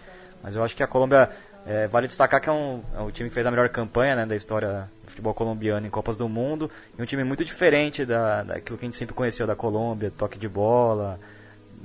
Mas 0.43 0.55
eu 0.55 0.63
acho 0.63 0.75
que 0.75 0.83
a 0.83 0.87
Colômbia. 0.87 1.29
é, 1.65 1.87
vale 1.87 2.07
destacar 2.07 2.41
que 2.41 2.49
é 2.49 2.51
um, 2.51 2.81
é 2.95 3.01
um 3.01 3.11
time 3.11 3.29
que 3.29 3.35
fez 3.35 3.45
a 3.45 3.51
melhor 3.51 3.69
campanha 3.69 4.15
né, 4.15 4.25
da 4.25 4.35
história 4.35 4.89
do 5.03 5.09
futebol 5.11 5.33
colombiano 5.33 5.85
em 5.85 5.89
Copas 5.89 6.17
do 6.17 6.27
Mundo. 6.27 6.69
E 6.97 7.01
um 7.01 7.05
time 7.05 7.23
muito 7.23 7.45
diferente 7.45 8.05
da, 8.05 8.43
daquilo 8.43 8.77
que 8.77 8.85
a 8.85 8.87
gente 8.87 8.97
sempre 8.97 9.13
conheceu 9.13 9.45
da 9.45 9.55
Colômbia, 9.55 10.11
toque 10.11 10.39
de 10.39 10.49
bola, 10.49 11.19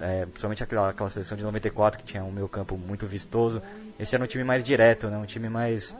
é, 0.00 0.26
principalmente 0.26 0.62
aquela, 0.62 0.90
aquela 0.90 1.10
seleção 1.10 1.36
de 1.36 1.44
94 1.44 1.98
que 1.98 2.04
tinha 2.04 2.22
um 2.22 2.32
meio 2.32 2.48
campo 2.48 2.76
muito 2.76 3.06
vistoso. 3.06 3.62
Esse 3.98 4.14
era 4.14 4.24
um 4.24 4.26
time 4.26 4.44
mais 4.44 4.62
direto, 4.62 5.08
né, 5.08 5.16
um 5.16 5.26
time 5.26 5.48
mais 5.48 5.94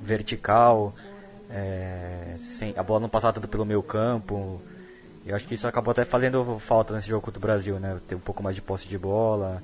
vertical, 0.00 0.94
é, 1.50 2.34
sem, 2.36 2.74
a 2.76 2.82
bola 2.82 3.00
não 3.00 3.08
passava 3.08 3.34
tanto 3.34 3.48
pelo 3.48 3.64
meio 3.64 3.82
campo. 3.82 4.60
E 5.24 5.30
eu 5.30 5.36
acho 5.36 5.46
que 5.46 5.54
isso 5.54 5.66
acabou 5.66 5.92
até 5.92 6.04
fazendo 6.04 6.58
falta 6.58 6.94
nesse 6.94 7.08
jogo 7.08 7.22
contra 7.22 7.38
o 7.38 7.40
Brasil, 7.40 7.78
né? 7.78 7.96
Ter 8.06 8.14
um 8.14 8.20
pouco 8.20 8.42
mais 8.42 8.54
de 8.54 8.60
posse 8.60 8.86
de 8.86 8.98
bola. 8.98 9.62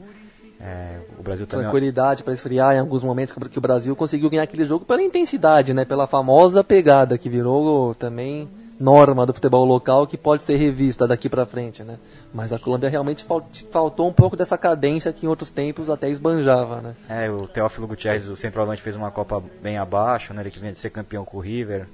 É, 0.58 0.98
o 1.18 1.22
Brasil 1.22 1.46
também. 1.46 1.64
Tranquilidade 1.64 2.22
para 2.22 2.32
esfriar 2.32 2.74
em 2.74 2.78
alguns 2.78 3.02
momentos 3.02 3.34
que 3.50 3.58
o 3.58 3.60
Brasil 3.60 3.94
conseguiu 3.94 4.30
ganhar 4.30 4.42
aquele 4.42 4.64
jogo 4.64 4.86
pela 4.86 5.02
intensidade, 5.02 5.74
né? 5.74 5.84
Pela 5.84 6.06
famosa 6.06 6.64
pegada 6.64 7.18
que 7.18 7.28
virou 7.28 7.94
também 7.94 8.48
norma 8.80 9.26
do 9.26 9.34
futebol 9.34 9.64
local 9.66 10.06
que 10.06 10.16
pode 10.16 10.42
ser 10.42 10.56
revista 10.56 11.06
daqui 11.06 11.28
para 11.28 11.44
frente, 11.44 11.84
né? 11.84 11.98
Mas 12.32 12.50
a 12.52 12.58
Colômbia 12.58 12.88
realmente 12.88 13.22
fal- 13.22 13.46
faltou 13.70 14.08
um 14.08 14.12
pouco 14.12 14.36
dessa 14.36 14.56
cadência 14.56 15.12
que 15.12 15.26
em 15.26 15.28
outros 15.28 15.50
tempos 15.50 15.90
até 15.90 16.08
esbanjava, 16.08 16.80
né? 16.80 16.94
É, 17.08 17.30
o 17.30 17.46
Teófilo 17.46 17.86
Gutierrez, 17.86 18.26
o 18.28 18.34
centroavante, 18.36 18.80
fez 18.80 18.96
uma 18.96 19.10
Copa 19.10 19.42
bem 19.62 19.76
abaixo, 19.76 20.32
né? 20.32 20.40
Ele 20.40 20.50
que 20.50 20.58
vinha 20.58 20.72
de 20.72 20.80
ser 20.80 20.88
campeão 20.90 21.24
com 21.24 21.36
o 21.36 21.40
River. 21.40 21.86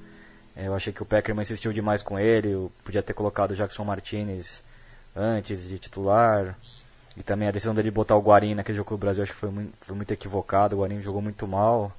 É, 0.57 0.69
Eu 0.69 0.75
achei 0.75 0.93
que 0.93 1.03
o 1.03 1.07
Peckerman 1.07 1.43
insistiu 1.43 1.73
demais 1.73 2.03
com 2.03 2.19
ele. 2.19 2.53
Eu 2.53 2.71
podia 2.85 3.03
ter 3.03 3.13
colocado 3.15 3.51
o 3.51 3.57
Jackson 3.57 3.83
Martinez 3.85 4.63
antes 5.15 5.67
de 5.69 5.79
titular. 5.79 6.57
E 7.17 7.23
também 7.23 7.49
a 7.49 7.51
decisão 7.51 7.75
dele 7.75 7.91
botar 7.91 8.15
o 8.15 8.21
Guarim 8.21 8.55
naquele 8.55 8.77
jogo 8.77 8.91
com 8.91 8.95
o 8.95 8.99
Brasil, 8.99 9.23
acho 9.23 9.33
que 9.33 9.39
foi 9.39 9.51
muito, 9.51 9.73
foi 9.81 9.97
muito 9.97 10.13
equivocado. 10.13 10.77
O 10.77 10.81
Guarim 10.81 11.01
jogou 11.03 11.21
muito 11.23 11.49
mal. 11.49 11.91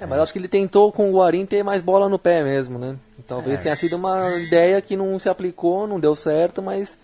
É, 0.00 0.06
mas 0.06 0.18
acho 0.20 0.32
que 0.32 0.38
ele 0.38 0.48
tentou 0.48 0.90
com 0.90 1.10
o 1.10 1.14
Guarim 1.18 1.44
ter 1.44 1.62
mais 1.62 1.82
bola 1.82 2.08
no 2.08 2.18
pé 2.18 2.42
mesmo, 2.42 2.78
né? 2.78 2.96
Talvez 3.26 3.60
tenha 3.60 3.76
sido 3.76 3.96
uma 3.96 4.30
ideia 4.38 4.80
que 4.80 4.96
não 4.96 5.18
se 5.18 5.28
aplicou, 5.28 5.86
não 5.86 6.00
deu 6.00 6.16
certo, 6.16 6.62
mas 6.62 6.98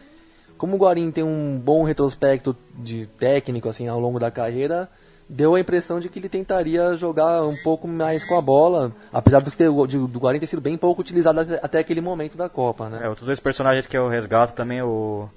como 0.57 0.74
o 0.76 0.78
Guarim 0.78 1.11
tem 1.11 1.22
um 1.22 1.61
bom 1.62 1.84
retrospecto 1.84 2.57
de 2.74 3.07
técnico 3.18 3.68
assim 3.68 3.86
ao 3.86 4.01
longo 4.01 4.18
da 4.18 4.30
carreira, 4.30 4.88
deu 5.28 5.55
a 5.55 5.61
impressão 5.61 6.01
de 6.01 6.09
que 6.09 6.18
ele 6.18 6.28
tentaria 6.28 6.97
jogar 6.97 7.42
um 7.42 7.55
pouco 7.62 7.86
mais 7.86 8.24
com 8.24 8.36
a 8.38 8.40
bola, 8.40 8.90
apesar 9.12 9.40
do, 9.40 9.51
que 9.51 9.57
ter, 9.57 9.70
de- 9.86 9.99
do 9.99 10.18
Guarim 10.18 10.38
ter 10.40 10.47
sido 10.47 10.62
bem 10.62 10.78
pouco 10.78 11.01
utilizado 11.03 11.40
até- 11.62 11.78
aquele 11.80 12.01
momento 12.01 12.36
da 12.38 12.49
Copa, 12.49 12.88
né? 12.88 13.01
É, 13.03 13.09
outros 13.09 13.26
dois 13.26 13.38
personagens 13.40 13.86
que 13.86 13.97
eu 13.99 14.09
resgato 14.09 14.55
também, 14.55 14.80
o, 14.82 15.28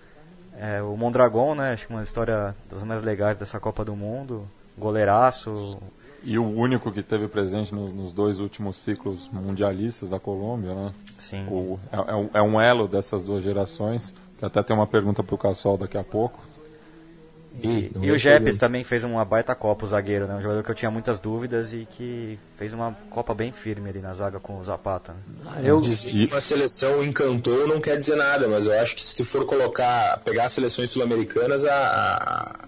é, 0.58 0.82
o 0.82 0.96
Mondragon, 0.96 1.56
né? 1.56 1.74
Acho 1.74 1.88
que 1.88 1.94
uma 1.94 2.04
história 2.04 2.56
das 2.72 2.84
mais 2.84 3.02
legais 3.02 3.36
dessa 3.38 3.60
Copa 3.60 3.84
do 3.84 3.96
Mundo. 3.96 4.48
Goleiraço. 4.78 5.78
E 6.24 6.38
o 6.38 6.46
único 6.46 6.92
que 6.92 7.02
teve 7.02 7.28
presente 7.28 7.74
nos, 7.74 7.94
nos 7.94 8.14
dois 8.14 8.40
últimos 8.40 8.78
ciclos 8.78 9.30
mundialistas 9.32 10.10
da 10.10 10.20
Colômbia, 10.20 10.74
né? 10.74 10.94
Sim. 11.18 11.46
O- 11.48 11.80
é, 11.92 11.98
é 12.38 12.42
um, 12.42 12.60
é 12.62 12.70
elo 12.70 12.88
dessas 12.88 13.24
duas 13.24 13.44
gerações. 13.44 14.14
Que 14.38 14.46
até 14.46 14.64
tem 14.64 14.74
uma 14.76 14.88
pergunta 14.88 15.22
pro 15.22 15.38
Cassol 15.38 15.78
daqui 15.78 15.98
a 15.98 16.04
pouco. 16.04 16.40
E 17.62 17.92
é 17.96 18.12
o 18.12 18.18
Jepes 18.18 18.38
problema. 18.58 18.60
também 18.60 18.84
fez 18.84 19.04
uma 19.04 19.26
baita 19.26 19.54
Copa, 19.56 19.84
o 19.84 19.88
zagueiro, 19.88 20.28
né? 20.28 20.36
Um 20.36 20.42
jogador 20.42 20.64
que 20.64 20.72
eu 20.72 20.76
tinha 20.76 20.90
muitas 20.90 21.20
dúvidas 21.20 21.74
e 21.74 21.88
que 21.98 22.40
fez 22.58 22.72
uma 22.74 22.96
Copa 23.10 23.34
bem 23.34 23.52
firme 23.52 23.90
ali 23.90 24.00
na 24.00 24.14
zaga 24.14 24.40
com 24.40 24.58
o 24.58 24.64
Zapata. 24.64 25.14
né? 25.14 25.20
Ah, 25.48 25.62
eu, 25.62 25.82
Dizer 25.82 26.10
que 26.10 26.26
uma 26.28 26.40
seleção 26.40 27.04
encantou 27.04 27.68
não 27.68 27.82
quer 27.82 27.98
dizer 27.98 28.16
nada, 28.16 28.48
mas 28.48 28.66
eu 28.66 28.80
acho 28.80 28.96
que 28.96 29.02
se 29.02 29.24
for 29.26 29.46
colocar, 29.46 30.20
pegar 30.24 30.46
as 30.46 30.52
seleções 30.54 30.90
sul-americanas, 30.90 31.66
a, 31.66 31.74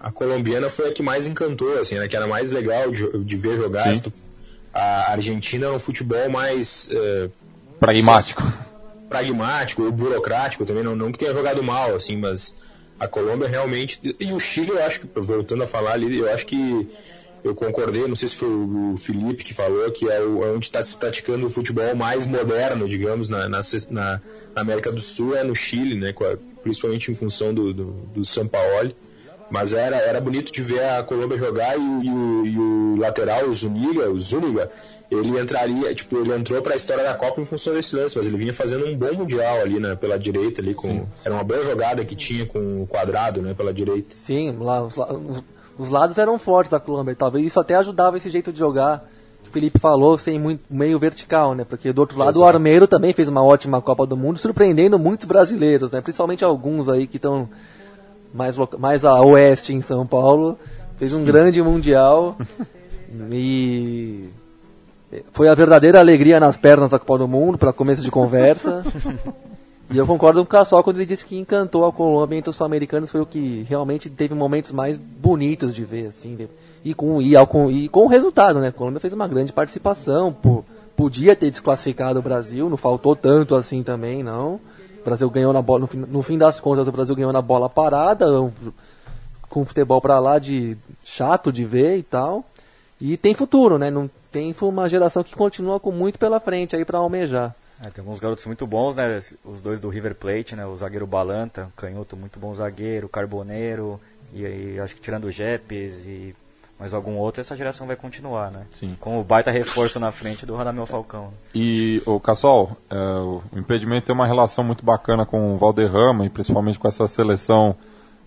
a, 0.02 0.08
a 0.08 0.12
colombiana 0.12 0.68
foi 0.70 0.90
a 0.90 0.94
que 0.94 1.04
mais 1.04 1.26
encantou, 1.28 1.80
assim, 1.80 1.98
né, 1.98 2.08
que 2.08 2.16
era 2.16 2.28
mais 2.28 2.52
legal 2.52 2.92
de, 2.92 3.24
de 3.24 3.38
ver 3.38 3.58
jogar. 3.58 3.94
Sim. 3.96 4.12
A 4.74 5.12
Argentina 5.12 5.68
é 5.68 5.72
um 5.72 5.80
futebol 5.80 6.30
mais 6.30 6.90
eh, 6.92 7.30
Pragmático. 7.80 8.42
pragmático 9.10 9.84
ou 9.84 9.92
burocrático 9.92 10.66
também, 10.66 10.84
não, 10.84 10.96
não 10.96 11.12
que 11.12 11.18
tenha 11.20 11.34
jogado 11.34 11.62
mal, 11.64 11.96
assim, 11.96 12.18
mas 12.18 12.56
a 13.02 13.08
Colômbia 13.08 13.48
realmente. 13.48 14.00
E 14.20 14.32
o 14.32 14.40
Chile, 14.40 14.70
eu 14.70 14.84
acho 14.84 15.02
que, 15.02 15.20
voltando 15.20 15.64
a 15.64 15.68
falar 15.68 15.94
ali, 15.94 16.20
eu 16.20 16.32
acho 16.32 16.46
que 16.46 16.88
eu 17.44 17.56
concordei, 17.56 18.08
não 18.08 18.16
sei 18.16 18.30
se 18.30 18.36
foi 18.36 18.48
o 18.48 18.96
Felipe 18.96 19.44
que 19.44 19.54
falou, 19.56 19.90
que 19.92 20.08
é, 20.08 20.18
é 20.18 20.22
onde 20.56 20.68
está 20.68 20.84
se 20.84 20.96
praticando 20.96 21.48
o 21.48 21.50
futebol 21.50 21.96
mais 21.96 22.28
moderno, 22.28 22.88
digamos, 22.88 23.28
na, 23.30 23.50
na, 23.50 23.62
na- 23.90 24.22
América 24.56 24.92
do 24.92 25.02
Sul, 25.02 25.36
é 25.36 25.44
no 25.44 25.56
Chile, 25.56 25.96
né, 25.96 26.14
principalmente 26.62 27.10
em 27.10 27.16
função 27.16 27.52
do, 27.54 27.74
do, 27.74 27.86
do 28.14 28.24
São 28.24 28.48
Paulo. 28.48 28.92
Mas 29.50 29.74
era, 29.74 29.98
era 29.98 30.22
bonito 30.22 30.52
de 30.52 30.62
ver 30.62 30.84
a 30.86 31.04
Colômbia 31.04 31.38
jogar 31.38 31.76
e, 31.76 31.82
o- 31.82 32.46
e 32.46 32.50
e 32.54 32.58
o 32.60 32.96
lateral, 33.00 33.46
o 33.50 33.54
Zuniga, 33.54 34.10
o 34.12 34.20
Zuniga, 34.20 34.70
ele 35.12 35.38
entraria, 35.40 35.94
tipo, 35.94 36.18
ele 36.18 36.34
entrou 36.34 36.62
para 36.62 36.74
a 36.74 36.76
história 36.78 37.04
da 37.04 37.14
Copa 37.14 37.42
em 37.42 37.46
função 37.46 37.74
desse 37.74 37.96
lance, 37.96 38.16
mas 38.18 38.26
ele 38.26 38.38
vinha 38.38 38.54
fazendo 38.54 38.86
um 38.86 38.96
bom 38.96 39.14
mundial 39.14 39.58
ali, 39.62 39.78
né, 39.80 39.96
pela 39.96 40.18
direita 40.18 40.62
ali 40.62 40.74
com 40.74 41.06
era 41.26 41.34
uma 41.36 41.44
boa 41.44 41.64
jogada 41.64 42.04
que 42.06 42.16
tinha 42.16 42.46
com 42.46 42.82
o 42.84 42.88
quadrado, 42.88 43.42
né, 43.42 43.54
pela 43.54 43.74
direita. 43.74 44.16
Sim, 44.18 44.56
lá, 44.60 44.82
os, 44.82 44.96
os- 44.98 45.44
os 45.78 45.90
lados 45.90 46.18
eram 46.18 46.40
fortes 46.40 46.72
da 46.72 46.80
Colômbia. 46.80 47.16
Talvez 47.16 47.46
isso 47.46 47.60
até 47.60 47.76
ajudava 47.76 48.16
esse 48.18 48.30
jeito 48.30 48.54
de 48.54 48.60
jogar 48.60 49.10
que 49.44 49.50
o 49.50 49.52
Felipe 49.52 49.80
falou, 49.80 50.18
sem 50.18 50.38
muito, 50.40 50.62
meio 50.70 51.00
vertical, 51.00 51.56
né? 51.56 51.66
Porque 51.68 51.92
do 51.92 52.00
outro 52.00 52.18
lado 52.20 52.28
o 52.36 52.40
Exato. 52.40 52.46
Armeiro 52.46 52.88
também 52.88 53.14
fez 53.14 53.28
uma 53.28 53.44
ótima 53.44 53.82
Copa 53.82 54.06
do 54.06 54.16
Mundo, 54.16 54.38
surpreendendo 54.38 55.00
muitos 55.00 55.26
brasileiros, 55.26 55.90
né? 55.92 56.00
Principalmente 56.00 56.44
alguns 56.46 56.88
aí 56.88 57.08
que 57.08 57.16
estão 57.18 57.50
mais, 58.34 58.56
mais 58.78 59.04
a 59.04 59.20
oeste 59.22 59.74
em 59.74 59.82
São 59.82 60.06
Paulo. 60.06 60.58
Fez 61.00 61.14
um 61.14 61.26
grande 61.26 61.62
mundial 61.64 62.38
e 63.32 64.30
foi 65.32 65.48
a 65.50 65.56
verdadeira 65.56 66.00
alegria 66.00 66.40
nas 66.40 66.56
pernas 66.58 66.90
da 66.90 67.00
Copa 67.00 67.18
do 67.20 67.28
Mundo 67.28 67.58
para 67.58 67.74
começo 67.74 68.02
de 68.02 68.12
conversa. 68.12 68.84
E 69.94 69.98
eu 69.98 70.08
concordo 70.08 70.40
com 70.40 70.46
o 70.46 70.48
Cassol 70.48 70.82
quando 70.86 70.96
ele 70.96 71.06
disse 71.06 71.26
que 71.26 71.38
encantou 71.38 71.84
a 71.86 71.92
Colômbia 71.92 72.38
entre 72.38 72.50
os 72.50 72.56
sul-americanos, 72.56 73.10
foi 73.12 73.20
o 73.20 73.26
que 73.26 73.66
realmente 73.68 74.10
teve 74.10 74.34
momentos 74.34 74.72
mais 74.72 74.98
bonitos 74.98 75.76
de 75.76 75.84
ver, 75.84 76.06
assim, 76.08 76.48
e 76.82 76.94
com, 76.94 77.22
e, 77.22 77.36
ao- 77.36 77.46
com, 77.46 77.70
e 77.70 77.90
com 77.90 78.06
o 78.06 78.08
resultado, 78.08 78.62
né? 78.62 78.70
A 78.70 78.72
Colômbia 78.72 79.02
fez 79.02 79.12
uma 79.12 79.28
grande 79.28 79.52
participação, 79.52 80.32
pô, 80.32 80.64
podia 80.96 81.36
ter 81.36 81.52
desclassificado 81.52 82.20
o 82.20 82.22
Brasil, 82.22 82.70
não 82.70 82.78
faltou 82.78 83.18
tanto 83.18 83.54
assim 83.54 83.84
também, 83.84 84.24
não. 84.24 84.62
O 85.02 85.04
Brasil 85.04 85.30
ganhou 85.30 85.52
na 85.52 85.62
bola, 85.62 85.82
no 85.82 85.88
fim, 85.88 85.98
no 85.98 86.22
fim 86.22 86.38
das 86.38 86.58
contas, 86.58 86.88
o 86.88 86.92
Brasil 86.94 87.14
ganhou 87.14 87.34
na 87.34 87.42
bola 87.42 87.68
parada, 87.70 88.42
um- 88.42 88.50
com 89.50 89.66
futebol 89.66 90.00
pra 90.00 90.20
lá 90.20 90.40
de 90.40 90.78
chato 91.04 91.52
de 91.52 91.66
ver 91.66 91.98
e 91.98 92.04
tal. 92.04 92.46
E 93.02 93.18
tem 93.18 93.34
futuro, 93.34 93.78
né? 93.78 93.92
Não 93.92 94.10
tem 94.32 94.56
uma 94.62 94.88
geração 94.88 95.24
que 95.24 95.36
continua 95.36 95.80
com 95.80 95.92
muito 95.92 96.18
pela 96.18 96.40
frente 96.40 96.76
aí 96.76 96.86
pra 96.86 97.00
almejar. 97.00 97.56
É, 97.84 97.90
tem 97.90 98.02
alguns 98.02 98.20
garotos 98.20 98.46
muito 98.46 98.66
bons, 98.68 98.96
né? 98.96 99.20
Os 99.44 99.60
dois 99.60 99.80
do 99.80 99.90
River 99.90 100.16
Plate, 100.16 100.56
né? 100.56 100.66
O 100.66 100.78
zagueiro 100.78 101.08
Balanta, 101.08 101.70
canhoto, 101.76 102.16
muito 102.16 102.40
bom 102.40 102.54
zagueiro, 102.54 103.10
Carboneiro, 103.10 104.00
e 104.34 104.46
aí 104.46 104.80
acho 104.80 104.96
que 104.96 105.02
tirando 105.02 105.26
o 105.26 105.32
Jepes 105.32 106.06
e 106.06 106.36
mais 106.80 106.96
algum 106.96 107.16
outro, 107.18 107.42
essa 107.42 107.56
geração 107.56 107.86
vai 107.86 107.96
continuar, 107.96 108.50
né? 108.50 108.66
Sim. 108.72 108.96
Com 109.00 109.20
o 109.20 109.24
baita 109.24 109.52
reforço 109.52 110.00
na 110.00 110.12
frente 110.12 110.48
do 110.48 110.56
Radamel 110.56 110.88
Falcão. 110.88 111.32
E 111.54 112.02
o 112.08 112.20
Cassol, 112.20 112.76
é, 112.90 112.96
o 112.96 113.42
impedimento 113.56 114.08
tem 114.08 114.16
uma 114.16 114.26
relação 114.26 114.64
muito 114.64 114.84
bacana 114.84 115.24
com 115.24 115.54
o 115.54 115.58
Valderrama 115.58 116.26
e 116.26 116.30
principalmente 116.30 116.80
com 116.80 116.88
essa 116.88 117.08
seleção 117.08 117.76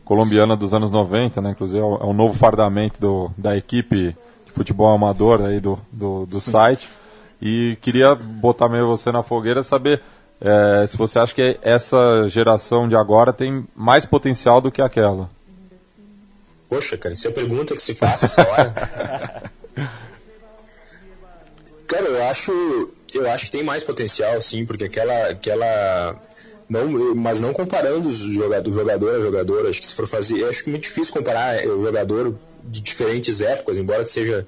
colombiana 0.04 0.56
dos 0.56 0.72
anos 0.72 0.90
90, 0.92 1.40
né? 1.40 1.50
Inclusive 1.50 1.80
é 1.80 1.84
o, 1.84 1.96
é 1.96 2.04
o 2.04 2.12
novo 2.12 2.34
fardamento 2.34 3.00
do, 3.00 3.30
da 3.36 3.56
equipe 3.56 4.16
futebol 4.54 4.94
amador 4.94 5.44
aí 5.44 5.60
do, 5.60 5.78
do, 5.92 6.24
do 6.26 6.40
site. 6.40 6.88
E 7.42 7.76
queria 7.82 8.14
botar 8.14 8.68
meio 8.68 8.86
você 8.86 9.12
na 9.12 9.22
fogueira 9.22 9.62
saber 9.62 10.00
é, 10.40 10.86
se 10.86 10.96
você 10.96 11.18
acha 11.18 11.34
que 11.34 11.58
essa 11.62 12.28
geração 12.28 12.88
de 12.88 12.96
agora 12.96 13.32
tem 13.32 13.66
mais 13.74 14.04
potencial 14.06 14.60
do 14.60 14.70
que 14.70 14.80
aquela. 14.80 15.28
Poxa, 16.68 16.96
cara, 16.96 17.12
isso 17.12 17.26
é 17.26 17.30
a 17.30 17.34
pergunta 17.34 17.74
que 17.74 17.82
se 17.82 17.94
faz 17.94 18.22
essa 18.22 18.42
hora. 18.48 18.72
cara, 21.86 22.04
eu 22.04 22.24
acho, 22.24 22.92
eu 23.12 23.30
acho 23.30 23.44
que 23.46 23.50
tem 23.50 23.62
mais 23.62 23.82
potencial, 23.82 24.40
sim, 24.40 24.64
porque 24.64 24.84
aquela, 24.84 25.28
aquela 25.30 26.18
Não, 26.68 27.14
mas 27.14 27.40
não 27.40 27.52
comparando 27.52 28.08
os 28.08 28.16
jogador, 28.16 28.72
jogador 28.72 29.14
a 29.14 29.20
jogador, 29.20 29.66
acho 29.66 29.80
que 29.80 29.86
se 29.86 29.94
for 29.94 30.06
fazer, 30.06 30.44
acho 30.44 30.64
que 30.64 30.70
é 30.70 30.72
muito 30.72 30.84
difícil 30.84 31.12
comparar 31.12 31.66
o 31.66 31.82
jogador 31.82 32.34
de 32.64 32.80
diferentes 32.80 33.40
épocas, 33.42 33.76
embora 33.76 34.06
seja 34.06 34.46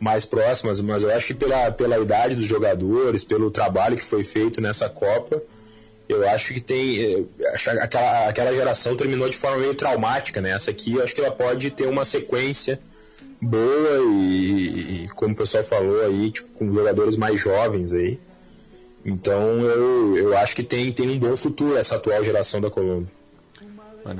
mais 0.00 0.24
próximas, 0.24 0.80
mas 0.80 1.02
eu 1.02 1.12
acho 1.14 1.28
que 1.28 1.34
pela, 1.34 1.70
pela 1.72 1.98
idade 1.98 2.34
dos 2.34 2.44
jogadores, 2.44 3.24
pelo 3.24 3.50
trabalho 3.50 3.96
que 3.96 4.04
foi 4.04 4.22
feito 4.22 4.60
nessa 4.60 4.88
Copa, 4.88 5.42
eu 6.08 6.26
acho 6.28 6.54
que 6.54 6.60
tem. 6.60 7.00
Eh, 7.02 7.24
aquela, 7.82 8.28
aquela 8.28 8.54
geração 8.54 8.96
terminou 8.96 9.28
de 9.28 9.36
forma 9.36 9.58
meio 9.58 9.74
traumática, 9.74 10.40
né? 10.40 10.52
Essa 10.52 10.70
aqui 10.70 10.94
eu 10.94 11.02
acho 11.02 11.14
que 11.14 11.20
ela 11.20 11.30
pode 11.30 11.70
ter 11.70 11.86
uma 11.86 12.04
sequência 12.04 12.80
boa 13.40 13.98
e, 14.10 15.04
e 15.04 15.08
como 15.08 15.34
o 15.34 15.36
pessoal 15.36 15.62
falou 15.62 16.02
aí, 16.04 16.30
tipo, 16.30 16.48
com 16.52 16.72
jogadores 16.72 17.16
mais 17.16 17.38
jovens 17.38 17.92
aí. 17.92 18.18
Então 19.04 19.60
eu, 19.60 20.16
eu 20.16 20.38
acho 20.38 20.54
que 20.54 20.62
tem, 20.62 20.92
tem 20.92 21.10
um 21.10 21.18
bom 21.18 21.36
futuro 21.36 21.76
essa 21.76 21.96
atual 21.96 22.22
geração 22.22 22.60
da 22.60 22.70
Colômbia. 22.70 23.18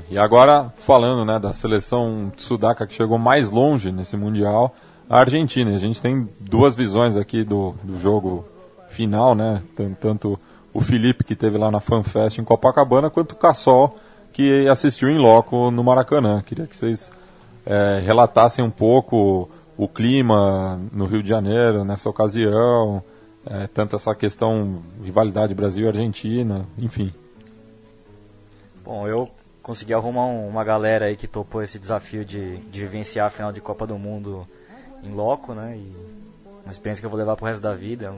E 0.09 0.19
agora, 0.19 0.71
falando 0.77 1.25
né, 1.25 1.39
da 1.39 1.51
seleção 1.51 2.31
sudaca 2.37 2.85
que 2.85 2.93
chegou 2.93 3.17
mais 3.17 3.49
longe 3.49 3.91
nesse 3.91 4.15
Mundial, 4.15 4.75
a 5.09 5.19
Argentina. 5.19 5.75
A 5.75 5.79
gente 5.79 5.99
tem 5.99 6.29
duas 6.39 6.75
visões 6.75 7.15
aqui 7.17 7.43
do, 7.43 7.73
do 7.83 7.97
jogo 7.97 8.45
final, 8.89 9.33
né? 9.33 9.63
Tanto 9.99 10.39
o 10.71 10.81
Felipe, 10.81 11.23
que 11.23 11.35
teve 11.35 11.57
lá 11.57 11.71
na 11.71 11.79
FanFest 11.79 12.37
em 12.37 12.43
Copacabana, 12.43 13.09
quanto 13.09 13.31
o 13.31 13.35
Cassol, 13.35 13.95
que 14.31 14.67
assistiu 14.67 15.09
em 15.09 15.17
loco 15.17 15.71
no 15.71 15.83
Maracanã. 15.83 16.41
Queria 16.45 16.67
que 16.67 16.77
vocês 16.77 17.11
é, 17.65 18.01
relatassem 18.05 18.63
um 18.63 18.69
pouco 18.69 19.49
o 19.75 19.87
clima 19.87 20.79
no 20.91 21.05
Rio 21.05 21.23
de 21.23 21.29
Janeiro 21.29 21.83
nessa 21.83 22.09
ocasião, 22.09 23.01
é, 23.45 23.67
tanto 23.67 23.95
essa 23.95 24.13
questão 24.13 24.81
rivalidade 25.03 25.53
Brasil-Argentina, 25.53 26.65
enfim. 26.77 27.13
Bom, 28.83 29.07
eu 29.07 29.29
consegui 29.61 29.93
arrumar 29.93 30.25
uma 30.25 30.63
galera 30.63 31.05
aí 31.05 31.15
que 31.15 31.27
topou 31.27 31.61
esse 31.61 31.77
desafio 31.77 32.25
de, 32.25 32.57
de 32.57 32.81
vivenciar 32.81 33.27
a 33.27 33.29
final 33.29 33.51
de 33.51 33.61
Copa 33.61 33.85
do 33.85 33.97
Mundo 33.97 34.47
em 35.03 35.11
loco, 35.11 35.53
né? 35.53 35.77
E 35.77 35.95
uma 36.63 36.71
experiência 36.71 37.01
que 37.01 37.05
eu 37.05 37.09
vou 37.09 37.19
levar 37.19 37.35
pro 37.35 37.45
resto 37.45 37.61
da 37.61 37.73
vida. 37.73 38.13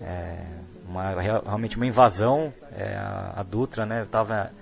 É 0.00 0.44
uma, 0.88 1.20
realmente 1.20 1.76
uma 1.76 1.86
invasão. 1.86 2.52
É, 2.76 2.94
a, 2.94 3.34
a, 3.36 3.42
Dutra, 3.42 3.84
né? 3.84 4.06
Tava 4.10 4.52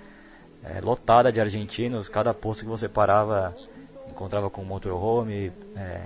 é, 0.64 0.80
lotada 0.80 1.32
de 1.32 1.40
argentinos. 1.40 2.08
Cada 2.08 2.32
posto 2.32 2.62
que 2.62 2.70
você 2.70 2.88
parava 2.88 3.54
encontrava 4.08 4.50
com 4.50 4.62
motorhome, 4.64 5.52
é, 5.76 6.00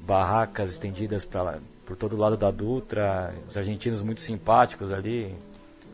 barracas 0.00 0.70
estendidas 0.70 1.24
pra, 1.24 1.58
por 1.86 1.96
todo 1.96 2.16
lado 2.16 2.36
da 2.36 2.50
Dutra. 2.50 3.32
Os 3.48 3.56
argentinos 3.56 4.02
muito 4.02 4.20
simpáticos 4.20 4.92
ali, 4.92 5.34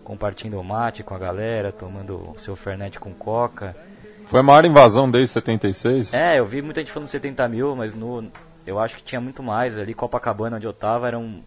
compartilhando 0.03 0.62
mate 0.64 1.05
com 1.05 1.14
a 1.14 1.18
galera, 1.18 1.70
tomando 1.70 2.32
o 2.32 2.38
seu 2.38 2.57
Fernet 2.57 2.99
com 2.99 3.12
coca. 3.12 3.76
Foi 4.24 4.40
a 4.40 4.43
maior 4.43 4.64
invasão 4.64 5.11
desde 5.11 5.34
76? 5.34 6.14
É, 6.14 6.38
eu 6.38 6.47
vi 6.47 6.62
muita 6.62 6.80
gente 6.80 6.90
falando 6.90 7.09
70 7.09 7.47
mil, 7.49 7.76
mas 7.76 7.93
no, 7.93 8.30
eu 8.66 8.78
acho 8.78 8.97
que 8.97 9.03
tinha 9.03 9.20
muito 9.20 9.43
mais. 9.43 9.78
Ali, 9.78 9.95
Copacabana, 9.95 10.57
onde 10.57 10.66
eu 10.66 10.72
tava, 10.72 11.07
era, 11.07 11.18
um, 11.18 11.43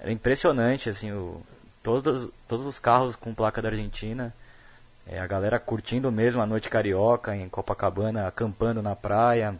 era 0.00 0.10
impressionante, 0.10 0.90
assim, 0.90 1.12
o, 1.12 1.40
todos, 1.82 2.28
todos 2.48 2.66
os 2.66 2.78
carros 2.78 3.14
com 3.14 3.32
placa 3.32 3.62
da 3.62 3.68
Argentina. 3.68 4.34
É, 5.06 5.20
a 5.20 5.26
galera 5.26 5.58
curtindo 5.58 6.12
mesmo 6.12 6.42
a 6.42 6.46
noite 6.46 6.68
carioca 6.68 7.34
em 7.34 7.48
Copacabana, 7.48 8.26
acampando 8.26 8.82
na 8.82 8.96
praia. 8.96 9.54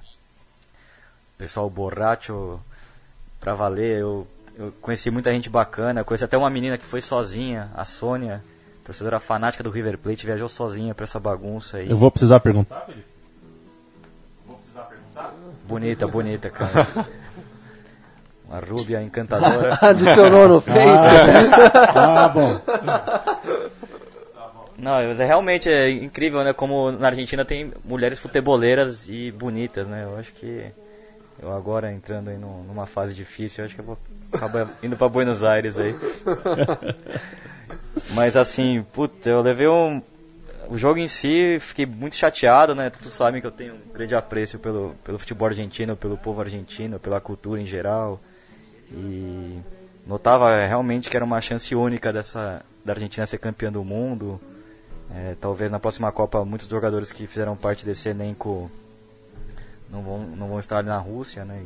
Pessoal 1.39 1.71
borracho 1.71 2.61
pra 3.41 3.55
valer. 3.55 4.01
Eu, 4.01 4.27
eu 4.59 4.73
conheci 4.81 5.11
muita 5.11 5.31
gente 5.33 5.49
bacana. 5.49 6.05
Conheci 6.05 6.25
até 6.25 6.37
uma 6.37 6.51
menina 6.51 6.79
que 6.79 6.85
foi 6.85 7.01
sozinha, 7.01 7.71
a 7.75 7.85
Sônia 7.85 8.43
torcedora 8.89 9.21
fanática 9.21 9.63
do 9.63 9.69
River 9.69 9.99
Plate, 9.99 10.25
viajou 10.25 10.49
sozinha 10.49 10.95
pra 10.95 11.05
essa 11.05 11.21
bagunça 11.21 11.77
aí. 11.77 11.91
Eu 11.91 11.97
vou 11.99 12.11
precisar 12.11 12.41
perguntar, 12.41 12.87
Felipe? 12.87 13.05
Vou 14.47 14.57
precisar 14.57 14.83
perguntar? 14.85 15.35
Bonita, 15.69 16.07
bonita, 16.07 16.49
cara. 16.49 16.87
Uma 18.49 18.61
rúbia 18.61 19.03
encantadora. 19.03 19.77
Adicionou 19.83 20.49
no 20.49 20.61
Face? 20.63 20.81
Ah, 21.95 22.25
ah 22.25 22.29
bom. 22.31 22.61
Não, 24.79 25.07
mas 25.07 25.21
é 25.21 25.27
realmente 25.27 25.69
é 25.69 25.91
incrível, 25.91 26.43
né? 26.43 26.55
Como 26.55 26.91
na 26.91 27.09
Argentina 27.09 27.45
tem 27.45 27.71
mulheres 27.85 28.19
futeboleiras 28.19 29.07
e 29.07 29.31
bonitas, 29.31 29.87
né? 29.87 30.05
Eu 30.05 30.17
acho 30.17 30.33
que 30.33 30.65
eu 31.41 31.53
agora 31.53 31.93
entrando 31.93 32.31
aí 32.31 32.37
numa 32.37 32.87
fase 32.87 33.15
difícil, 33.15 33.63
eu 33.63 33.67
acho 33.67 33.75
que 33.75 33.81
eu 33.81 33.85
vou 33.85 33.99
acabar 34.33 34.69
indo 34.83 34.97
para 34.97 35.09
Buenos 35.09 35.45
Aires 35.45 35.79
aí. 35.79 35.95
Mas 38.15 38.37
assim, 38.37 38.85
puta, 38.93 39.29
eu 39.29 39.41
levei 39.41 39.69
um. 39.69 40.03
O 40.69 40.77
jogo 40.77 40.99
em 40.99 41.09
si, 41.09 41.59
fiquei 41.61 41.87
muito 41.87 42.15
chateado, 42.17 42.75
né? 42.75 42.91
Todos 42.91 43.15
sabem 43.15 43.41
que 43.41 43.47
eu 43.47 43.51
tenho 43.51 43.75
um 43.75 43.93
grande 43.93 44.15
apreço 44.15 44.59
pelo, 44.59 44.95
pelo 45.03 45.19
futebol 45.19 45.49
argentino, 45.49 45.97
pelo 45.97 46.19
povo 46.19 46.41
argentino, 46.41 46.99
pela 46.99 47.21
cultura 47.21 47.61
em 47.61 47.67
geral. 47.67 48.21
E 48.93 49.59
notava 50.07 50.55
realmente 50.67 51.09
que 51.09 51.17
era 51.17 51.25
uma 51.25 51.41
chance 51.41 51.75
única 51.75 52.13
dessa, 52.13 52.63
da 52.85 52.93
Argentina 52.93 53.27
ser 53.27 53.39
campeã 53.39 53.73
do 53.73 53.83
mundo. 53.83 54.41
É, 55.15 55.37
talvez 55.41 55.71
na 55.71 55.79
próxima 55.79 56.13
Copa 56.13 56.45
muitos 56.45 56.69
jogadores 56.69 57.13
que 57.13 57.27
fizeram 57.27 57.57
parte 57.57 57.87
desse 57.87 58.11
elenco 58.11 58.71
não 59.91 60.03
vão, 60.03 60.19
não 60.21 60.49
vão 60.49 60.59
estar 60.59 60.83
na 60.83 60.99
Rússia, 60.99 61.45
né? 61.45 61.63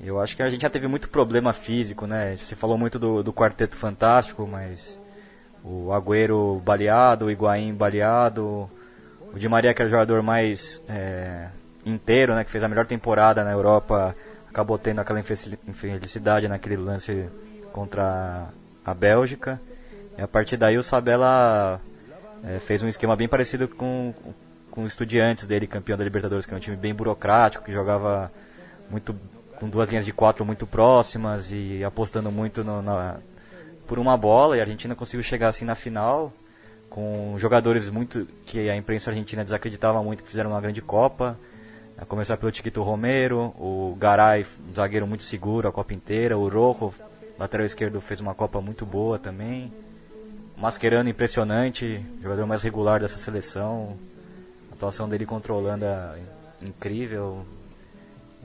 E, 0.00 0.06
eu 0.06 0.20
acho 0.20 0.36
que 0.36 0.42
a 0.42 0.48
gente 0.48 0.62
já 0.62 0.70
teve 0.70 0.86
muito 0.86 1.08
problema 1.08 1.52
físico, 1.52 2.06
né? 2.06 2.36
Você 2.36 2.54
falou 2.54 2.78
muito 2.78 2.98
do, 2.98 3.22
do 3.22 3.32
quarteto 3.32 3.76
fantástico, 3.76 4.46
mas 4.46 5.00
o 5.64 5.92
Agüero 5.92 6.62
baleado, 6.64 7.26
o 7.26 7.30
Higuaín 7.30 7.74
baleado, 7.74 8.70
o 9.34 9.38
Di 9.38 9.48
Maria 9.48 9.74
que 9.74 9.82
era 9.82 9.88
o 9.88 9.90
jogador 9.90 10.22
mais 10.22 10.80
é, 10.88 11.48
inteiro, 11.84 12.34
né? 12.34 12.44
Que 12.44 12.50
fez 12.50 12.62
a 12.62 12.68
melhor 12.68 12.86
temporada 12.86 13.42
na 13.42 13.50
Europa, 13.50 14.14
acabou 14.48 14.78
tendo 14.78 15.00
aquela 15.00 15.18
infelicidade 15.18 16.46
naquele 16.46 16.76
lance 16.76 17.28
contra 17.72 18.48
a 18.84 18.94
Bélgica. 18.94 19.60
E 20.16 20.22
a 20.22 20.28
partir 20.28 20.56
daí 20.56 20.78
o 20.78 20.82
Sabella 20.82 21.80
é, 22.44 22.58
fez 22.58 22.82
um 22.82 22.88
esquema 22.88 23.16
bem 23.16 23.28
parecido 23.28 23.66
com, 23.68 24.14
com 24.70 24.86
Estudiantes 24.86 25.46
dele, 25.46 25.66
campeão 25.66 25.98
da 25.98 26.04
Libertadores, 26.04 26.46
que 26.46 26.54
é 26.54 26.56
um 26.56 26.60
time 26.60 26.76
bem 26.76 26.94
burocrático, 26.94 27.64
que 27.64 27.72
jogava 27.72 28.30
muito 28.90 29.14
com 29.58 29.68
duas 29.68 29.88
linhas 29.88 30.04
de 30.04 30.12
quatro 30.12 30.44
muito 30.44 30.66
próximas 30.66 31.50
e 31.50 31.82
apostando 31.82 32.30
muito 32.30 32.62
no, 32.62 32.80
na, 32.80 33.16
por 33.86 33.98
uma 33.98 34.16
bola. 34.16 34.56
E 34.56 34.60
a 34.60 34.62
Argentina 34.62 34.94
conseguiu 34.94 35.22
chegar 35.22 35.48
assim 35.48 35.64
na 35.64 35.74
final 35.74 36.32
com 36.88 37.34
jogadores 37.38 37.90
muito 37.90 38.26
que 38.46 38.70
a 38.70 38.76
imprensa 38.76 39.10
argentina 39.10 39.44
desacreditava 39.44 40.02
muito 40.02 40.22
que 40.22 40.28
fizeram 40.28 40.50
uma 40.50 40.60
grande 40.60 40.80
Copa. 40.80 41.38
A 41.96 42.04
começar 42.04 42.36
pelo 42.36 42.54
Chiquito 42.54 42.80
Romero, 42.80 43.52
o 43.58 43.96
Garay, 43.98 44.46
um 44.70 44.72
zagueiro 44.72 45.06
muito 45.06 45.24
seguro 45.24 45.66
a 45.66 45.72
Copa 45.72 45.92
inteira, 45.92 46.38
o 46.38 46.48
Rojo, 46.48 46.94
lateral 47.36 47.66
esquerdo, 47.66 48.00
fez 48.00 48.20
uma 48.20 48.34
Copa 48.34 48.60
muito 48.60 48.86
boa 48.86 49.18
também. 49.18 49.72
Mascherano 50.56 51.08
impressionante, 51.08 52.00
jogador 52.22 52.46
mais 52.46 52.62
regular 52.62 53.00
dessa 53.00 53.18
seleção. 53.18 53.96
Atuação 54.78 55.08
dele 55.08 55.26
controlando 55.26 55.84
é 55.84 56.20
incrível, 56.62 57.44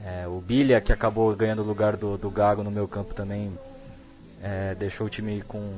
é, 0.04 0.26
o 0.26 0.40
Bilha, 0.40 0.80
que 0.80 0.92
acabou 0.92 1.34
ganhando 1.36 1.62
o 1.62 1.64
lugar 1.64 1.96
do, 1.96 2.18
do 2.18 2.28
Gago 2.28 2.64
no 2.64 2.70
meu 2.70 2.88
campo 2.88 3.14
também, 3.14 3.56
é, 4.42 4.74
deixou 4.74 5.06
o 5.06 5.10
time 5.10 5.42
com, 5.42 5.72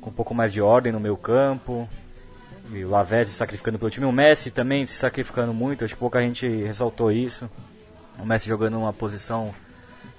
com 0.00 0.08
um 0.10 0.12
pouco 0.12 0.34
mais 0.34 0.52
de 0.52 0.62
ordem 0.62 0.90
no 0.90 0.98
meu 0.98 1.16
campo. 1.16 1.88
E 2.72 2.84
o 2.84 2.88
Lavezzi 2.88 3.32
se 3.32 3.36
sacrificando 3.36 3.78
pelo 3.78 3.90
time. 3.90 4.06
O 4.06 4.12
Messi 4.12 4.50
também 4.50 4.84
se 4.86 4.94
sacrificando 4.94 5.52
muito, 5.52 5.84
acho 5.84 5.94
que 5.94 6.00
pouca 6.00 6.20
gente 6.20 6.46
ressaltou 6.46 7.12
isso. 7.12 7.48
O 8.18 8.24
Messi 8.24 8.48
jogando 8.48 8.74
numa 8.74 8.92
posição 8.92 9.54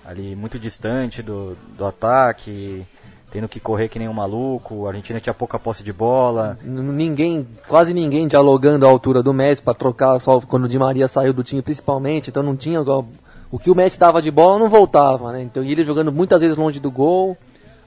ali 0.05 0.35
muito 0.35 0.57
distante 0.57 1.21
do, 1.21 1.55
do 1.75 1.85
ataque 1.85 2.85
tendo 3.31 3.47
que 3.47 3.59
correr 3.59 3.87
que 3.87 3.99
nem 3.99 4.07
um 4.07 4.13
maluco, 4.13 4.85
a 4.85 4.89
Argentina 4.89 5.19
tinha 5.19 5.33
pouca 5.33 5.59
posse 5.59 5.83
de 5.83 5.93
bola. 5.93 6.57
Ninguém, 6.63 7.47
quase 7.67 7.93
ninguém 7.93 8.27
dialogando 8.27 8.85
à 8.85 8.89
altura 8.89 9.21
do 9.21 9.33
Messi 9.33 9.61
para 9.61 9.73
trocar 9.73 10.19
só 10.19 10.39
quando 10.41 10.65
o 10.65 10.67
Di 10.67 10.79
Maria 10.79 11.07
saiu 11.07 11.33
do 11.33 11.43
time 11.43 11.61
principalmente, 11.61 12.29
então 12.29 12.41
não 12.41 12.55
tinha 12.55 12.81
o 12.81 13.59
que 13.59 13.69
o 13.69 13.75
Messi 13.75 13.99
dava 13.99 14.21
de 14.21 14.31
bola 14.31 14.59
não 14.59 14.69
voltava, 14.69 15.31
né? 15.31 15.41
Então 15.41 15.63
ele 15.63 15.83
jogando 15.83 16.11
muitas 16.11 16.41
vezes 16.41 16.57
longe 16.57 16.79
do 16.79 16.91
gol, 16.91 17.37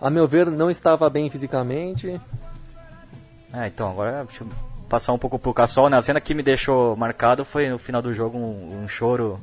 a 0.01 0.11
meu 0.11 0.26
ver 0.26 0.51
não 0.51 0.70
estava 0.70 1.09
bem 1.11 1.28
fisicamente. 1.28 2.20
É, 3.53 3.66
então 3.66 3.90
agora 3.90 4.24
deixa 4.24 4.45
eu 4.45 4.49
passar 4.88 5.12
um 5.12 5.18
pouco 5.18 5.38
pro 5.38 5.55
Cassol, 5.55 5.88
né? 5.88 5.97
A 5.97 6.03
cena 6.03 6.20
que 6.20 6.34
me 6.34 6.43
deixou 6.43 6.97
marcado 6.97 7.45
foi 7.45 7.68
no 7.68 7.78
final 7.78 8.01
do 8.01 8.12
jogo 8.12 8.38
um, 8.38 8.82
um 8.82 8.88
choro 8.88 9.40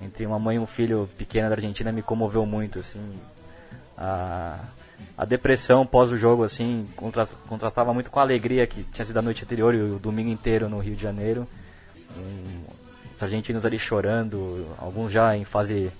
entre 0.00 0.24
uma 0.26 0.38
mãe 0.38 0.56
e 0.56 0.58
um 0.58 0.66
filho 0.66 1.08
pequeno 1.16 1.48
da 1.48 1.54
Argentina 1.54 1.92
me 1.92 2.02
comoveu 2.02 2.46
muito, 2.46 2.78
assim. 2.78 3.00
A, 3.96 4.58
a 5.20 5.26
depressão 5.26 5.84
pós 5.84 6.10
o 6.10 6.16
jogo, 6.16 6.44
assim, 6.44 6.88
contrastava 7.46 7.92
muito 7.92 8.10
com 8.10 8.18
a 8.18 8.22
alegria 8.22 8.66
que 8.66 8.84
tinha 8.84 9.04
sido 9.04 9.18
a 9.18 9.22
noite 9.22 9.44
anterior 9.44 9.74
e 9.74 9.82
o 9.82 9.98
domingo 9.98 10.30
inteiro 10.30 10.66
no 10.66 10.78
Rio 10.78 10.96
de 10.96 11.02
Janeiro. 11.02 11.46
Um, 12.16 12.62
os 13.14 13.22
argentinos 13.22 13.66
ali 13.66 13.78
chorando, 13.78 14.66
alguns 14.78 15.12
já 15.12 15.36
em 15.36 15.44
fase 15.44 15.92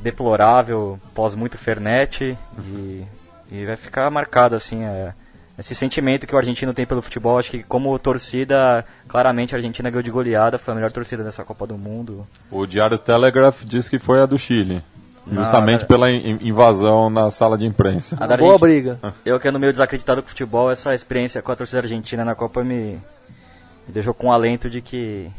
deplorável, 0.00 0.96
pós 1.12 1.34
muito 1.34 1.58
Fernet, 1.58 2.38
e, 2.56 3.04
e 3.50 3.64
vai 3.66 3.74
ficar 3.74 4.08
marcado, 4.12 4.54
assim, 4.54 4.84
é, 4.84 5.12
esse 5.58 5.74
sentimento 5.74 6.24
que 6.24 6.36
o 6.36 6.38
argentino 6.38 6.72
tem 6.72 6.86
pelo 6.86 7.02
futebol. 7.02 7.36
Acho 7.36 7.50
que 7.50 7.64
como 7.64 7.98
torcida, 7.98 8.84
claramente 9.08 9.56
a 9.56 9.58
Argentina 9.58 9.90
ganhou 9.90 10.04
de 10.04 10.12
goleada, 10.12 10.56
foi 10.56 10.70
a 10.70 10.74
melhor 10.76 10.92
torcida 10.92 11.24
dessa 11.24 11.42
Copa 11.42 11.66
do 11.66 11.76
Mundo. 11.76 12.24
O 12.48 12.64
Diário 12.64 12.96
Telegraph 12.96 13.64
diz 13.64 13.88
que 13.88 13.98
foi 13.98 14.20
a 14.20 14.26
do 14.26 14.38
Chile. 14.38 14.84
Justamente 15.30 15.86
pela 15.86 16.10
in- 16.10 16.38
invasão 16.42 17.08
na 17.08 17.30
sala 17.30 17.56
de 17.56 17.64
imprensa. 17.64 18.16
Boa 18.16 18.32
Argentina- 18.32 18.58
briga. 18.58 18.98
Eu 19.24 19.40
que 19.40 19.48
ando 19.48 19.58
meio 19.58 19.72
desacreditado 19.72 20.22
com 20.22 20.28
futebol, 20.28 20.70
essa 20.70 20.94
experiência 20.94 21.40
com 21.40 21.50
a 21.52 21.56
torcida 21.56 21.80
argentina 21.80 22.24
na 22.24 22.34
Copa 22.34 22.62
me, 22.62 23.00
me 23.86 23.92
deixou 23.92 24.12
com 24.12 24.26
um 24.28 24.32
alento 24.32 24.68
de 24.68 24.80
que 24.82 25.30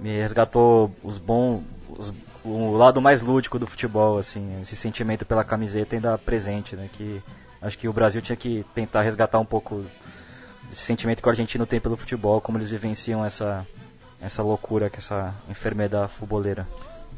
me 0.00 0.16
resgatou 0.20 0.90
os 1.02 1.18
bons, 1.18 1.62
os- 1.88 2.14
o 2.44 2.76
lado 2.76 3.00
mais 3.00 3.20
lúdico 3.22 3.58
do 3.58 3.66
futebol, 3.66 4.18
assim, 4.18 4.58
esse 4.60 4.76
sentimento 4.76 5.24
pela 5.24 5.42
camiseta 5.44 5.96
ainda 5.96 6.16
presente, 6.18 6.76
né? 6.76 6.88
Que 6.92 7.22
acho 7.62 7.78
que 7.78 7.88
o 7.88 7.92
Brasil 7.92 8.20
tinha 8.20 8.36
que 8.36 8.64
tentar 8.74 9.00
resgatar 9.02 9.38
um 9.38 9.44
pouco 9.46 9.82
desse 10.68 10.82
sentimento 10.82 11.22
que 11.22 11.28
o 11.28 11.30
argentino 11.30 11.64
tem 11.66 11.80
pelo 11.80 11.96
futebol, 11.96 12.40
como 12.40 12.58
eles 12.58 12.70
vivenciam 12.70 13.24
essa 13.24 13.66
essa 14.20 14.42
loucura, 14.42 14.88
que 14.88 14.98
essa 14.98 15.34
enfermidade 15.50 16.10
fuboleira. 16.12 16.66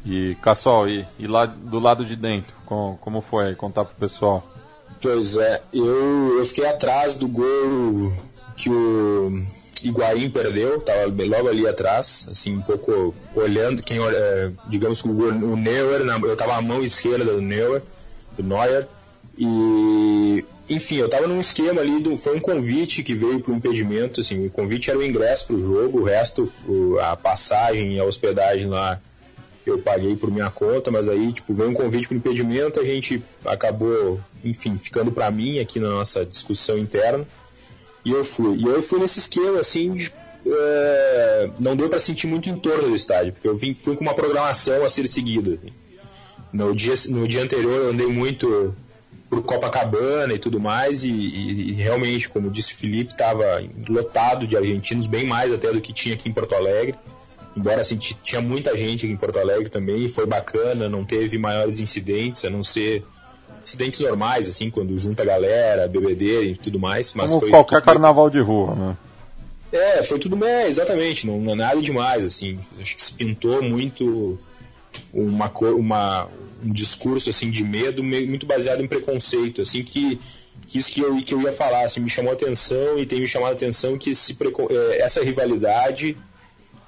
E, 0.09 0.35
Cassol, 0.41 0.87
e, 0.87 1.05
e 1.19 1.27
lá 1.27 1.45
do 1.45 1.79
lado 1.79 2.05
de 2.05 2.15
dentro, 2.15 2.53
com- 2.65 2.97
como 3.01 3.19
foi? 3.21 3.53
Contar 3.55 3.83
pro 3.83 3.95
pessoal. 3.95 4.47
Pois 5.01 5.37
é, 5.37 5.61
eu, 5.73 6.37
eu 6.39 6.45
fiquei 6.45 6.65
atrás 6.65 7.17
do 7.17 7.27
gol 7.27 8.13
que 8.55 8.69
o 8.69 9.43
Higuaín 9.83 10.29
perdeu, 10.29 10.79
tava 10.81 11.05
logo 11.07 11.49
ali 11.49 11.67
atrás, 11.67 12.25
assim, 12.31 12.55
um 12.57 12.61
pouco 12.61 13.13
olhando, 13.35 13.83
quem 13.83 13.99
é, 13.99 14.51
digamos 14.69 15.01
que 15.01 15.09
o, 15.09 15.11
o 15.27 15.55
Neuer, 15.57 16.03
na- 16.05 16.17
eu 16.17 16.35
tava 16.37 16.55
à 16.55 16.61
mão 16.61 16.81
esquerda 16.81 17.25
do 17.33 17.41
Neuer, 17.41 17.83
do 18.37 18.43
Neuer, 18.43 18.87
e 19.37 20.43
enfim, 20.69 20.95
eu 20.97 21.09
tava 21.09 21.27
num 21.27 21.39
esquema 21.39 21.81
ali, 21.81 21.99
do, 21.99 22.17
foi 22.17 22.37
um 22.37 22.41
convite 22.41 23.03
que 23.03 23.13
veio 23.13 23.39
pro 23.39 23.53
impedimento, 23.53 24.21
assim, 24.21 24.47
o 24.47 24.49
convite 24.49 24.89
era 24.89 24.97
o 24.99 25.03
ingresso 25.03 25.47
pro 25.47 25.59
jogo, 25.61 25.99
o 25.99 26.03
resto, 26.03 26.43
a 27.01 27.15
passagem 27.15 27.99
a 27.99 28.03
hospedagem 28.03 28.67
lá 28.67 28.99
eu 29.69 29.79
paguei 29.79 30.15
por 30.15 30.31
minha 30.31 30.49
conta, 30.49 30.89
mas 30.91 31.07
aí, 31.09 31.31
tipo, 31.33 31.53
veio 31.53 31.69
um 31.69 31.73
convite 31.73 32.07
para 32.07 32.17
impedimento, 32.17 32.79
a 32.79 32.83
gente 32.85 33.21
acabou, 33.45 34.19
enfim, 34.43 34.77
ficando 34.77 35.11
para 35.11 35.29
mim 35.31 35.59
aqui 35.59 35.79
na 35.79 35.89
nossa 35.89 36.25
discussão 36.25 36.77
interna, 36.77 37.25
e 38.05 38.11
eu 38.11 38.23
fui. 38.23 38.57
E 38.57 38.63
eu 38.63 38.81
fui 38.81 38.99
nesse 38.99 39.19
esquema, 39.19 39.59
assim, 39.59 39.93
de, 39.93 40.11
é, 40.45 41.49
não 41.59 41.75
deu 41.75 41.89
para 41.89 41.99
sentir 41.99 42.27
muito 42.27 42.49
em 42.49 42.57
torno 42.57 42.89
do 42.89 42.95
estádio, 42.95 43.33
porque 43.33 43.47
eu 43.47 43.55
vim, 43.55 43.73
fui 43.73 43.95
com 43.95 44.03
uma 44.03 44.13
programação 44.13 44.83
a 44.83 44.89
ser 44.89 45.07
seguida. 45.07 45.57
No 46.53 46.73
dia, 46.75 46.93
no 47.09 47.27
dia 47.27 47.43
anterior 47.43 47.75
eu 47.83 47.89
andei 47.89 48.07
muito 48.07 48.73
por 49.29 49.43
Copacabana 49.43 50.33
e 50.33 50.39
tudo 50.39 50.57
mais, 50.59 51.03
e, 51.03 51.09
e- 51.11 51.69
e 51.71 51.73
realmente, 51.73 52.29
como 52.29 52.49
disse 52.49 52.73
o 52.73 52.77
Felipe, 52.77 53.11
estava 53.11 53.61
lotado 53.89 54.47
de 54.47 54.55
argentinos, 54.55 55.05
bem 55.05 55.25
mais 55.25 55.51
até 55.51 55.71
do 55.73 55.81
que 55.81 55.91
tinha 55.91 56.15
aqui 56.15 56.29
em 56.29 56.31
Porto 56.33 56.55
Alegre 56.55 56.95
embora 57.57 57.81
assim, 57.81 57.97
tinha 57.97 58.39
muita 58.39 58.77
gente 58.77 59.05
aqui 59.05 59.13
em 59.13 59.17
Porto 59.17 59.39
Alegre 59.39 59.69
também, 59.69 60.07
foi 60.07 60.25
bacana, 60.25 60.87
não 60.87 61.03
teve 61.03 61.37
maiores 61.37 61.79
incidentes, 61.79 62.45
a 62.45 62.49
não 62.49 62.63
ser 62.63 63.03
incidentes 63.63 63.99
normais, 63.99 64.47
assim, 64.47 64.69
quando 64.69 64.97
junta 64.97 65.23
a 65.23 65.25
galera, 65.25 65.87
bebedeira 65.87 66.43
e 66.43 66.55
tudo 66.55 66.79
mais, 66.79 67.13
mas 67.13 67.31
Como 67.31 67.41
foi 67.41 67.49
qualquer 67.49 67.81
carnaval 67.81 68.29
de 68.29 68.39
rua, 68.39 68.75
né? 68.75 68.97
É, 69.71 70.03
foi 70.03 70.17
tudo 70.19 70.37
bem, 70.37 70.67
exatamente, 70.67 71.27
não, 71.27 71.41
não 71.41 71.53
é 71.53 71.55
nada 71.55 71.81
demais, 71.81 72.23
assim, 72.23 72.59
acho 72.79 72.95
que 72.95 73.01
se 73.01 73.13
pintou 73.13 73.61
muito 73.61 74.39
uma, 75.11 75.51
uma, 75.75 76.27
um 76.63 76.71
discurso, 76.71 77.29
assim, 77.29 77.49
de 77.49 77.63
medo, 77.63 78.03
muito 78.03 78.45
baseado 78.45 78.81
em 78.81 78.87
preconceito, 78.87 79.61
assim, 79.61 79.83
que, 79.83 80.19
que 80.67 80.77
isso 80.77 80.91
que 80.91 81.01
eu, 81.01 81.17
que 81.21 81.33
eu 81.33 81.41
ia 81.41 81.51
falar, 81.51 81.83
assim, 81.83 81.99
me 81.99 82.09
chamou 82.09 82.31
a 82.31 82.35
atenção 82.35 82.97
e 82.97 83.05
tem 83.05 83.19
me 83.19 83.27
chamado 83.27 83.51
a 83.51 83.55
atenção 83.55 83.97
que 83.97 84.11
esse, 84.11 84.31
eh, 84.31 85.01
essa 85.01 85.21
rivalidade 85.21 86.15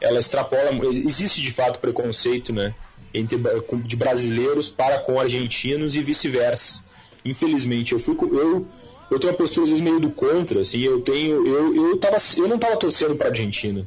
ela 0.02 0.20
extrapola. 0.20 0.72
Existe 0.91 1.41
de 1.41 1.52
fato 1.52 1.80
preconceito, 1.80 2.54
né? 2.54 2.74
Entre, 3.14 3.38
de 3.84 3.95
brasileiros 3.95 4.70
para 4.70 5.00
com 5.00 5.20
argentinos 5.20 5.95
e 5.95 6.02
vice-versa. 6.02 6.84
Infelizmente, 7.26 7.93
eu 7.93 8.00
fui 8.00 8.16
eu 8.32 8.66
eu 9.12 9.20
tenho 9.20 9.34
uma 9.34 9.38
postura 9.38 9.64
às 9.64 9.72
vezes 9.72 9.84
meio 9.84 10.00
do 10.00 10.12
contra, 10.12 10.62
assim, 10.62 10.82
eu 10.82 11.02
tenho 11.02 11.45
eu 11.47 11.76
eu 11.76 11.97
tava 11.97 12.18
eu 12.38 12.47
não 12.47 12.60
tava 12.60 12.78
torcendo 12.78 13.16
para 13.16 13.30
Argentina 13.30 13.86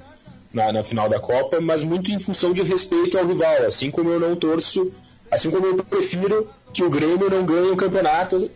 na, 0.53 0.73
na 0.73 0.83
final 0.83 1.09
da 1.09 1.19
Copa, 1.19 1.61
mas 1.61 1.83
muito 1.83 2.11
em 2.11 2.19
função 2.19 2.53
de 2.53 2.63
respeito 2.63 3.17
ao 3.17 3.27
rival, 3.27 3.65
assim 3.67 3.91
como 3.91 4.11
eu 4.11 4.21
não 4.21 4.37
torço, 4.37 4.93
assim 5.31 5.51
como 5.51 5.67
eu 5.67 5.77
prefiro 5.77 6.49
que 6.73 6.83
o 6.83 6.91
Grêmio 6.91 7.31
não 7.31 7.45
ganhe 7.45 7.71
o 7.71 7.77
campeonato, 7.77 8.51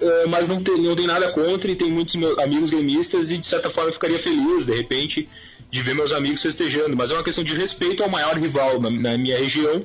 eh, 0.00 0.26
mas 0.28 0.48
não 0.48 0.62
tem, 0.62 0.80
não 0.80 0.96
tem 0.96 1.06
nada 1.06 1.30
contra 1.32 1.70
e 1.70 1.76
tem 1.76 1.90
muitos 1.90 2.14
meus 2.14 2.38
amigos 2.38 2.70
gremistas 2.70 3.30
e 3.30 3.38
de 3.38 3.46
certa 3.46 3.70
forma 3.70 3.90
eu 3.90 3.94
ficaria 3.94 4.18
feliz, 4.18 4.64
de 4.64 4.74
repente, 4.74 5.28
de 5.70 5.82
ver 5.82 5.94
meus 5.94 6.12
amigos 6.12 6.42
festejando, 6.42 6.96
mas 6.96 7.10
é 7.10 7.14
uma 7.14 7.24
questão 7.24 7.44
de 7.44 7.56
respeito 7.56 8.02
ao 8.02 8.08
maior 8.08 8.36
rival 8.38 8.80
na, 8.80 8.90
na 8.90 9.18
minha 9.18 9.38
região. 9.38 9.84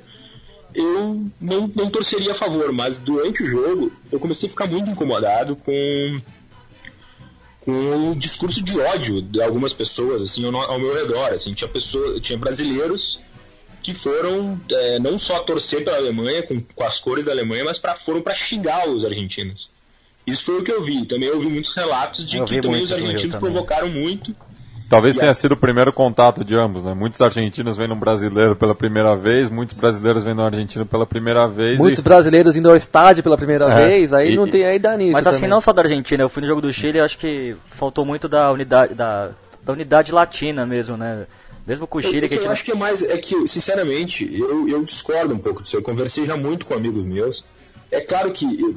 Eu 0.74 1.26
não, 1.42 1.72
não 1.76 1.90
torceria 1.90 2.32
a 2.32 2.36
favor, 2.36 2.72
mas 2.72 3.00
durante 3.00 3.42
o 3.44 3.48
jogo 3.48 3.92
eu 4.12 4.20
comecei 4.20 4.48
a 4.48 4.52
ficar 4.52 4.68
muito 4.68 4.90
incomodado 4.90 5.56
com 5.56 6.22
com 7.62 8.12
o 8.12 8.16
discurso 8.16 8.64
de 8.64 8.80
ódio 8.80 9.22
de 9.22 9.42
algumas 9.42 9.74
pessoas 9.74 10.22
assim 10.22 10.46
ao, 10.46 10.56
ao 10.56 10.80
meu 10.80 10.94
redor, 10.94 11.34
assim, 11.34 11.54
tinha 11.54 11.68
pessoas, 11.68 12.22
tinha 12.22 12.38
brasileiros 12.38 13.20
que 13.82 13.94
foram 13.94 14.60
é, 14.72 15.00
não 15.00 15.18
só 15.18 15.40
torcer 15.40 15.84
pela 15.84 15.98
Alemanha 15.98 16.44
com, 16.44 16.62
com 16.62 16.84
as 16.84 17.00
cores 17.00 17.26
da 17.26 17.32
Alemanha, 17.32 17.66
mas 17.66 17.78
para 17.78 17.96
foram 17.96 18.22
para 18.22 18.36
xingar 18.36 18.88
os 18.90 19.06
argentinos. 19.06 19.70
Isso 20.28 20.44
foi 20.44 20.60
o 20.60 20.64
que 20.64 20.72
eu 20.72 20.84
vi. 20.84 21.06
Também 21.06 21.30
ouvi 21.30 21.48
muitos 21.48 21.76
relatos 21.76 22.30
de 22.30 22.38
Eu 22.38 22.46
que 22.46 22.56
vi 22.56 22.62
também 22.62 22.84
os 22.84 22.92
argentinos 22.92 23.24
também. 23.24 23.40
provocaram 23.40 23.90
muito. 23.90 24.36
Talvez 24.90 25.16
tenha 25.16 25.34
sido 25.36 25.52
o 25.52 25.58
primeiro 25.58 25.94
contato 25.94 26.44
de 26.44 26.56
ambos, 26.56 26.84
né? 26.84 26.94
Muitos 26.96 27.22
argentinos 27.22 27.78
vendo 27.78 27.94
um 27.94 28.00
brasileiro 28.00 28.56
pela 28.56 28.74
primeira 28.74 29.16
vez, 29.16 29.50
muitos 29.50 29.76
brasileiros 29.76 30.24
vendo 30.24 30.42
um 30.42 30.46
argentino 30.46 30.86
pela 30.86 31.06
primeira 31.06 31.48
vez. 31.48 31.78
Muitos 31.78 32.00
e... 32.00 32.02
brasileiros 32.02 32.56
indo 32.56 32.70
ao 32.70 32.76
estádio 32.76 33.22
pela 33.22 33.38
primeira 33.38 33.66
É, 33.72 33.86
vez, 33.86 34.12
aí 34.12 34.34
e- 34.34 34.36
não 34.36 34.48
tem 34.48 34.66
aí 34.66 34.80
dá 34.80 34.98
nisso. 34.98 35.12
Mas 35.14 35.28
assim, 35.28 35.38
também. 35.38 35.50
não 35.52 35.62
só 35.62 35.72
da 35.72 35.84
Argentina, 35.84 36.24
eu 36.24 36.30
fui 36.30 36.42
no 36.42 36.48
jogo 36.48 36.62
do 36.62 36.74
Chile 36.74 36.98
e 36.98 37.02
acho 37.02 37.18
que 37.20 37.56
faltou 37.68 38.04
muito 38.04 38.28
da 38.28 38.52
unidade, 38.52 38.96
da, 38.96 39.30
da 39.64 39.74
unidade 39.74 40.12
latina 40.12 40.66
mesmo, 40.66 40.98
né? 40.98 41.28
Mesmo 41.68 41.86
com 41.86 42.00
o 42.00 42.02
Chile, 42.02 42.24
eu, 42.24 42.30
que 42.30 42.34
a 42.34 42.38
eu 42.38 42.42
gente 42.42 42.52
acho 42.52 42.64
que 42.64 42.72
é 42.72 42.76
mais, 42.76 43.04
é 43.04 43.18
que, 43.20 43.48
sinceramente, 43.48 44.28
eu, 44.34 44.68
eu 44.68 44.84
discordo 44.84 45.36
um 45.36 45.38
pouco 45.38 45.62
disso. 45.62 45.78
Eu 45.78 45.84
conversei 45.84 46.26
já 46.26 46.36
muito 46.36 46.66
com 46.66 46.74
amigos 46.74 47.04
meus. 47.06 47.46
É 47.92 48.02
claro 48.02 48.32
que 48.32 48.46
eu, 48.46 48.70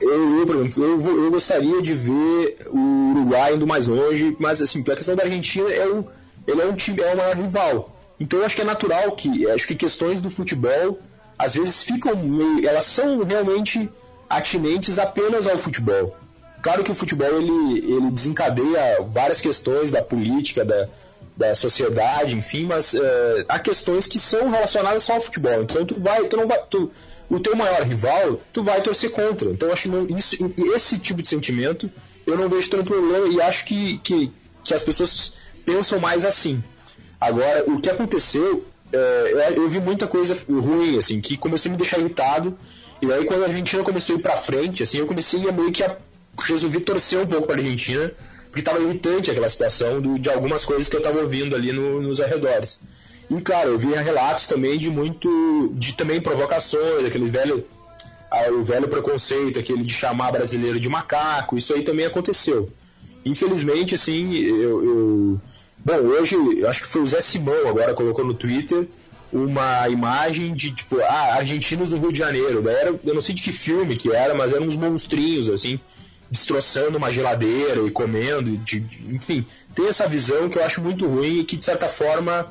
eu, 0.00 0.46
por 0.46 0.56
exemplo, 0.56 0.84
eu, 0.84 1.24
eu 1.24 1.30
gostaria 1.30 1.82
de 1.82 1.94
ver 1.94 2.58
o 2.68 3.10
Uruguai 3.10 3.54
indo 3.54 3.66
mais 3.66 3.88
longe, 3.88 4.36
mas 4.38 4.62
assim, 4.62 4.82
a 4.82 4.94
questão 4.94 5.16
da 5.16 5.24
Argentina 5.24 5.68
é 5.68 5.86
o, 5.86 6.06
ele 6.46 6.60
é 6.60 6.66
um 6.66 6.74
time, 6.74 7.00
é 7.00 7.12
o 7.12 7.16
maior 7.16 7.36
rival. 7.36 7.96
Então 8.20 8.38
eu 8.38 8.46
acho 8.46 8.54
que 8.54 8.62
é 8.62 8.64
natural 8.64 9.12
que, 9.12 9.50
acho 9.50 9.66
que 9.66 9.74
questões 9.74 10.20
do 10.20 10.30
futebol 10.30 10.98
às 11.36 11.54
vezes 11.54 11.82
ficam 11.82 12.14
meio, 12.16 12.68
elas 12.68 12.84
são 12.84 13.24
realmente 13.24 13.90
atinentes 14.28 14.98
apenas 14.98 15.46
ao 15.46 15.58
futebol. 15.58 16.16
Claro 16.62 16.84
que 16.84 16.92
o 16.92 16.94
futebol 16.94 17.26
ele, 17.26 17.78
ele 17.92 18.10
desencadeia 18.12 19.02
várias 19.02 19.40
questões 19.40 19.90
da 19.90 20.00
política, 20.00 20.64
da, 20.64 20.88
da 21.36 21.54
sociedade, 21.54 22.36
enfim, 22.36 22.66
mas 22.66 22.94
eh, 22.94 23.44
há 23.48 23.58
questões 23.58 24.06
que 24.06 24.18
são 24.20 24.50
relacionadas 24.50 25.02
só 25.02 25.14
ao 25.14 25.20
futebol. 25.20 25.62
Então 25.62 25.84
tu 25.84 25.98
vai, 25.98 26.24
tu 26.28 26.36
não 26.36 26.46
vai, 26.46 26.62
tu, 26.70 26.92
o 27.34 27.40
teu 27.40 27.56
maior 27.56 27.82
rival, 27.82 28.40
tu 28.52 28.62
vai 28.62 28.80
torcer 28.82 29.10
contra. 29.10 29.50
Então 29.50 29.72
acho 29.72 29.82
que 29.84 29.88
não, 29.88 30.06
isso, 30.16 30.36
esse 30.74 30.98
tipo 30.98 31.22
de 31.22 31.28
sentimento 31.28 31.90
eu 32.26 32.36
não 32.36 32.48
vejo 32.48 32.68
tanto 32.70 32.84
problema 32.84 33.26
e 33.28 33.40
acho 33.40 33.64
que, 33.64 33.98
que, 33.98 34.30
que 34.62 34.74
as 34.74 34.82
pessoas 34.84 35.32
pensam 35.64 35.98
mais 35.98 36.24
assim. 36.24 36.62
Agora, 37.20 37.64
o 37.68 37.80
que 37.80 37.88
aconteceu, 37.88 38.64
eh, 38.92 39.54
eu, 39.56 39.68
vi 39.68 39.80
muita 39.80 40.06
coisa 40.06 40.36
ruim, 40.48 40.98
assim, 40.98 41.20
que 41.20 41.36
começou 41.36 41.70
a 41.70 41.72
me 41.72 41.78
deixar 41.78 41.98
irritado. 41.98 42.56
E 43.00 43.12
aí 43.12 43.24
quando 43.24 43.42
a 43.44 43.46
Argentina 43.46 43.82
começou 43.82 44.16
a 44.16 44.18
ir 44.18 44.22
pra 44.22 44.36
frente, 44.36 44.82
assim, 44.82 44.98
eu 44.98 45.06
comecei 45.06 45.48
a 45.48 45.52
meio 45.52 45.72
que 45.72 45.82
a, 45.82 45.96
resolvi 46.38 46.80
torcer 46.80 47.18
um 47.20 47.26
pouco 47.26 47.46
pra 47.46 47.56
Argentina, 47.56 48.12
porque 48.46 48.60
estava 48.60 48.80
irritante 48.80 49.30
aquela 49.30 49.48
situação 49.48 50.00
do, 50.00 50.18
de 50.18 50.28
algumas 50.30 50.64
coisas 50.64 50.88
que 50.88 50.94
eu 50.96 51.00
estava 51.00 51.18
ouvindo 51.20 51.56
ali 51.56 51.72
no- 51.72 52.00
nos 52.02 52.20
arredores. 52.20 52.78
E 53.36 53.40
claro, 53.40 53.70
eu 53.70 53.78
vi 53.78 53.88
relatos 53.94 54.46
também 54.46 54.78
de 54.78 54.90
muito, 54.90 55.72
de 55.74 55.94
também 55.94 56.20
provocações, 56.20 57.04
aquele 57.06 57.30
velho, 57.30 57.64
ah, 58.30 58.50
o 58.52 58.62
velho 58.62 58.88
preconceito, 58.88 59.58
aquele 59.58 59.84
de 59.84 59.92
chamar 59.94 60.32
brasileiro 60.32 60.78
de 60.78 60.88
macaco, 60.88 61.56
isso 61.56 61.72
aí 61.72 61.82
também 61.82 62.04
aconteceu. 62.04 62.70
Infelizmente, 63.24 63.94
assim, 63.94 64.34
eu, 64.34 64.84
eu- 64.84 65.40
Bom, 65.84 65.94
hoje, 65.96 66.36
eu 66.60 66.68
acho 66.68 66.82
que 66.82 66.86
foi 66.88 67.02
o 67.02 67.06
Zé 67.08 67.20
Simão 67.20 67.66
agora 67.68 67.92
colocou 67.92 68.24
no 68.24 68.34
Twitter 68.34 68.86
uma 69.32 69.88
imagem 69.88 70.54
de, 70.54 70.70
tipo, 70.72 71.00
ah, 71.00 71.34
argentinos 71.34 71.90
no 71.90 71.98
Rio 71.98 72.12
de 72.12 72.18
Janeiro. 72.20 72.68
Era, 72.68 72.94
eu 73.04 73.14
não 73.14 73.20
sei 73.20 73.34
de 73.34 73.42
que 73.42 73.52
filme 73.52 73.96
que 73.96 74.12
era, 74.12 74.32
mas 74.32 74.52
eram 74.52 74.66
uns 74.66 74.76
monstrinhos, 74.76 75.48
assim, 75.48 75.80
destroçando 76.30 76.98
uma 76.98 77.10
geladeira 77.10 77.80
e 77.82 77.90
comendo, 77.90 78.56
de- 78.58 78.78
de- 78.78 79.14
enfim. 79.16 79.44
Tem 79.74 79.88
essa 79.88 80.06
visão 80.06 80.48
que 80.48 80.56
eu 80.58 80.64
acho 80.64 80.80
muito 80.80 81.04
ruim 81.06 81.40
e 81.40 81.44
que, 81.44 81.56
de 81.56 81.64
certa 81.64 81.88
forma, 81.88 82.48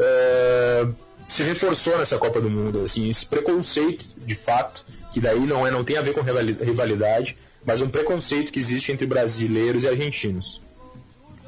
é, 0.00 0.86
se 1.26 1.42
reforçou 1.42 1.96
nessa 1.98 2.18
Copa 2.18 2.40
do 2.40 2.50
Mundo, 2.50 2.82
assim, 2.82 3.08
esse 3.08 3.26
preconceito, 3.26 4.06
de 4.16 4.34
fato, 4.34 4.84
que 5.12 5.20
daí 5.20 5.40
não, 5.40 5.66
é, 5.66 5.70
não 5.70 5.84
tem 5.84 5.96
a 5.96 6.02
ver 6.02 6.12
com 6.14 6.22
rivali- 6.22 6.56
rivalidade, 6.60 7.36
mas 7.64 7.82
um 7.82 7.88
preconceito 7.88 8.50
que 8.50 8.58
existe 8.58 8.90
entre 8.90 9.06
brasileiros 9.06 9.84
e 9.84 9.88
argentinos. 9.88 10.60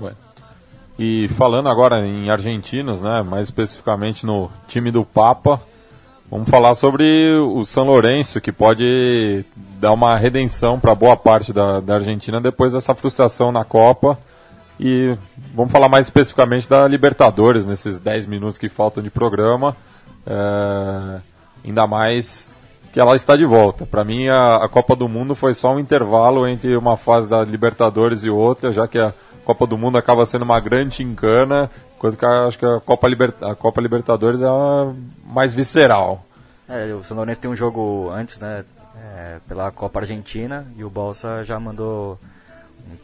Ué. 0.01 0.13
E 0.99 1.29
falando 1.37 1.69
agora 1.69 2.07
em 2.07 2.31
argentinos, 2.31 3.01
né, 3.01 3.23
mais 3.23 3.49
especificamente 3.49 4.27
no 4.27 4.51
time 4.69 4.91
do 4.91 5.05
Papa, 5.05 5.61
vamos 6.31 6.49
falar 6.51 6.75
sobre 6.75 7.35
o 7.39 7.65
São 7.65 7.85
Lourenço, 7.85 8.41
que 8.41 8.53
pode 8.53 9.45
dar 9.81 9.93
uma 9.93 10.17
redenção 10.17 10.79
para 10.79 10.95
boa 10.95 11.17
parte 11.17 11.53
da, 11.53 11.81
da 11.81 11.95
Argentina 11.95 12.41
depois 12.41 12.73
dessa 12.73 12.95
frustração 12.95 13.51
na 13.51 13.65
Copa. 13.65 14.19
E 14.85 15.17
vamos 15.55 15.71
falar 15.71 15.89
mais 15.89 16.07
especificamente 16.07 16.69
da 16.69 16.89
Libertadores, 16.89 17.65
nesses 17.65 18.01
10 18.01 18.27
minutos 18.27 18.59
que 18.59 18.69
faltam 18.69 19.01
de 19.01 19.11
programa. 19.11 19.77
É, 20.27 21.21
ainda 21.65 21.87
mais 21.87 22.53
que 22.93 22.99
ela 22.99 23.15
está 23.15 23.37
de 23.37 23.45
volta. 23.45 23.87
Para 23.87 24.03
mim, 24.03 24.27
a, 24.27 24.57
a, 24.57 24.69
Copa 24.69 24.97
do 24.97 25.09
Mundo 25.09 25.37
foi 25.37 25.55
só 25.55 25.73
um 25.73 25.79
intervalo 25.79 26.49
entre 26.49 26.77
uma 26.77 26.97
fase 26.97 27.31
da 27.31 27.45
Libertadores 27.45 28.25
e 28.25 28.31
outra, 28.31 28.73
já 28.73 28.89
que 28.89 28.99
a 28.99 29.15
Copa 29.45 29.69
do 29.69 29.79
Mundo 29.79 29.99
acaba 29.99 30.27
sendo 30.27 30.43
uma 30.43 30.59
grande 30.59 31.05
encana, 31.05 31.71
enquanto 31.97 32.19
que 32.19 32.27
a, 32.27 32.47
acho 32.49 32.59
que 32.59 32.67
a 32.67 32.81
Copa, 32.81 33.07
Liberta, 33.07 33.53
a 33.53 33.55
Copa 33.55 33.81
Libertadores 33.81 34.43
é 34.43 34.49
mais 35.25 35.55
visceral. 35.55 36.27
É, 36.69 36.93
o 36.93 37.05
São 37.05 37.17
Lourenço 37.17 37.41
tem 37.41 37.49
um 37.49 37.55
jogo 37.55 38.11
antes, 38.11 38.37
né, 38.41 38.65
é, 38.97 39.39
pela 39.47 39.71
Copa 39.71 40.01
Argentina, 40.01 40.67
e 40.77 40.83
o 40.83 40.91
Bolsa 40.91 41.45
já 41.45 41.61
mandou, 41.61 42.19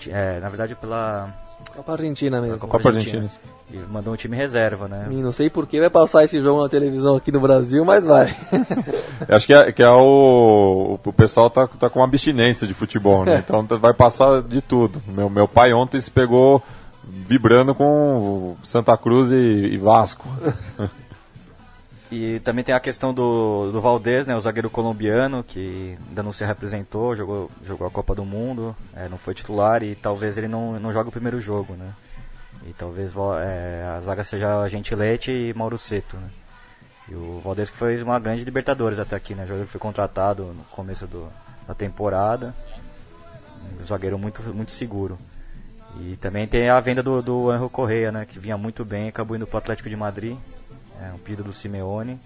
é, 0.08 0.40
na 0.40 0.48
verdade, 0.48 0.74
pela 0.74 1.32
Copa 1.74 1.92
Argentina 1.92 2.40
mesmo. 2.40 2.58
Copa, 2.58 2.78
Copa 2.78 2.88
Argentina. 2.88 3.22
Argentina. 3.22 3.58
E 3.70 3.76
mandou 3.92 4.14
um 4.14 4.16
time 4.16 4.36
reserva, 4.36 4.88
né? 4.88 5.08
E 5.10 5.16
não 5.16 5.32
sei 5.32 5.50
por 5.50 5.66
que 5.66 5.78
vai 5.78 5.90
passar 5.90 6.24
esse 6.24 6.40
jogo 6.40 6.62
na 6.62 6.68
televisão 6.68 7.16
aqui 7.16 7.30
no 7.30 7.40
Brasil, 7.40 7.84
mas 7.84 8.04
vai. 8.04 8.34
acho 9.28 9.46
que 9.46 9.52
é, 9.52 9.70
que 9.72 9.82
é 9.82 9.90
o, 9.90 10.98
o 11.04 11.12
pessoal 11.12 11.50
tá, 11.50 11.66
tá 11.66 11.90
com 11.90 12.02
abstinência 12.02 12.66
de 12.66 12.74
futebol, 12.74 13.24
né? 13.24 13.44
Então 13.48 13.66
vai 13.78 13.92
passar 13.92 14.42
de 14.42 14.62
tudo. 14.62 15.02
Meu, 15.06 15.28
meu 15.28 15.46
pai 15.46 15.72
ontem 15.72 16.00
se 16.00 16.10
pegou 16.10 16.62
vibrando 17.04 17.74
com 17.74 18.56
Santa 18.62 18.96
Cruz 18.96 19.30
e, 19.30 19.34
e 19.34 19.76
Vasco. 19.76 20.26
E 22.10 22.40
também 22.40 22.64
tem 22.64 22.74
a 22.74 22.80
questão 22.80 23.12
do, 23.12 23.70
do 23.70 23.80
Valdez, 23.82 24.26
né, 24.26 24.34
o 24.34 24.40
zagueiro 24.40 24.70
colombiano, 24.70 25.44
que 25.44 25.98
ainda 26.08 26.22
não 26.22 26.32
se 26.32 26.42
representou, 26.42 27.14
jogou, 27.14 27.50
jogou 27.66 27.86
a 27.86 27.90
Copa 27.90 28.14
do 28.14 28.24
Mundo, 28.24 28.74
é, 28.96 29.08
não 29.10 29.18
foi 29.18 29.34
titular 29.34 29.82
e 29.82 29.94
talvez 29.94 30.38
ele 30.38 30.48
não, 30.48 30.80
não 30.80 30.90
jogue 30.90 31.10
o 31.10 31.12
primeiro 31.12 31.38
jogo, 31.38 31.74
né? 31.74 31.92
E 32.66 32.72
talvez 32.72 33.12
é, 33.42 33.84
a 33.96 34.00
zaga 34.00 34.24
seja 34.24 34.66
Gentilete 34.68 35.30
e 35.30 35.54
Mauro 35.54 35.76
Seto, 35.76 36.16
né? 36.16 36.30
E 37.10 37.14
o 37.14 37.40
Valdez 37.44 37.68
que 37.68 37.76
fez 37.76 38.00
uma 38.00 38.18
grande 38.18 38.42
Libertadores 38.42 38.98
até 38.98 39.14
aqui, 39.14 39.34
né? 39.34 39.44
O 39.44 39.46
jogador 39.46 39.66
foi 39.66 39.80
contratado 39.80 40.44
no 40.44 40.64
começo 40.64 41.06
do, 41.06 41.28
da 41.66 41.74
temporada, 41.74 42.54
um 43.80 43.84
zagueiro 43.84 44.18
muito, 44.18 44.42
muito 44.54 44.70
seguro. 44.70 45.18
E 46.00 46.16
também 46.16 46.46
tem 46.46 46.70
a 46.70 46.80
venda 46.80 47.02
do, 47.02 47.20
do 47.22 47.50
Anjo 47.50 47.68
Correia, 47.68 48.10
né? 48.10 48.24
Que 48.24 48.38
vinha 48.38 48.56
muito 48.56 48.82
bem 48.82 49.08
acabou 49.08 49.36
indo 49.36 49.46
para 49.46 49.56
o 49.56 49.58
Atlético 49.58 49.90
de 49.90 49.96
Madrid 49.96 50.38
é 51.02 51.12
um 51.14 51.18
pedido 51.18 51.44
do 51.44 51.52
Simeone. 51.52 52.18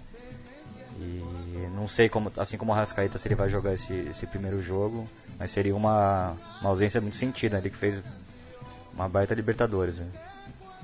E 0.99 1.67
não 1.75 1.87
sei 1.87 2.07
como, 2.07 2.31
assim 2.37 2.57
como 2.57 2.71
o 2.71 2.75
Rascaeta, 2.75 3.17
se 3.17 3.27
ele 3.27 3.35
vai 3.35 3.49
jogar 3.49 3.73
esse, 3.73 3.93
esse 4.09 4.27
primeiro 4.27 4.61
jogo, 4.61 5.07
mas 5.39 5.51
seria 5.51 5.75
uma, 5.75 6.35
uma 6.61 6.69
ausência 6.69 7.01
muito 7.01 7.17
sentida, 7.17 7.57
ele 7.57 7.69
que 7.69 7.75
fez 7.77 7.99
uma 8.93 9.09
baita 9.09 9.33
Libertadores. 9.33 9.99
Né? 9.99 10.05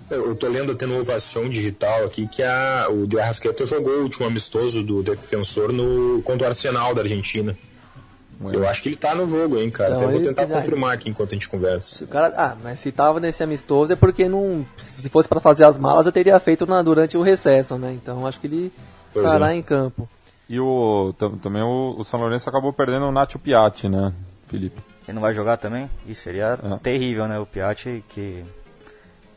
Eu 0.10 0.36
tô 0.36 0.48
lendo 0.48 0.72
até 0.72 0.86
no 0.86 1.00
Ovação 1.00 1.48
Digital 1.48 2.06
aqui 2.06 2.28
que 2.28 2.42
a, 2.42 2.88
o 2.90 3.06
de 3.06 3.20
Arrascaeta 3.20 3.66
jogou 3.66 4.00
o 4.00 4.04
último 4.04 4.26
amistoso 4.26 4.84
do 4.84 5.04
defensor 5.04 5.72
no, 5.72 6.22
contra 6.24 6.48
o 6.48 6.50
Arsenal 6.50 6.96
da 6.96 7.04
Argentina. 7.04 7.56
Eu 8.42 8.68
acho 8.68 8.82
que 8.82 8.90
ele 8.90 8.96
tá 8.96 9.14
no 9.14 9.28
jogo, 9.28 9.58
hein, 9.58 9.70
cara. 9.70 9.96
Então, 9.96 10.08
Até 10.08 10.14
vou 10.14 10.22
tentar 10.22 10.48
confirmar 10.48 10.94
aqui 10.94 11.10
enquanto 11.10 11.32
a 11.32 11.34
gente 11.34 11.50
conversa. 11.50 12.08
Cara, 12.08 12.34
ah, 12.38 12.56
mas 12.64 12.80
se 12.80 12.92
tava 12.92 13.20
nesse 13.20 13.44
amistoso 13.44 13.92
é 13.92 13.96
porque 13.98 14.30
não. 14.30 14.66
Se 14.78 15.10
fosse 15.10 15.28
para 15.28 15.42
fazer 15.42 15.66
as 15.66 15.78
malas, 15.78 16.06
eu 16.06 16.12
teria 16.12 16.40
feito 16.40 16.66
na, 16.66 16.82
durante 16.82 17.18
o 17.18 17.22
recesso, 17.22 17.78
né? 17.78 17.92
Então 17.92 18.26
acho 18.26 18.40
que 18.40 18.48
ele 18.48 18.72
pois 19.14 19.26
estará 19.26 19.54
é. 19.54 19.58
em 19.58 19.62
campo. 19.62 20.08
E 20.48 20.60
o, 20.60 21.14
também 21.42 21.62
o, 21.62 21.96
o, 21.98 22.04
São 22.06 22.20
Lourenço 22.20 22.50
acabou 22.50 22.72
perdendo 22.72 23.06
o 23.06 23.12
Nacho 23.12 23.38
Piatti, 23.38 23.88
né, 23.88 24.14
Felipe? 24.48 24.82
Ele 25.08 25.16
não 25.16 25.22
vai 25.22 25.34
jogar 25.34 25.58
também? 25.58 25.90
Isso 26.08 26.22
seria 26.22 26.58
é. 26.64 26.78
terrível, 26.78 27.28
né? 27.28 27.38
O 27.40 27.46
Piatti 27.46 28.04
que 28.10 28.44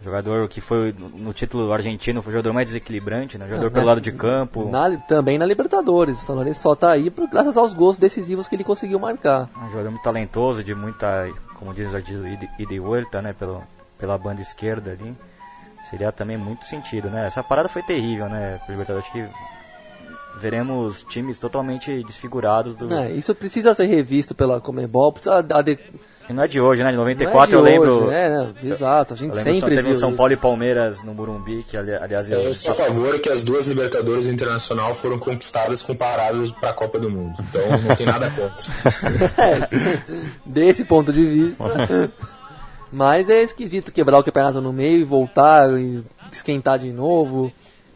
Jogador 0.05 0.48
que 0.48 0.61
foi 0.61 0.94
no 0.98 1.32
título 1.32 1.72
argentino, 1.72 2.20
foi 2.20 2.32
o 2.32 2.34
jogador 2.34 2.53
mais 2.53 2.68
desequilibrante, 2.68 3.38
né? 3.38 3.46
Jogador 3.46 3.66
é, 3.66 3.70
pelo 3.70 3.86
lado 3.86 4.00
de 4.00 4.11
campo. 4.11 4.68
Na, 4.68 4.96
também 4.96 5.38
na 5.38 5.46
Libertadores. 5.46 6.20
O 6.20 6.26
São 6.26 6.34
Lourenço 6.34 6.61
só 6.61 6.74
tá 6.74 6.90
aí 6.90 7.11
por, 7.11 7.28
graças 7.28 7.57
aos 7.57 7.72
gols 7.72 7.96
decisivos 7.96 8.48
que 8.48 8.57
ele 8.57 8.64
conseguiu 8.64 8.98
marcar. 8.98 9.48
Um 9.57 9.70
jogador 9.70 9.90
muito 9.90 10.03
talentoso, 10.03 10.64
de 10.64 10.74
muita, 10.74 11.30
como 11.59 11.72
diz 11.72 11.90
de 12.05 12.14
ida 12.59 12.74
e 12.74 12.78
volta, 12.80 13.22
né? 13.22 13.32
Pelo, 13.32 13.62
pela 13.98 14.18
banda 14.18 14.40
esquerda 14.40 14.90
ali. 14.90 15.14
Seria 15.88 16.11
também 16.11 16.36
muito 16.36 16.64
sentido, 16.66 17.09
né? 17.09 17.26
Essa 17.26 17.42
parada 17.42 17.68
foi 17.68 17.82
terrível, 17.82 18.28
né? 18.28 18.61
Pro 18.64 18.72
Libertadores, 18.72 19.07
acho 19.07 19.12
que 19.12 19.24
veremos 20.38 21.05
times 21.05 21.38
totalmente 21.38 22.03
desfigurados 22.03 22.74
do... 22.74 22.92
É, 22.92 23.11
isso 23.12 23.34
precisa 23.34 23.74
ser 23.74 23.86
revisto 23.86 24.34
pela 24.34 24.61
Comebol, 24.61 25.12
precisa 25.12 25.42
e 26.28 26.32
não 26.32 26.42
é 26.42 26.48
de 26.48 26.60
hoje, 26.60 26.82
né? 26.82 26.90
De 26.90 26.96
94 26.96 27.42
é 27.42 27.46
de 27.46 27.54
eu 27.54 27.60
lembro. 27.60 28.06
Hoje, 28.06 28.14
é, 28.14 28.28
né? 28.28 28.54
Exato, 28.62 29.14
a 29.14 29.16
gente 29.16 29.34
sempre 29.34 29.60
só 29.60 29.68
teve 29.68 29.82
viu 29.82 29.94
São 29.94 30.14
Paulo 30.14 30.32
e 30.32 30.36
Palmeiras 30.36 31.02
no 31.02 31.12
Burumbi, 31.12 31.64
que 31.68 31.76
ali, 31.76 31.92
aliás... 31.92 32.30
Eu, 32.30 32.40
eu 32.40 32.54
sou 32.54 32.72
a 32.72 32.74
favor 32.74 33.18
que 33.20 33.28
as 33.28 33.42
duas 33.42 33.66
Libertadores 33.66 34.26
Internacional 34.26 34.94
foram 34.94 35.18
conquistadas 35.18 35.82
com 35.82 35.94
paradas 35.94 36.50
para 36.52 36.70
a 36.70 36.72
Copa 36.72 36.98
do 36.98 37.10
Mundo. 37.10 37.34
Então 37.48 37.62
não 37.86 37.96
tem 37.96 38.06
nada 38.06 38.30
contra. 38.30 39.42
é, 39.42 39.68
desse 40.46 40.84
ponto 40.84 41.12
de 41.12 41.24
vista. 41.24 41.64
Mas 42.92 43.30
é 43.30 43.42
esquisito 43.42 43.90
quebrar 43.90 44.18
o 44.18 44.24
campeonato 44.24 44.60
no 44.60 44.72
meio 44.72 44.98
e 44.98 45.04
voltar 45.04 45.72
e 45.80 46.04
esquentar 46.30 46.78
de 46.78 46.92
novo 46.92 47.50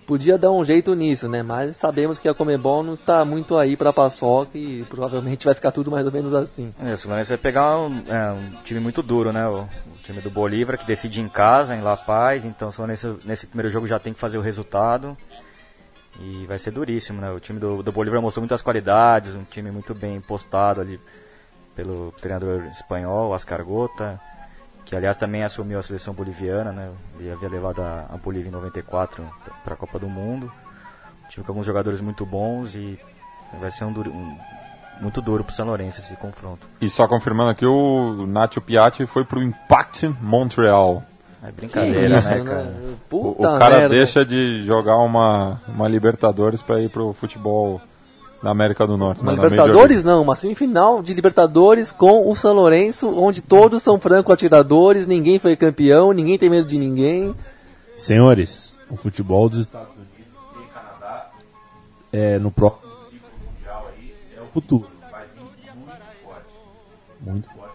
podia 0.06 0.38
dar 0.38 0.52
um 0.52 0.64
jeito 0.64 0.94
nisso, 0.94 1.28
né? 1.28 1.42
Mas 1.42 1.76
sabemos 1.76 2.18
que 2.18 2.28
a 2.28 2.34
Comebol 2.34 2.82
não 2.82 2.94
está 2.94 3.24
muito 3.24 3.56
aí 3.58 3.76
para 3.76 3.92
paçoca 3.92 4.56
e 4.56 4.84
provavelmente 4.84 5.44
vai 5.44 5.54
ficar 5.54 5.72
tudo 5.72 5.90
mais 5.90 6.06
ou 6.06 6.12
menos 6.12 6.32
assim. 6.32 6.72
É, 6.80 6.94
o 6.94 6.98
Fluminense 6.98 7.28
vai 7.28 7.38
pegar 7.38 7.78
um, 7.78 8.02
é, 8.08 8.32
um, 8.32 8.62
time 8.62 8.78
muito 8.80 9.02
duro, 9.02 9.32
né? 9.32 9.46
O, 9.46 9.62
o, 9.62 9.98
time 10.04 10.20
do 10.20 10.30
Bolívar 10.30 10.78
que 10.78 10.86
decide 10.86 11.20
em 11.20 11.28
casa, 11.28 11.74
em 11.74 11.80
La 11.80 11.96
Paz, 11.96 12.44
então 12.44 12.70
só 12.70 12.86
nesse, 12.86 13.12
nesse 13.24 13.46
primeiro 13.46 13.68
jogo 13.68 13.88
já 13.88 13.98
tem 13.98 14.12
que 14.12 14.20
fazer 14.20 14.38
o 14.38 14.42
resultado. 14.42 15.16
E 16.20 16.46
vai 16.46 16.58
ser 16.58 16.70
duríssimo, 16.70 17.20
né? 17.20 17.30
O 17.30 17.40
time 17.40 17.58
do, 17.58 17.82
do 17.82 17.92
Bolívar 17.92 18.22
mostrou 18.22 18.42
muitas 18.42 18.62
qualidades, 18.62 19.34
um 19.34 19.44
time 19.44 19.70
muito 19.70 19.94
bem 19.94 20.20
postado 20.20 20.80
ali 20.80 20.98
pelo 21.74 22.10
treinador 22.12 22.64
espanhol, 22.70 23.34
Ascar 23.34 23.62
Gota 23.62 24.18
que 24.86 24.94
aliás 24.94 25.18
também 25.18 25.42
assumiu 25.42 25.80
a 25.80 25.82
seleção 25.82 26.14
boliviana, 26.14 26.70
né? 26.70 26.90
Ele 27.18 27.30
havia 27.30 27.48
levado 27.48 27.82
a, 27.82 28.06
a 28.08 28.16
Bolívia 28.16 28.48
em 28.48 28.52
94 28.52 29.22
para 29.64 29.74
a 29.74 29.76
Copa 29.76 29.98
do 29.98 30.08
Mundo. 30.08 30.50
Tive 31.28 31.44
com 31.44 31.50
alguns 31.50 31.66
jogadores 31.66 32.00
muito 32.00 32.24
bons 32.24 32.76
e 32.76 32.98
vai 33.60 33.70
ser 33.72 33.84
um, 33.84 33.92
duro, 33.92 34.12
um 34.12 34.38
muito 35.00 35.20
duro 35.20 35.42
para 35.42 35.50
o 35.50 35.54
São 35.54 35.66
Lourenço 35.66 36.00
esse 36.00 36.14
confronto. 36.14 36.68
E 36.80 36.88
só 36.88 37.08
confirmando 37.08 37.50
aqui, 37.50 37.66
o 37.66 38.26
Nacho 38.28 38.60
Piatti 38.60 39.04
foi 39.06 39.24
para 39.24 39.40
o 39.40 39.42
Impact 39.42 40.06
Montreal. 40.20 41.02
É 41.42 41.50
brincadeira, 41.50 42.18
isso, 42.18 42.28
né, 42.28 42.44
cara? 42.44 42.62
Né? 42.62 42.94
O, 43.10 43.30
o, 43.30 43.58
cara 43.58 43.78
merda. 43.78 43.88
deixa 43.88 44.24
de 44.24 44.64
jogar 44.64 44.96
uma, 44.98 45.60
uma 45.66 45.88
Libertadores 45.88 46.62
para 46.62 46.80
ir 46.80 46.88
pro 46.88 47.12
futebol 47.12 47.80
na 48.46 48.52
América 48.52 48.86
do 48.86 48.96
Norte. 48.96 49.22
Uma 49.22 49.32
né, 49.32 49.42
Libertadores 49.42 50.04
não, 50.04 50.22
uma 50.22 50.36
semifinal 50.36 51.02
de 51.02 51.12
Libertadores 51.12 51.90
com 51.90 52.30
o 52.30 52.36
São 52.36 52.52
Lourenço, 52.52 53.08
onde 53.08 53.42
todos 53.42 53.82
são 53.82 53.98
franco 53.98 54.32
atiradores, 54.32 55.04
ninguém 55.04 55.40
foi 55.40 55.56
campeão, 55.56 56.12
ninguém 56.12 56.38
tem 56.38 56.48
medo 56.48 56.68
de 56.68 56.78
ninguém. 56.78 57.34
Senhores, 57.96 58.78
o 58.88 58.96
futebol 58.96 59.48
dos 59.48 59.62
Estados 59.62 59.88
Unidos 59.96 60.14
e 60.60 60.72
Canadá 60.72 61.26
é, 62.12 62.38
no 62.38 62.52
próximo 62.52 62.92
ciclo 63.10 63.28
mundial 63.52 63.86
aí 63.96 64.14
é 64.36 64.40
o 64.40 64.46
futuro. 64.46 64.86
Vai 65.10 65.24
vir 65.34 65.74
muito 65.74 66.04
forte. 66.22 66.46
Muito 67.20 67.48
forte 67.48 67.74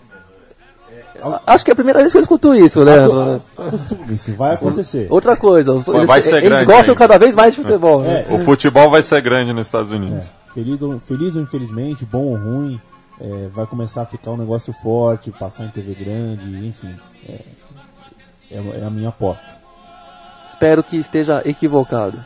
mesmo. 1.20 1.36
É, 1.36 1.40
Acho 1.48 1.66
que 1.66 1.72
é 1.72 1.74
a 1.74 1.76
primeira 1.76 2.00
vez 2.00 2.14
que 2.14 2.18
eu 2.18 2.22
escuto 2.22 2.56
isso, 2.56 2.80
Leandro. 2.80 3.42
Acostume-se, 3.58 4.32
vai 4.32 4.54
acontecer. 4.54 5.08
Outra 5.10 5.36
coisa, 5.36 5.74
eles, 5.74 6.06
vai 6.06 6.22
ser 6.22 6.42
eles 6.46 6.64
gostam 6.64 6.96
cada 6.96 7.18
vez 7.18 7.36
mais 7.36 7.54
de 7.54 7.62
futebol. 7.62 8.06
É, 8.06 8.26
né? 8.26 8.28
O 8.30 8.40
futebol 8.46 8.90
vai 8.90 9.02
ser 9.02 9.22
grande 9.22 9.52
nos 9.52 9.68
Estados 9.68 9.92
Unidos. 9.92 10.28
É. 10.28 10.41
Feliz 10.54 10.82
ou, 10.82 11.00
feliz 11.00 11.36
ou 11.36 11.42
infelizmente, 11.42 12.06
bom 12.06 12.26
ou 12.26 12.36
ruim, 12.36 12.82
é, 13.20 13.48
vai 13.48 13.66
começar 13.66 14.02
a 14.02 14.06
ficar 14.06 14.32
um 14.32 14.38
negócio 14.38 14.74
forte, 14.74 15.32
passar 15.32 15.66
em 15.66 15.70
TV 15.70 15.94
grande, 15.94 16.68
enfim. 16.68 16.96
É, 17.28 17.40
é, 18.52 18.80
é 18.82 18.86
a 18.86 18.90
minha 18.90 19.10
aposta. 19.10 19.46
Espero 20.50 20.84
que 20.84 20.98
esteja 20.98 21.42
equivocado. 21.46 22.24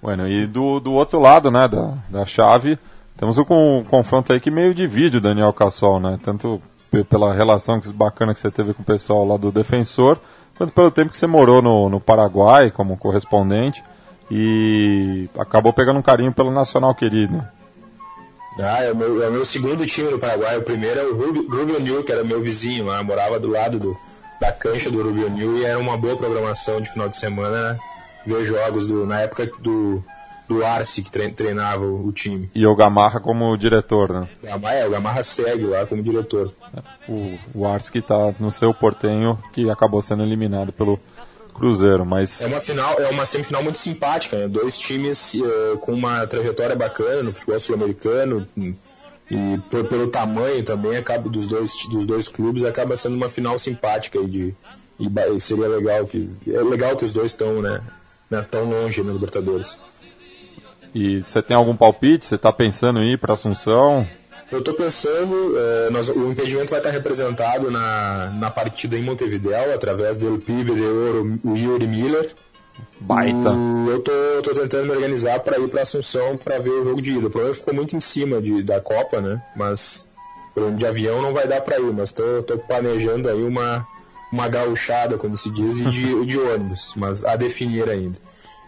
Bueno, 0.00 0.28
e 0.28 0.46
do, 0.46 0.80
do 0.80 0.92
outro 0.92 1.20
lado, 1.20 1.50
né, 1.50 1.68
da, 1.68 1.94
da 2.10 2.26
chave, 2.26 2.78
temos 3.16 3.38
o 3.38 3.46
um 3.48 3.84
confronto 3.84 4.32
aí 4.32 4.40
que 4.40 4.50
meio 4.50 4.74
divide 4.74 5.18
o 5.18 5.20
Daniel 5.20 5.52
Cassol, 5.52 6.00
né? 6.00 6.18
Tanto 6.22 6.60
pela 7.08 7.32
relação 7.32 7.80
bacana 7.94 8.34
que 8.34 8.40
você 8.40 8.50
teve 8.50 8.74
com 8.74 8.82
o 8.82 8.84
pessoal 8.84 9.24
lá 9.24 9.36
do 9.36 9.52
Defensor, 9.52 10.18
quanto 10.56 10.72
pelo 10.72 10.90
tempo 10.90 11.10
que 11.10 11.16
você 11.16 11.26
morou 11.26 11.62
no, 11.62 11.88
no 11.88 12.00
Paraguai 12.00 12.70
como 12.70 12.96
correspondente 12.96 13.82
e 14.34 15.28
acabou 15.38 15.74
pegando 15.74 15.98
um 15.98 16.02
carinho 16.02 16.32
pelo 16.32 16.50
Nacional 16.50 16.94
querido. 16.94 17.46
Ah, 18.58 18.82
é 18.82 18.90
o, 18.90 18.96
meu, 18.96 19.22
é 19.22 19.28
o 19.28 19.32
meu 19.32 19.44
segundo 19.44 19.84
time 19.84 20.10
no 20.10 20.18
Paraguai. 20.18 20.56
O 20.56 20.62
primeiro 20.62 21.00
é 21.00 21.04
o 21.04 21.14
Rubio, 21.14 21.78
New, 21.78 22.02
que 22.02 22.10
era 22.10 22.24
meu 22.24 22.40
vizinho 22.40 22.86
lá, 22.86 23.02
morava 23.02 23.38
do 23.38 23.48
lado 23.48 23.78
do, 23.78 23.94
da 24.40 24.50
cancha 24.50 24.90
do 24.90 25.02
Rubio 25.02 25.28
New 25.28 25.58
e 25.58 25.64
era 25.66 25.78
uma 25.78 25.98
boa 25.98 26.16
programação 26.16 26.80
de 26.80 26.88
final 26.88 27.10
de 27.10 27.16
semana 27.16 27.74
né? 27.74 27.78
ver 28.24 28.42
jogos 28.46 28.86
do, 28.86 29.04
na 29.04 29.20
época 29.20 29.50
do, 29.60 30.02
do 30.48 30.64
Arce 30.64 31.02
que 31.02 31.10
treinava 31.10 31.84
o, 31.84 32.10
time. 32.10 32.50
E 32.54 32.66
o 32.66 32.74
Gamarra 32.74 33.20
como 33.20 33.54
diretor, 33.58 34.12
né? 34.12 34.28
Gamarra, 34.42 34.74
é, 34.76 34.86
o 34.86 34.90
Gamarra 34.90 35.22
segue 35.22 35.64
lá 35.64 35.84
como 35.86 36.02
diretor. 36.02 36.54
O, 37.06 37.38
o 37.54 37.66
Arce 37.66 37.92
que 37.92 37.98
está 37.98 38.34
no 38.40 38.50
seu 38.50 38.72
portenho, 38.72 39.38
que 39.52 39.68
acabou 39.68 40.00
sendo 40.00 40.22
eliminado 40.22 40.72
pelo 40.72 40.98
Cruzeiro, 41.52 42.04
mas... 42.04 42.40
É 42.40 42.46
uma 42.46 42.60
final, 42.60 42.98
é 42.98 43.08
uma 43.08 43.24
semifinal 43.26 43.62
muito 43.62 43.78
simpática, 43.78 44.36
né? 44.38 44.48
Dois 44.48 44.78
times 44.78 45.34
uh, 45.34 45.78
com 45.78 45.92
uma 45.92 46.26
trajetória 46.26 46.74
bacana 46.74 47.22
no 47.22 47.32
futebol 47.32 47.58
sul-americano 47.60 48.46
e 49.30 49.58
por, 49.70 49.84
pelo 49.84 50.08
tamanho 50.08 50.62
também 50.62 50.96
acaba 50.96 51.28
dos 51.28 51.46
dois 51.46 51.72
dos 51.90 52.04
dois 52.04 52.28
clubes 52.28 52.64
acaba 52.64 52.96
sendo 52.96 53.16
uma 53.16 53.28
final 53.28 53.58
simpática 53.58 54.18
e 54.18 54.26
de 54.26 54.56
e 55.00 55.40
seria 55.40 55.68
legal 55.68 56.06
que 56.06 56.28
é 56.46 56.62
legal 56.62 56.96
que 56.96 57.04
os 57.04 57.12
dois 57.12 57.30
estão 57.30 57.62
né, 57.62 57.80
né 58.30 58.42
tão 58.42 58.64
longe 58.64 59.02
na 59.02 59.12
Libertadores. 59.12 59.78
E 60.94 61.22
você 61.22 61.42
tem 61.42 61.56
algum 61.56 61.74
palpite? 61.74 62.26
Você 62.26 62.34
está 62.34 62.52
pensando 62.52 63.00
em 63.00 63.12
ir 63.12 63.18
para 63.18 63.32
Assunção? 63.32 64.06
Eu 64.52 64.58
estou 64.58 64.74
pensando, 64.74 65.58
é, 65.58 65.90
nós, 65.90 66.10
o 66.10 66.30
impedimento 66.30 66.68
vai 66.68 66.78
estar 66.78 66.90
representado 66.90 67.70
na, 67.70 68.30
na 68.38 68.50
partida 68.50 68.98
em 68.98 69.02
Montevideo, 69.02 69.74
através 69.74 70.18
do 70.18 70.38
PIB 70.38 70.74
de 70.74 70.82
Ouro, 70.82 71.40
o 71.42 71.56
Yuri 71.56 71.86
Miller. 71.86 72.30
Baita. 73.00 73.54
E 73.86 73.88
eu 73.88 74.00
tô, 74.00 74.12
tô 74.42 74.52
tentando 74.52 74.84
me 74.84 74.90
organizar 74.90 75.40
para 75.40 75.58
ir 75.58 75.68
para 75.68 75.80
Assunção 75.80 76.36
para 76.36 76.58
ver 76.58 76.68
o 76.68 76.84
jogo 76.84 77.00
de 77.00 77.12
ida. 77.12 77.28
O 77.28 77.30
problema 77.30 77.54
ficou 77.54 77.72
muito 77.72 77.96
em 77.96 78.00
cima 78.00 78.42
de, 78.42 78.62
da 78.62 78.78
Copa, 78.78 79.22
né? 79.22 79.42
Mas 79.56 80.10
de 80.76 80.86
avião 80.86 81.22
não 81.22 81.32
vai 81.32 81.48
dar 81.48 81.62
para 81.62 81.80
ir, 81.80 81.92
mas 81.94 82.12
tô, 82.12 82.42
tô 82.42 82.58
planejando 82.58 83.30
aí 83.30 83.42
uma, 83.42 83.88
uma 84.30 84.48
gauchada, 84.48 85.16
como 85.16 85.34
se 85.34 85.48
diz, 85.48 85.80
e 85.80 85.84
de, 85.84 86.26
de 86.26 86.38
ônibus, 86.38 86.92
mas 86.94 87.24
a 87.24 87.36
definir 87.36 87.88
ainda. 87.88 88.18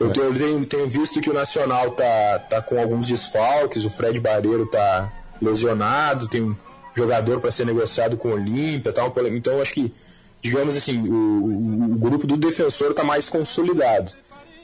Eu, 0.01 0.11
tenho, 0.13 0.27
eu 0.29 0.35
tenho, 0.35 0.67
tenho, 0.67 0.87
visto 0.89 1.21
que 1.21 1.29
o 1.29 1.35
Nacional 1.35 1.91
tá, 1.91 2.39
tá 2.49 2.63
com 2.63 2.81
alguns 2.81 3.07
desfalques, 3.07 3.85
o 3.85 3.91
Fred 3.91 4.19
Barreiro 4.19 4.67
tá 4.67 5.13
lesionado, 5.41 6.29
tem 6.29 6.43
um 6.43 6.57
jogador 6.95 7.41
para 7.41 7.51
ser 7.51 7.67
negociado 7.67 8.17
com 8.17 8.29
o 8.29 8.33
Olímpia 8.35 8.93
tal. 8.93 9.13
Então, 9.33 9.61
acho 9.61 9.75
que, 9.75 9.93
digamos 10.41 10.77
assim, 10.77 11.09
o, 11.09 11.93
o 11.93 11.97
grupo 11.97 12.27
do 12.27 12.37
defensor 12.37 12.91
está 12.91 13.05
mais 13.05 13.29
consolidado. 13.29 14.13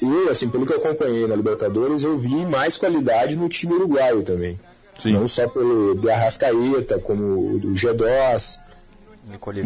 E, 0.01 0.29
assim, 0.31 0.49
pelo 0.49 0.65
que 0.65 0.73
eu 0.73 0.79
acompanhei 0.79 1.27
na 1.27 1.37
Libertadores, 1.37 2.03
eu 2.03 2.17
vi 2.17 2.47
mais 2.47 2.79
qualidade 2.79 3.37
no 3.37 3.49
time 3.49 3.75
uruguaio 3.75 4.23
também. 4.23 4.59
Sim. 5.03 5.13
Não 5.13 5.27
só 5.29 5.49
pelo 5.49 5.95
de 5.95 6.11
Arrascaeta, 6.11 6.99
como 6.99 7.57
o 7.57 7.61
G2, 7.75 8.59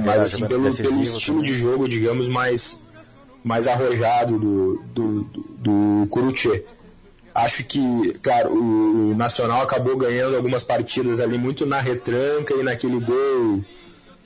mas 0.04 0.22
assim, 0.22 0.46
pelo, 0.46 0.74
pelo 0.74 1.02
estilo 1.02 1.38
também. 1.38 1.52
de 1.52 1.56
jogo, 1.56 1.88
digamos, 1.88 2.28
mais, 2.28 2.80
mais 3.42 3.66
arrojado 3.66 4.38
do, 4.38 4.82
do, 4.92 5.22
do, 5.24 5.42
do 5.58 6.06
Curuche. 6.08 6.64
Acho 7.34 7.64
que, 7.64 8.12
claro, 8.22 8.50
o, 8.50 9.10
o, 9.10 9.14
Nacional 9.16 9.62
acabou 9.62 9.96
ganhando 9.96 10.36
algumas 10.36 10.62
partidas 10.62 11.18
ali 11.18 11.36
muito 11.36 11.66
na 11.66 11.80
retranca 11.80 12.54
e 12.54 12.62
naquele 12.62 13.00
gol 13.00 13.64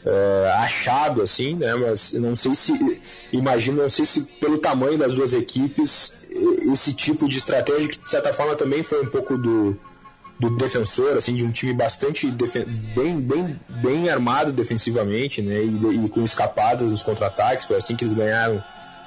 é, 0.05 0.53
achado, 0.59 1.23
assim, 1.23 1.55
né? 1.57 1.75
Mas 1.75 2.13
não 2.13 2.37
sei 2.37 2.55
se, 2.55 3.01
imagino, 3.33 3.81
não 3.83 3.89
sei 3.89 4.05
se 4.05 4.21
pelo 4.23 4.59
tamanho 4.59 4.99
das 4.99 5.15
duas 5.15 5.33
equipes, 5.33 6.15
esse 6.71 6.93
tipo 6.93 7.27
de 7.27 7.39
estratégia, 7.39 7.89
que 7.89 7.99
de 7.99 8.11
certa 8.11 8.31
forma 8.33 8.55
também 8.55 8.83
foi 8.83 9.03
um 9.03 9.09
pouco 9.09 9.39
do, 9.39 9.75
do 10.39 10.57
defensor, 10.57 11.17
assim, 11.17 11.35
de 11.35 11.47
um 11.47 11.51
time 11.51 11.73
bastante 11.73 12.31
bem, 12.95 13.21
bem, 13.21 13.59
bem 13.83 14.11
armado 14.11 14.53
defensivamente, 14.53 15.41
né? 15.41 15.63
E, 15.63 16.05
e 16.05 16.09
com 16.11 16.23
escapadas 16.23 16.91
nos 16.91 17.03
contra-ataques, 17.03 17.65
foi 17.65 17.77
assim 17.77 17.97
que 17.97 18.05
eles 18.05 18.13
ganharam 18.13 18.63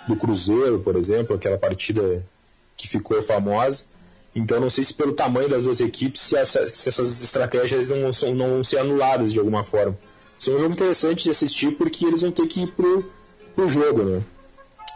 do 0.08 0.16
Cruzeiro, 0.16 0.80
por 0.80 0.96
exemplo, 0.96 1.36
aquela 1.36 1.58
partida 1.58 2.26
que 2.76 2.88
ficou 2.88 3.22
famosa. 3.22 3.86
Então 4.36 4.60
não 4.60 4.70
sei 4.70 4.84
se 4.84 4.94
pelo 4.94 5.14
tamanho 5.14 5.50
das 5.50 5.64
duas 5.64 5.82
equipes 5.82 6.22
se, 6.22 6.38
essa, 6.38 6.66
se 6.66 6.88
essas 6.88 7.22
estratégias 7.24 7.90
não, 7.90 8.14
são, 8.14 8.34
não 8.34 8.50
vão 8.50 8.64
ser 8.64 8.78
anuladas 8.78 9.34
de 9.34 9.40
alguma 9.40 9.64
forma. 9.64 9.98
Isso 10.40 10.52
é 10.52 10.56
um 10.56 10.60
jogo 10.60 10.74
interessante 10.74 11.24
de 11.26 11.30
assistir 11.30 11.72
porque 11.72 12.06
eles 12.06 12.22
vão 12.22 12.32
ter 12.32 12.48
que 12.48 12.62
ir 12.64 12.68
pro, 12.68 13.06
pro 13.54 13.68
jogo, 13.68 14.04
né? 14.04 14.24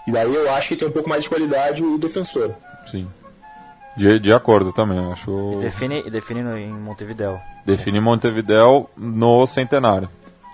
E 0.07 0.11
daí 0.11 0.33
eu 0.33 0.51
acho 0.53 0.69
que 0.69 0.75
tem 0.75 0.87
um 0.87 0.91
pouco 0.91 1.09
mais 1.09 1.23
de 1.23 1.29
qualidade 1.29 1.83
o 1.83 1.97
defensor. 1.97 2.55
Sim. 2.89 3.07
De, 3.97 4.19
de 4.19 4.33
acordo 4.33 4.73
também, 4.73 4.99
acho. 5.11 5.53
E 5.53 5.57
define, 5.57 6.09
define 6.09 6.43
no, 6.43 6.57
em 6.57 6.71
Montevideo. 6.71 7.39
Define 7.65 7.99
Montevideo 7.99 8.89
no 8.95 9.45
centenário. 9.47 10.09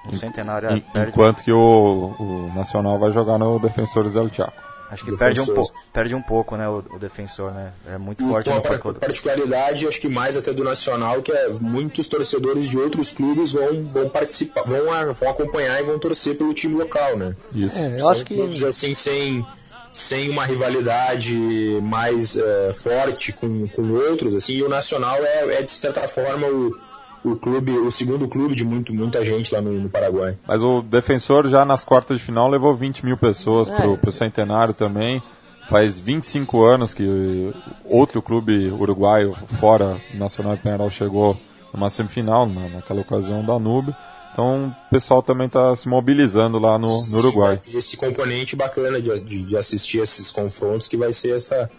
No 0.05 0.17
centenário, 0.17 0.69
en, 0.71 0.83
Enquanto 0.95 1.43
que 1.43 1.51
o, 1.51 2.15
o 2.19 2.51
Nacional 2.55 2.97
vai 2.97 3.11
jogar 3.11 3.37
no 3.37 3.59
Defensores 3.59 4.13
del 4.13 4.29
Chaco. 4.33 4.70
Acho 4.91 5.05
que 5.05 5.17
perde 5.17 5.39
um, 5.39 5.45
pouco, 5.45 5.73
perde 5.93 6.15
um 6.15 6.21
pouco, 6.21 6.57
né, 6.57 6.67
o, 6.67 6.83
o, 6.91 6.99
defensor, 6.99 7.53
né? 7.53 7.71
É 7.87 7.97
muito 7.97 8.27
forte 8.27 8.49
no 8.49 8.61
par 8.61 8.77
particularidade, 8.95 9.87
acho 9.87 10.01
que 10.01 10.09
mais 10.09 10.35
até 10.35 10.51
do 10.51 10.65
Nacional, 10.65 11.21
que 11.21 11.31
é 11.31 11.47
muitos 11.47 12.09
torcedores 12.09 12.69
de 12.69 12.77
outros 12.77 13.13
clubes 13.13 13.53
vão, 13.53 13.85
vão 13.89 14.09
participar, 14.09 14.63
vão, 14.63 15.13
vão 15.13 15.29
acompanhar 15.29 15.79
e 15.79 15.83
vão 15.83 15.97
torcer 15.97 16.35
pelo 16.35 16.53
time 16.53 16.75
local, 16.75 17.15
né? 17.15 17.33
Isso. 17.55 17.77
É, 17.77 17.95
eu 17.95 17.99
São 17.99 18.09
acho 18.09 18.25
que 18.25 18.65
assim 18.65 18.93
sem 18.93 19.45
sem 19.91 20.29
uma 20.29 20.45
rivalidade 20.45 21.35
mais 21.81 22.35
uh, 22.35 22.73
forte 22.73 23.33
com, 23.33 23.67
com 23.69 23.91
outros, 23.91 24.33
assim, 24.33 24.53
e 24.53 24.63
o 24.63 24.69
Nacional 24.69 25.17
é, 25.23 25.55
é 25.55 25.61
de 25.61 25.71
certa 25.71 26.07
forma 26.07 26.47
o 26.47 26.75
o 27.23 27.35
clube, 27.35 27.71
o 27.71 27.91
segundo 27.91 28.27
clube 28.27 28.55
de 28.55 28.65
muito, 28.65 28.93
muita 28.93 29.23
gente 29.23 29.53
lá 29.53 29.61
no, 29.61 29.71
no, 29.73 29.89
Paraguai. 29.89 30.37
Mas 30.47 30.61
o 30.61 30.81
defensor 30.81 31.47
já 31.47 31.63
nas 31.63 31.83
quartas 31.83 32.17
de 32.17 32.23
final 32.23 32.49
levou 32.49 32.73
20 32.73 33.05
mil 33.05 33.17
pessoas 33.17 33.69
é. 33.69 33.75
pro, 33.75 33.97
pro 33.97 34.11
centenário 34.11 34.73
também. 34.73 35.21
Faz 35.69 35.99
25 35.99 36.63
anos 36.63 36.93
que 36.93 37.53
outro 37.85 38.21
clube 38.21 38.69
uruguaio 38.71 39.33
fora 39.59 40.01
Nacional 40.13 40.55
de 40.55 40.63
Penharol 40.63 40.89
chegou 40.89 41.37
numa 41.73 41.89
semifinal, 41.89 42.45
na, 42.45 42.67
naquela 42.67 43.01
ocasião 43.01 43.45
da 43.45 43.57
Nube. 43.57 43.95
Então 44.31 44.67
o 44.67 44.89
pessoal 44.89 45.21
também 45.21 45.47
está 45.47 45.75
se 45.75 45.87
mobilizando 45.87 46.57
lá 46.57 46.77
no, 46.77 46.87
no 46.87 47.17
Uruguai. 47.17 47.59
Sim, 47.61 47.77
esse 47.77 47.97
componente 47.97 48.55
bacana 48.55 49.01
de, 49.01 49.17
de, 49.21 49.43
de 49.43 49.57
assistir 49.57 49.99
esses 49.99 50.31
confrontos 50.31 50.87
que 50.87 50.97
vai 50.97 51.13
ser 51.13 51.35
essa 51.35 51.69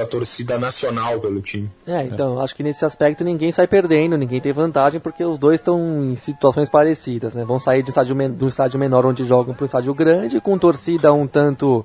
essa 0.00 0.06
torcida 0.06 0.58
nacional 0.58 1.20
pelo 1.20 1.40
time. 1.40 1.70
É, 1.86 2.04
então, 2.04 2.40
acho 2.40 2.54
que 2.54 2.62
nesse 2.62 2.84
aspecto 2.84 3.24
ninguém 3.24 3.52
sai 3.52 3.66
perdendo, 3.66 4.16
ninguém 4.16 4.40
tem 4.40 4.52
vantagem, 4.52 5.00
porque 5.00 5.24
os 5.24 5.38
dois 5.38 5.60
estão 5.60 6.04
em 6.04 6.16
situações 6.16 6.68
parecidas, 6.68 7.34
né? 7.34 7.44
Vão 7.44 7.58
sair 7.58 7.82
de 7.82 7.88
um 7.88 7.92
estádio, 7.92 8.16
um 8.16 8.48
estádio 8.48 8.78
menor 8.78 9.06
onde 9.06 9.24
jogam 9.24 9.54
para 9.54 9.64
um 9.64 9.66
estádio 9.66 9.94
grande, 9.94 10.40
com 10.40 10.58
torcida 10.58 11.12
um 11.12 11.26
tanto 11.26 11.84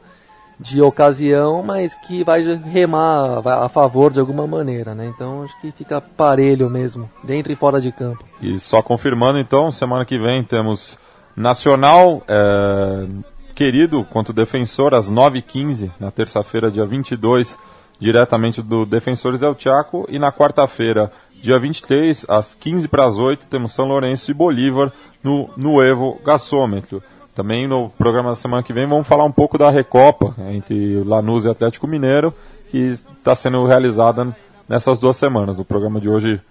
de 0.59 0.81
ocasião, 0.81 1.63
mas 1.63 1.95
que 1.95 2.21
vai 2.23 2.41
remar 2.43 3.41
a 3.45 3.69
favor 3.69 4.11
de 4.11 4.19
alguma 4.19 4.45
maneira, 4.45 4.93
né? 4.93 5.07
Então 5.07 5.43
acho 5.43 5.57
que 5.61 5.71
fica 5.71 6.01
parelho 6.01 6.69
mesmo, 6.69 7.09
dentro 7.23 7.53
e 7.53 7.55
fora 7.55 7.79
de 7.79 7.91
campo. 7.91 8.25
E 8.41 8.59
só 8.59 8.81
confirmando 8.81 9.39
então, 9.39 9.71
semana 9.71 10.05
que 10.05 10.17
vem 10.17 10.43
temos 10.43 10.97
Nacional 11.35 12.21
é, 12.27 13.07
querido 13.55 14.03
contra 14.03 14.33
o 14.33 14.35
Defensor 14.35 14.93
às 14.93 15.09
9h15, 15.09 15.89
na 15.97 16.11
terça-feira, 16.11 16.69
dia 16.69 16.85
22 16.85 17.57
diretamente 17.99 18.61
do 18.61 18.85
Defensores 18.85 19.39
del 19.39 19.55
Chaco. 19.57 20.05
E 20.09 20.17
na 20.17 20.31
quarta-feira, 20.31 21.11
dia 21.41 21.59
23, 21.59 22.25
às 22.29 22.55
15 22.55 22.87
para 22.87 23.05
as 23.05 23.17
8, 23.17 23.45
temos 23.47 23.73
São 23.73 23.85
Lourenço 23.85 24.31
e 24.31 24.33
Bolívar 24.33 24.91
no 25.23 25.49
Nuevo 25.57 26.19
Gasômetro. 26.23 27.03
Também 27.35 27.67
no 27.67 27.89
programa 27.89 28.29
da 28.29 28.35
semana 28.35 28.63
que 28.63 28.73
vem 28.73 28.85
vamos 28.85 29.07
falar 29.07 29.23
um 29.23 29.31
pouco 29.31 29.57
da 29.57 29.69
Recopa 29.69 30.35
entre 30.49 31.03
Lanús 31.03 31.45
e 31.45 31.49
Atlético 31.49 31.87
Mineiro, 31.87 32.33
que 32.69 32.77
está 32.77 33.35
sendo 33.35 33.65
realizada 33.65 34.35
nessas 34.67 34.99
duas 34.99 35.17
semanas. 35.17 35.59
O 35.59 35.65
programa 35.65 36.01
de 36.01 36.09
hoje 36.09 36.41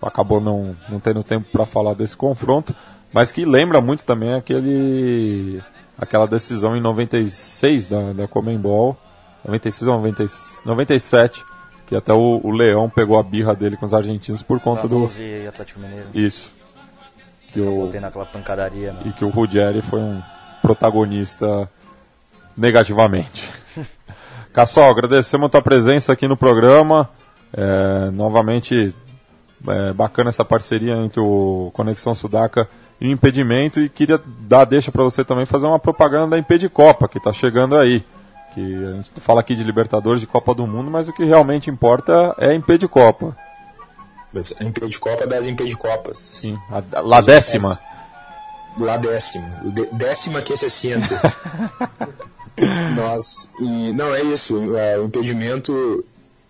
acabou 0.00 0.40
não, 0.40 0.76
não 0.88 0.98
tendo 0.98 1.22
tempo 1.22 1.46
para 1.52 1.66
falar 1.66 1.94
desse 1.94 2.16
confronto, 2.16 2.74
mas 3.12 3.30
que 3.30 3.44
lembra 3.44 3.80
muito 3.80 4.04
também 4.04 4.34
aquele 4.34 5.60
aquela 5.98 6.26
decisão 6.26 6.74
em 6.74 6.80
96 6.80 7.86
da, 7.86 8.12
da 8.14 8.26
Comembol, 8.26 8.96
96 9.44 9.88
ou 9.88 9.96
90, 9.96 10.26
97, 10.64 11.44
que 11.86 11.96
até 11.96 12.12
o, 12.12 12.40
o, 12.42 12.50
Leão 12.50 12.88
pegou 12.88 13.18
a 13.18 13.22
birra 13.22 13.54
dele 13.54 13.76
com 13.76 13.86
os 13.86 13.94
argentinos 13.94 14.42
por 14.42 14.60
conta 14.60 14.86
do. 14.86 15.10
E 15.18 15.46
Atlético 15.46 15.80
Mineiro. 15.80 16.06
Isso. 16.14 16.52
Que 17.52 17.60
o... 17.60 17.90
naquela 18.00 18.26
pancadaria. 18.26 18.92
Né? 18.92 19.00
E 19.06 19.12
que 19.12 19.24
o 19.24 19.28
Ruggeri 19.28 19.82
foi 19.82 20.00
um 20.00 20.22
protagonista 20.62 21.68
negativamente. 22.56 23.50
Cassol, 24.52 24.90
agradecemos 24.90 25.46
a 25.46 25.50
tua 25.50 25.62
presença 25.62 26.12
aqui 26.12 26.28
no 26.28 26.36
programa. 26.36 27.08
É, 27.52 28.10
novamente, 28.12 28.94
é, 29.66 29.92
bacana 29.92 30.30
essa 30.30 30.44
parceria 30.44 30.94
entre 30.94 31.18
o 31.18 31.70
Conexão 31.74 32.14
Sudaca 32.14 32.68
e 33.00 33.08
o 33.08 33.10
Impedimento. 33.10 33.80
E 33.80 33.88
queria 33.88 34.20
dar 34.40 34.64
deixa 34.64 34.92
para 34.92 35.02
você 35.02 35.24
também 35.24 35.46
fazer 35.46 35.66
uma 35.66 35.78
propaganda 35.78 36.30
da 36.30 36.38
Impedicopa, 36.38 37.08
que 37.08 37.18
está 37.18 37.32
chegando 37.32 37.76
aí 37.76 38.04
que 38.54 38.84
a 38.84 38.90
gente 38.90 39.10
fala 39.20 39.40
aqui 39.40 39.54
de 39.54 39.62
Libertadores, 39.62 40.20
de 40.20 40.26
Copa 40.26 40.54
do 40.54 40.66
Mundo, 40.66 40.90
mas 40.90 41.08
o 41.08 41.12
que 41.12 41.24
realmente 41.24 41.70
importa 41.70 42.34
é 42.38 42.52
em 42.54 42.60
P 42.60 42.78
de 42.78 42.88
Copa. 42.88 43.36
Vai 44.32 44.44
ser 44.44 44.56
a 44.60 44.64
Impedicopa 44.64 45.26
das 45.26 45.46
Impedicopas. 45.46 46.18
Sim, 46.18 46.56
a, 46.70 47.00
lá 47.00 47.20
décima. 47.20 47.78
Lá 48.78 48.96
décima. 48.96 49.48
De, 49.64 49.86
décima 49.86 50.40
que 50.40 50.52
é 50.52 50.56
60. 50.56 51.06
Nós. 52.94 53.48
E, 53.60 53.92
não, 53.92 54.14
é 54.14 54.22
isso. 54.22 54.76
É, 54.76 54.98
o 54.98 55.06
impedimento. 55.06 56.04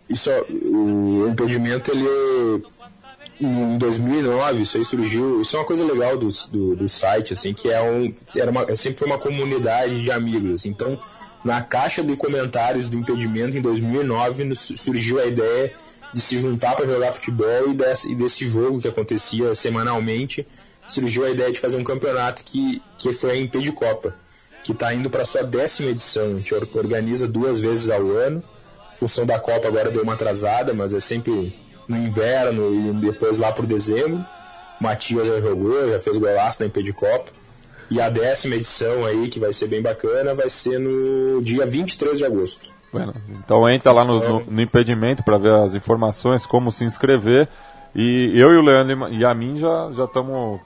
Isso, 0.08 0.30
o 0.50 1.28
impedimento 1.28 1.90
ele 1.92 2.64
em 3.40 3.78
2009 3.78 4.62
isso 4.62 4.76
aí 4.76 4.84
surgiu 4.84 5.40
isso 5.40 5.56
é 5.56 5.60
uma 5.60 5.64
coisa 5.64 5.82
legal 5.82 6.18
do, 6.18 6.28
do, 6.50 6.76
do 6.76 6.88
site 6.88 7.32
assim 7.32 7.54
que 7.54 7.70
é 7.70 7.80
um 7.80 8.12
que 8.26 8.38
era 8.38 8.50
uma, 8.50 8.76
sempre 8.76 8.98
foi 8.98 9.06
uma 9.06 9.16
comunidade 9.16 10.02
de 10.02 10.10
amigos 10.10 10.56
assim. 10.56 10.70
então 10.70 11.00
na 11.44 11.62
caixa 11.62 12.02
de 12.02 12.16
comentários 12.16 12.88
do 12.88 12.96
impedimento 12.96 13.56
em 13.56 13.62
2009 13.62 14.54
surgiu 14.54 15.20
a 15.20 15.26
ideia 15.26 15.72
de 16.12 16.20
se 16.20 16.38
juntar 16.38 16.74
para 16.74 16.86
jogar 16.86 17.12
futebol 17.12 17.70
e 17.70 17.74
desse, 17.74 18.12
e 18.12 18.14
desse 18.14 18.48
jogo 18.48 18.80
que 18.80 18.88
acontecia 18.88 19.54
semanalmente 19.54 20.46
surgiu 20.86 21.24
a 21.24 21.30
ideia 21.30 21.52
de 21.52 21.60
fazer 21.60 21.76
um 21.76 21.84
campeonato 21.84 22.42
que, 22.44 22.82
que 22.98 23.12
foi 23.12 23.32
a 23.32 23.36
Impedicopa 23.36 24.14
que 24.62 24.72
está 24.72 24.92
indo 24.92 25.08
para 25.08 25.24
sua 25.24 25.42
décima 25.42 25.90
edição 25.90 26.34
a 26.34 26.36
gente 26.36 26.54
organiza 26.54 27.26
duas 27.26 27.60
vezes 27.60 27.88
ao 27.90 28.10
ano 28.10 28.42
a 28.90 28.94
função 28.94 29.24
da 29.24 29.38
Copa 29.38 29.68
agora 29.68 29.90
deu 29.90 30.02
uma 30.02 30.14
atrasada 30.14 30.74
mas 30.74 30.92
é 30.92 31.00
sempre 31.00 31.54
no 31.90 31.96
inverno 31.96 32.72
e 32.72 32.92
depois 33.00 33.38
lá 33.38 33.50
por 33.50 33.66
dezembro. 33.66 34.24
Matias 34.80 35.26
já 35.26 35.40
jogou, 35.40 35.90
já 35.90 35.98
fez 35.98 36.16
golaço 36.16 36.62
na 36.62 36.68
Impedicopa. 36.68 37.32
E 37.90 38.00
a 38.00 38.08
décima 38.08 38.54
edição 38.54 39.04
aí, 39.04 39.28
que 39.28 39.40
vai 39.40 39.52
ser 39.52 39.66
bem 39.66 39.82
bacana, 39.82 40.32
vai 40.34 40.48
ser 40.48 40.78
no 40.78 41.42
dia 41.42 41.66
23 41.66 42.18
de 42.18 42.24
agosto. 42.24 42.68
Bueno, 42.92 43.14
então 43.30 43.68
entra 43.68 43.92
lá 43.92 44.04
no, 44.04 44.16
então, 44.18 44.40
no, 44.40 44.50
no 44.50 44.62
impedimento 44.62 45.22
para 45.22 45.38
ver 45.38 45.52
as 45.52 45.74
informações, 45.74 46.46
como 46.46 46.70
se 46.70 46.84
inscrever. 46.84 47.48
E 47.94 48.32
eu 48.34 48.52
e 48.52 48.56
o 48.56 48.62
Leandro 48.62 49.12
e 49.12 49.24
a 49.24 49.34
mim 49.34 49.58
já 49.58 50.04
estamos. 50.04 50.60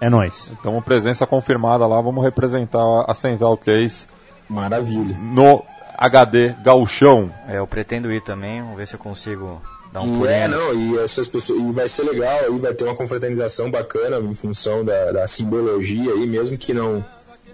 É 0.00 0.08
nós. 0.08 0.52
Estamos 0.52 0.84
presença 0.84 1.26
confirmada 1.26 1.86
lá, 1.86 2.00
vamos 2.00 2.22
representar 2.24 3.04
a 3.06 3.14
Central 3.14 3.56
3. 3.56 4.08
Maravilha. 4.48 5.16
No 5.18 5.64
HD 5.96 6.54
Gauchão. 6.62 7.32
É, 7.48 7.58
eu 7.58 7.66
pretendo 7.66 8.12
ir 8.12 8.20
também, 8.20 8.62
vamos 8.62 8.76
ver 8.76 8.86
se 8.86 8.94
eu 8.94 9.00
consigo 9.00 9.60
um 9.94 10.26
é, 10.26 10.46
não, 10.46 10.74
e 10.74 10.98
essas 10.98 11.26
pessoas. 11.26 11.58
E 11.58 11.72
vai 11.72 11.88
ser 11.88 12.02
legal, 12.04 12.40
aí 12.44 12.58
vai 12.58 12.74
ter 12.74 12.84
uma 12.84 12.94
confraternização 12.94 13.70
bacana 13.70 14.18
em 14.18 14.34
função 14.34 14.84
da, 14.84 15.12
da 15.12 15.26
simbologia 15.26 16.12
aí, 16.12 16.26
mesmo 16.26 16.58
que 16.58 16.74
não 16.74 17.04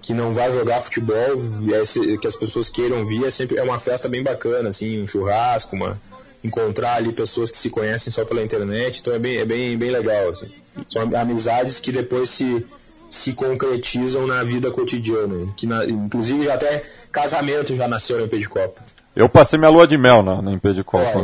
que 0.01 0.13
não 0.13 0.31
vá 0.31 0.51
jogar 0.51 0.81
futebol, 0.81 1.15
é, 1.15 2.17
que 2.17 2.27
as 2.27 2.35
pessoas 2.35 2.69
queiram 2.69 3.03
vir, 3.07 3.25
é 3.25 3.31
sempre 3.31 3.57
é 3.57 3.63
uma 3.63 3.79
festa 3.79 4.07
bem 4.07 4.21
bacana, 4.21 4.69
assim, 4.69 5.01
um 5.01 5.07
churrasco, 5.07 5.75
uma 5.75 5.99
encontrar 6.43 6.97
ali 6.97 7.11
pessoas 7.11 7.49
que 7.49 7.57
se 7.57 7.71
conhecem 7.71 8.13
só 8.13 8.23
pela 8.23 8.43
internet, 8.43 8.99
então 8.99 9.13
é 9.13 9.17
bem, 9.17 9.37
é 9.37 9.45
bem, 9.45 9.75
bem 9.75 9.89
legal, 9.89 10.29
assim. 10.29 10.47
São 10.87 11.01
amizades 11.17 11.79
que 11.79 11.91
depois 11.91 12.29
se, 12.29 12.63
se 13.09 13.33
concretizam 13.33 14.27
na 14.27 14.43
vida 14.43 14.69
cotidiana, 14.69 15.51
que 15.57 15.65
na, 15.65 15.83
inclusive 15.85 16.51
até 16.51 16.83
casamento 17.11 17.75
já 17.75 17.87
nasceu 17.87 18.19
na 18.19 18.27
de 18.27 18.47
Copa. 18.47 18.83
Eu 19.15 19.29
passei 19.29 19.57
minha 19.57 19.71
lua 19.71 19.87
de 19.87 19.97
mel 19.97 20.21
na, 20.21 20.41
na 20.41 20.51
MP 20.51 20.73
de 20.73 20.83
Copa. 20.83 21.19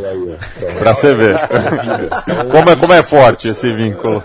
Então, 0.56 0.76
pra 0.80 0.96
você 0.96 1.14
ver. 1.14 1.36
como, 2.50 2.70
é, 2.70 2.76
como 2.76 2.94
é 2.94 3.04
forte 3.04 3.50
esse 3.50 3.74
vínculo. 3.74 4.24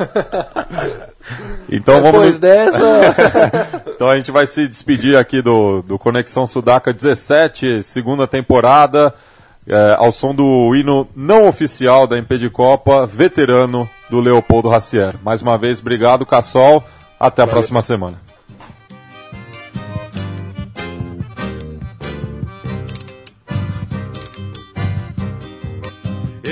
Então 1.68 2.00
Depois 2.00 2.38
vamos. 2.38 2.38
dessa. 2.38 3.80
então 3.92 4.08
a 4.08 4.16
gente 4.16 4.30
vai 4.30 4.46
se 4.46 4.68
despedir 4.68 5.16
aqui 5.16 5.42
do, 5.42 5.82
do 5.82 5.98
Conexão 5.98 6.46
Sudaca 6.46 6.92
17, 6.92 7.82
segunda 7.82 8.26
temporada, 8.28 9.12
é, 9.66 9.96
ao 9.98 10.12
som 10.12 10.32
do 10.32 10.72
hino 10.76 11.08
não 11.16 11.48
oficial 11.48 12.06
da 12.06 12.16
MP 12.16 12.38
de 12.38 12.48
Copa, 12.48 13.04
veterano 13.04 13.88
do 14.08 14.20
Leopoldo 14.20 14.68
Racier. 14.68 15.14
Mais 15.24 15.42
uma 15.42 15.58
vez, 15.58 15.80
obrigado, 15.80 16.24
Cassol. 16.24 16.84
Até 17.18 17.42
a 17.42 17.46
Valeu. 17.46 17.56
próxima 17.58 17.82
semana. 17.82 18.25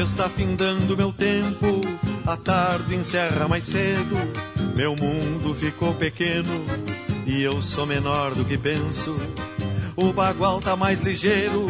Está 0.05 0.29
findando 0.29 0.97
meu 0.97 1.13
tempo, 1.13 1.81
a 2.27 2.37
tarde 2.37 2.95
encerra 2.95 3.49
mais 3.49 3.65
cedo. 3.65 4.17
Meu 4.77 4.95
mundo 4.95 5.55
ficou 5.55 5.95
pequeno 5.95 6.63
e 7.27 7.43
eu 7.43 7.63
sou 7.63 7.87
menor 7.87 8.35
do 8.35 8.45
que 8.45 8.59
penso. 8.59 9.19
O 9.97 10.13
bagual 10.13 10.61
tá 10.61 10.77
mais 10.77 11.01
ligeiro, 11.01 11.67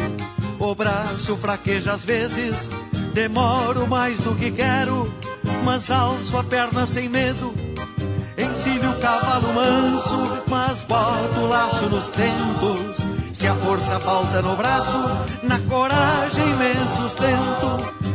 o 0.59 0.75
braço 0.75 1.37
fraqueja 1.37 1.93
às 1.93 2.03
vezes. 2.03 2.69
Demoro 3.13 3.87
mais 3.87 4.19
do 4.19 4.35
que 4.35 4.51
quero, 4.51 5.11
mas 5.63 5.89
alço 5.89 6.37
a 6.37 6.43
perna 6.43 6.85
sem 6.85 7.07
medo. 7.07 7.53
Encilho 8.37 8.91
o 8.91 8.99
cavalo 8.99 9.53
manso, 9.53 10.43
mas 10.47 10.83
boto 10.83 11.39
o 11.39 11.47
laço 11.47 11.89
nos 11.89 12.09
tentos. 12.09 12.97
Se 13.33 13.47
a 13.47 13.55
força 13.55 13.97
falta 13.99 14.41
no 14.41 14.57
braço, 14.57 14.97
na 15.41 15.57
coragem 15.61 16.45
me 16.57 16.89
sustento. 16.89 18.14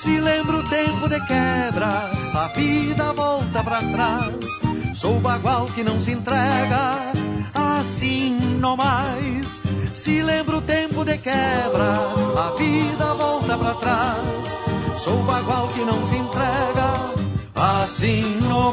se 0.00 0.18
lembra 0.18 0.56
o 0.56 0.62
tempo 0.62 1.06
de 1.10 1.20
quebra, 1.26 2.10
a 2.32 2.48
vida 2.56 3.12
volta 3.12 3.62
para 3.62 3.80
trás. 3.80 4.34
Sou 4.94 5.20
bagual 5.20 5.66
que 5.66 5.82
não 5.82 6.00
se 6.00 6.12
entrega, 6.12 7.12
assim 7.54 8.38
não 8.58 8.78
mais. 8.78 9.60
Se 9.92 10.22
lembra 10.22 10.56
o 10.56 10.62
tempo 10.62 11.04
de 11.04 11.18
quebra, 11.18 11.96
a 12.34 12.54
vida 12.56 13.14
volta 13.14 13.58
para 13.58 13.74
trás. 13.74 14.56
Sou 14.96 15.18
bagual 15.24 15.68
que 15.68 15.80
não 15.80 16.06
se 16.06 16.16
entrega, 16.16 17.12
assim 17.54 18.38
não 18.48 18.72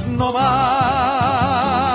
nomás. 0.21 1.90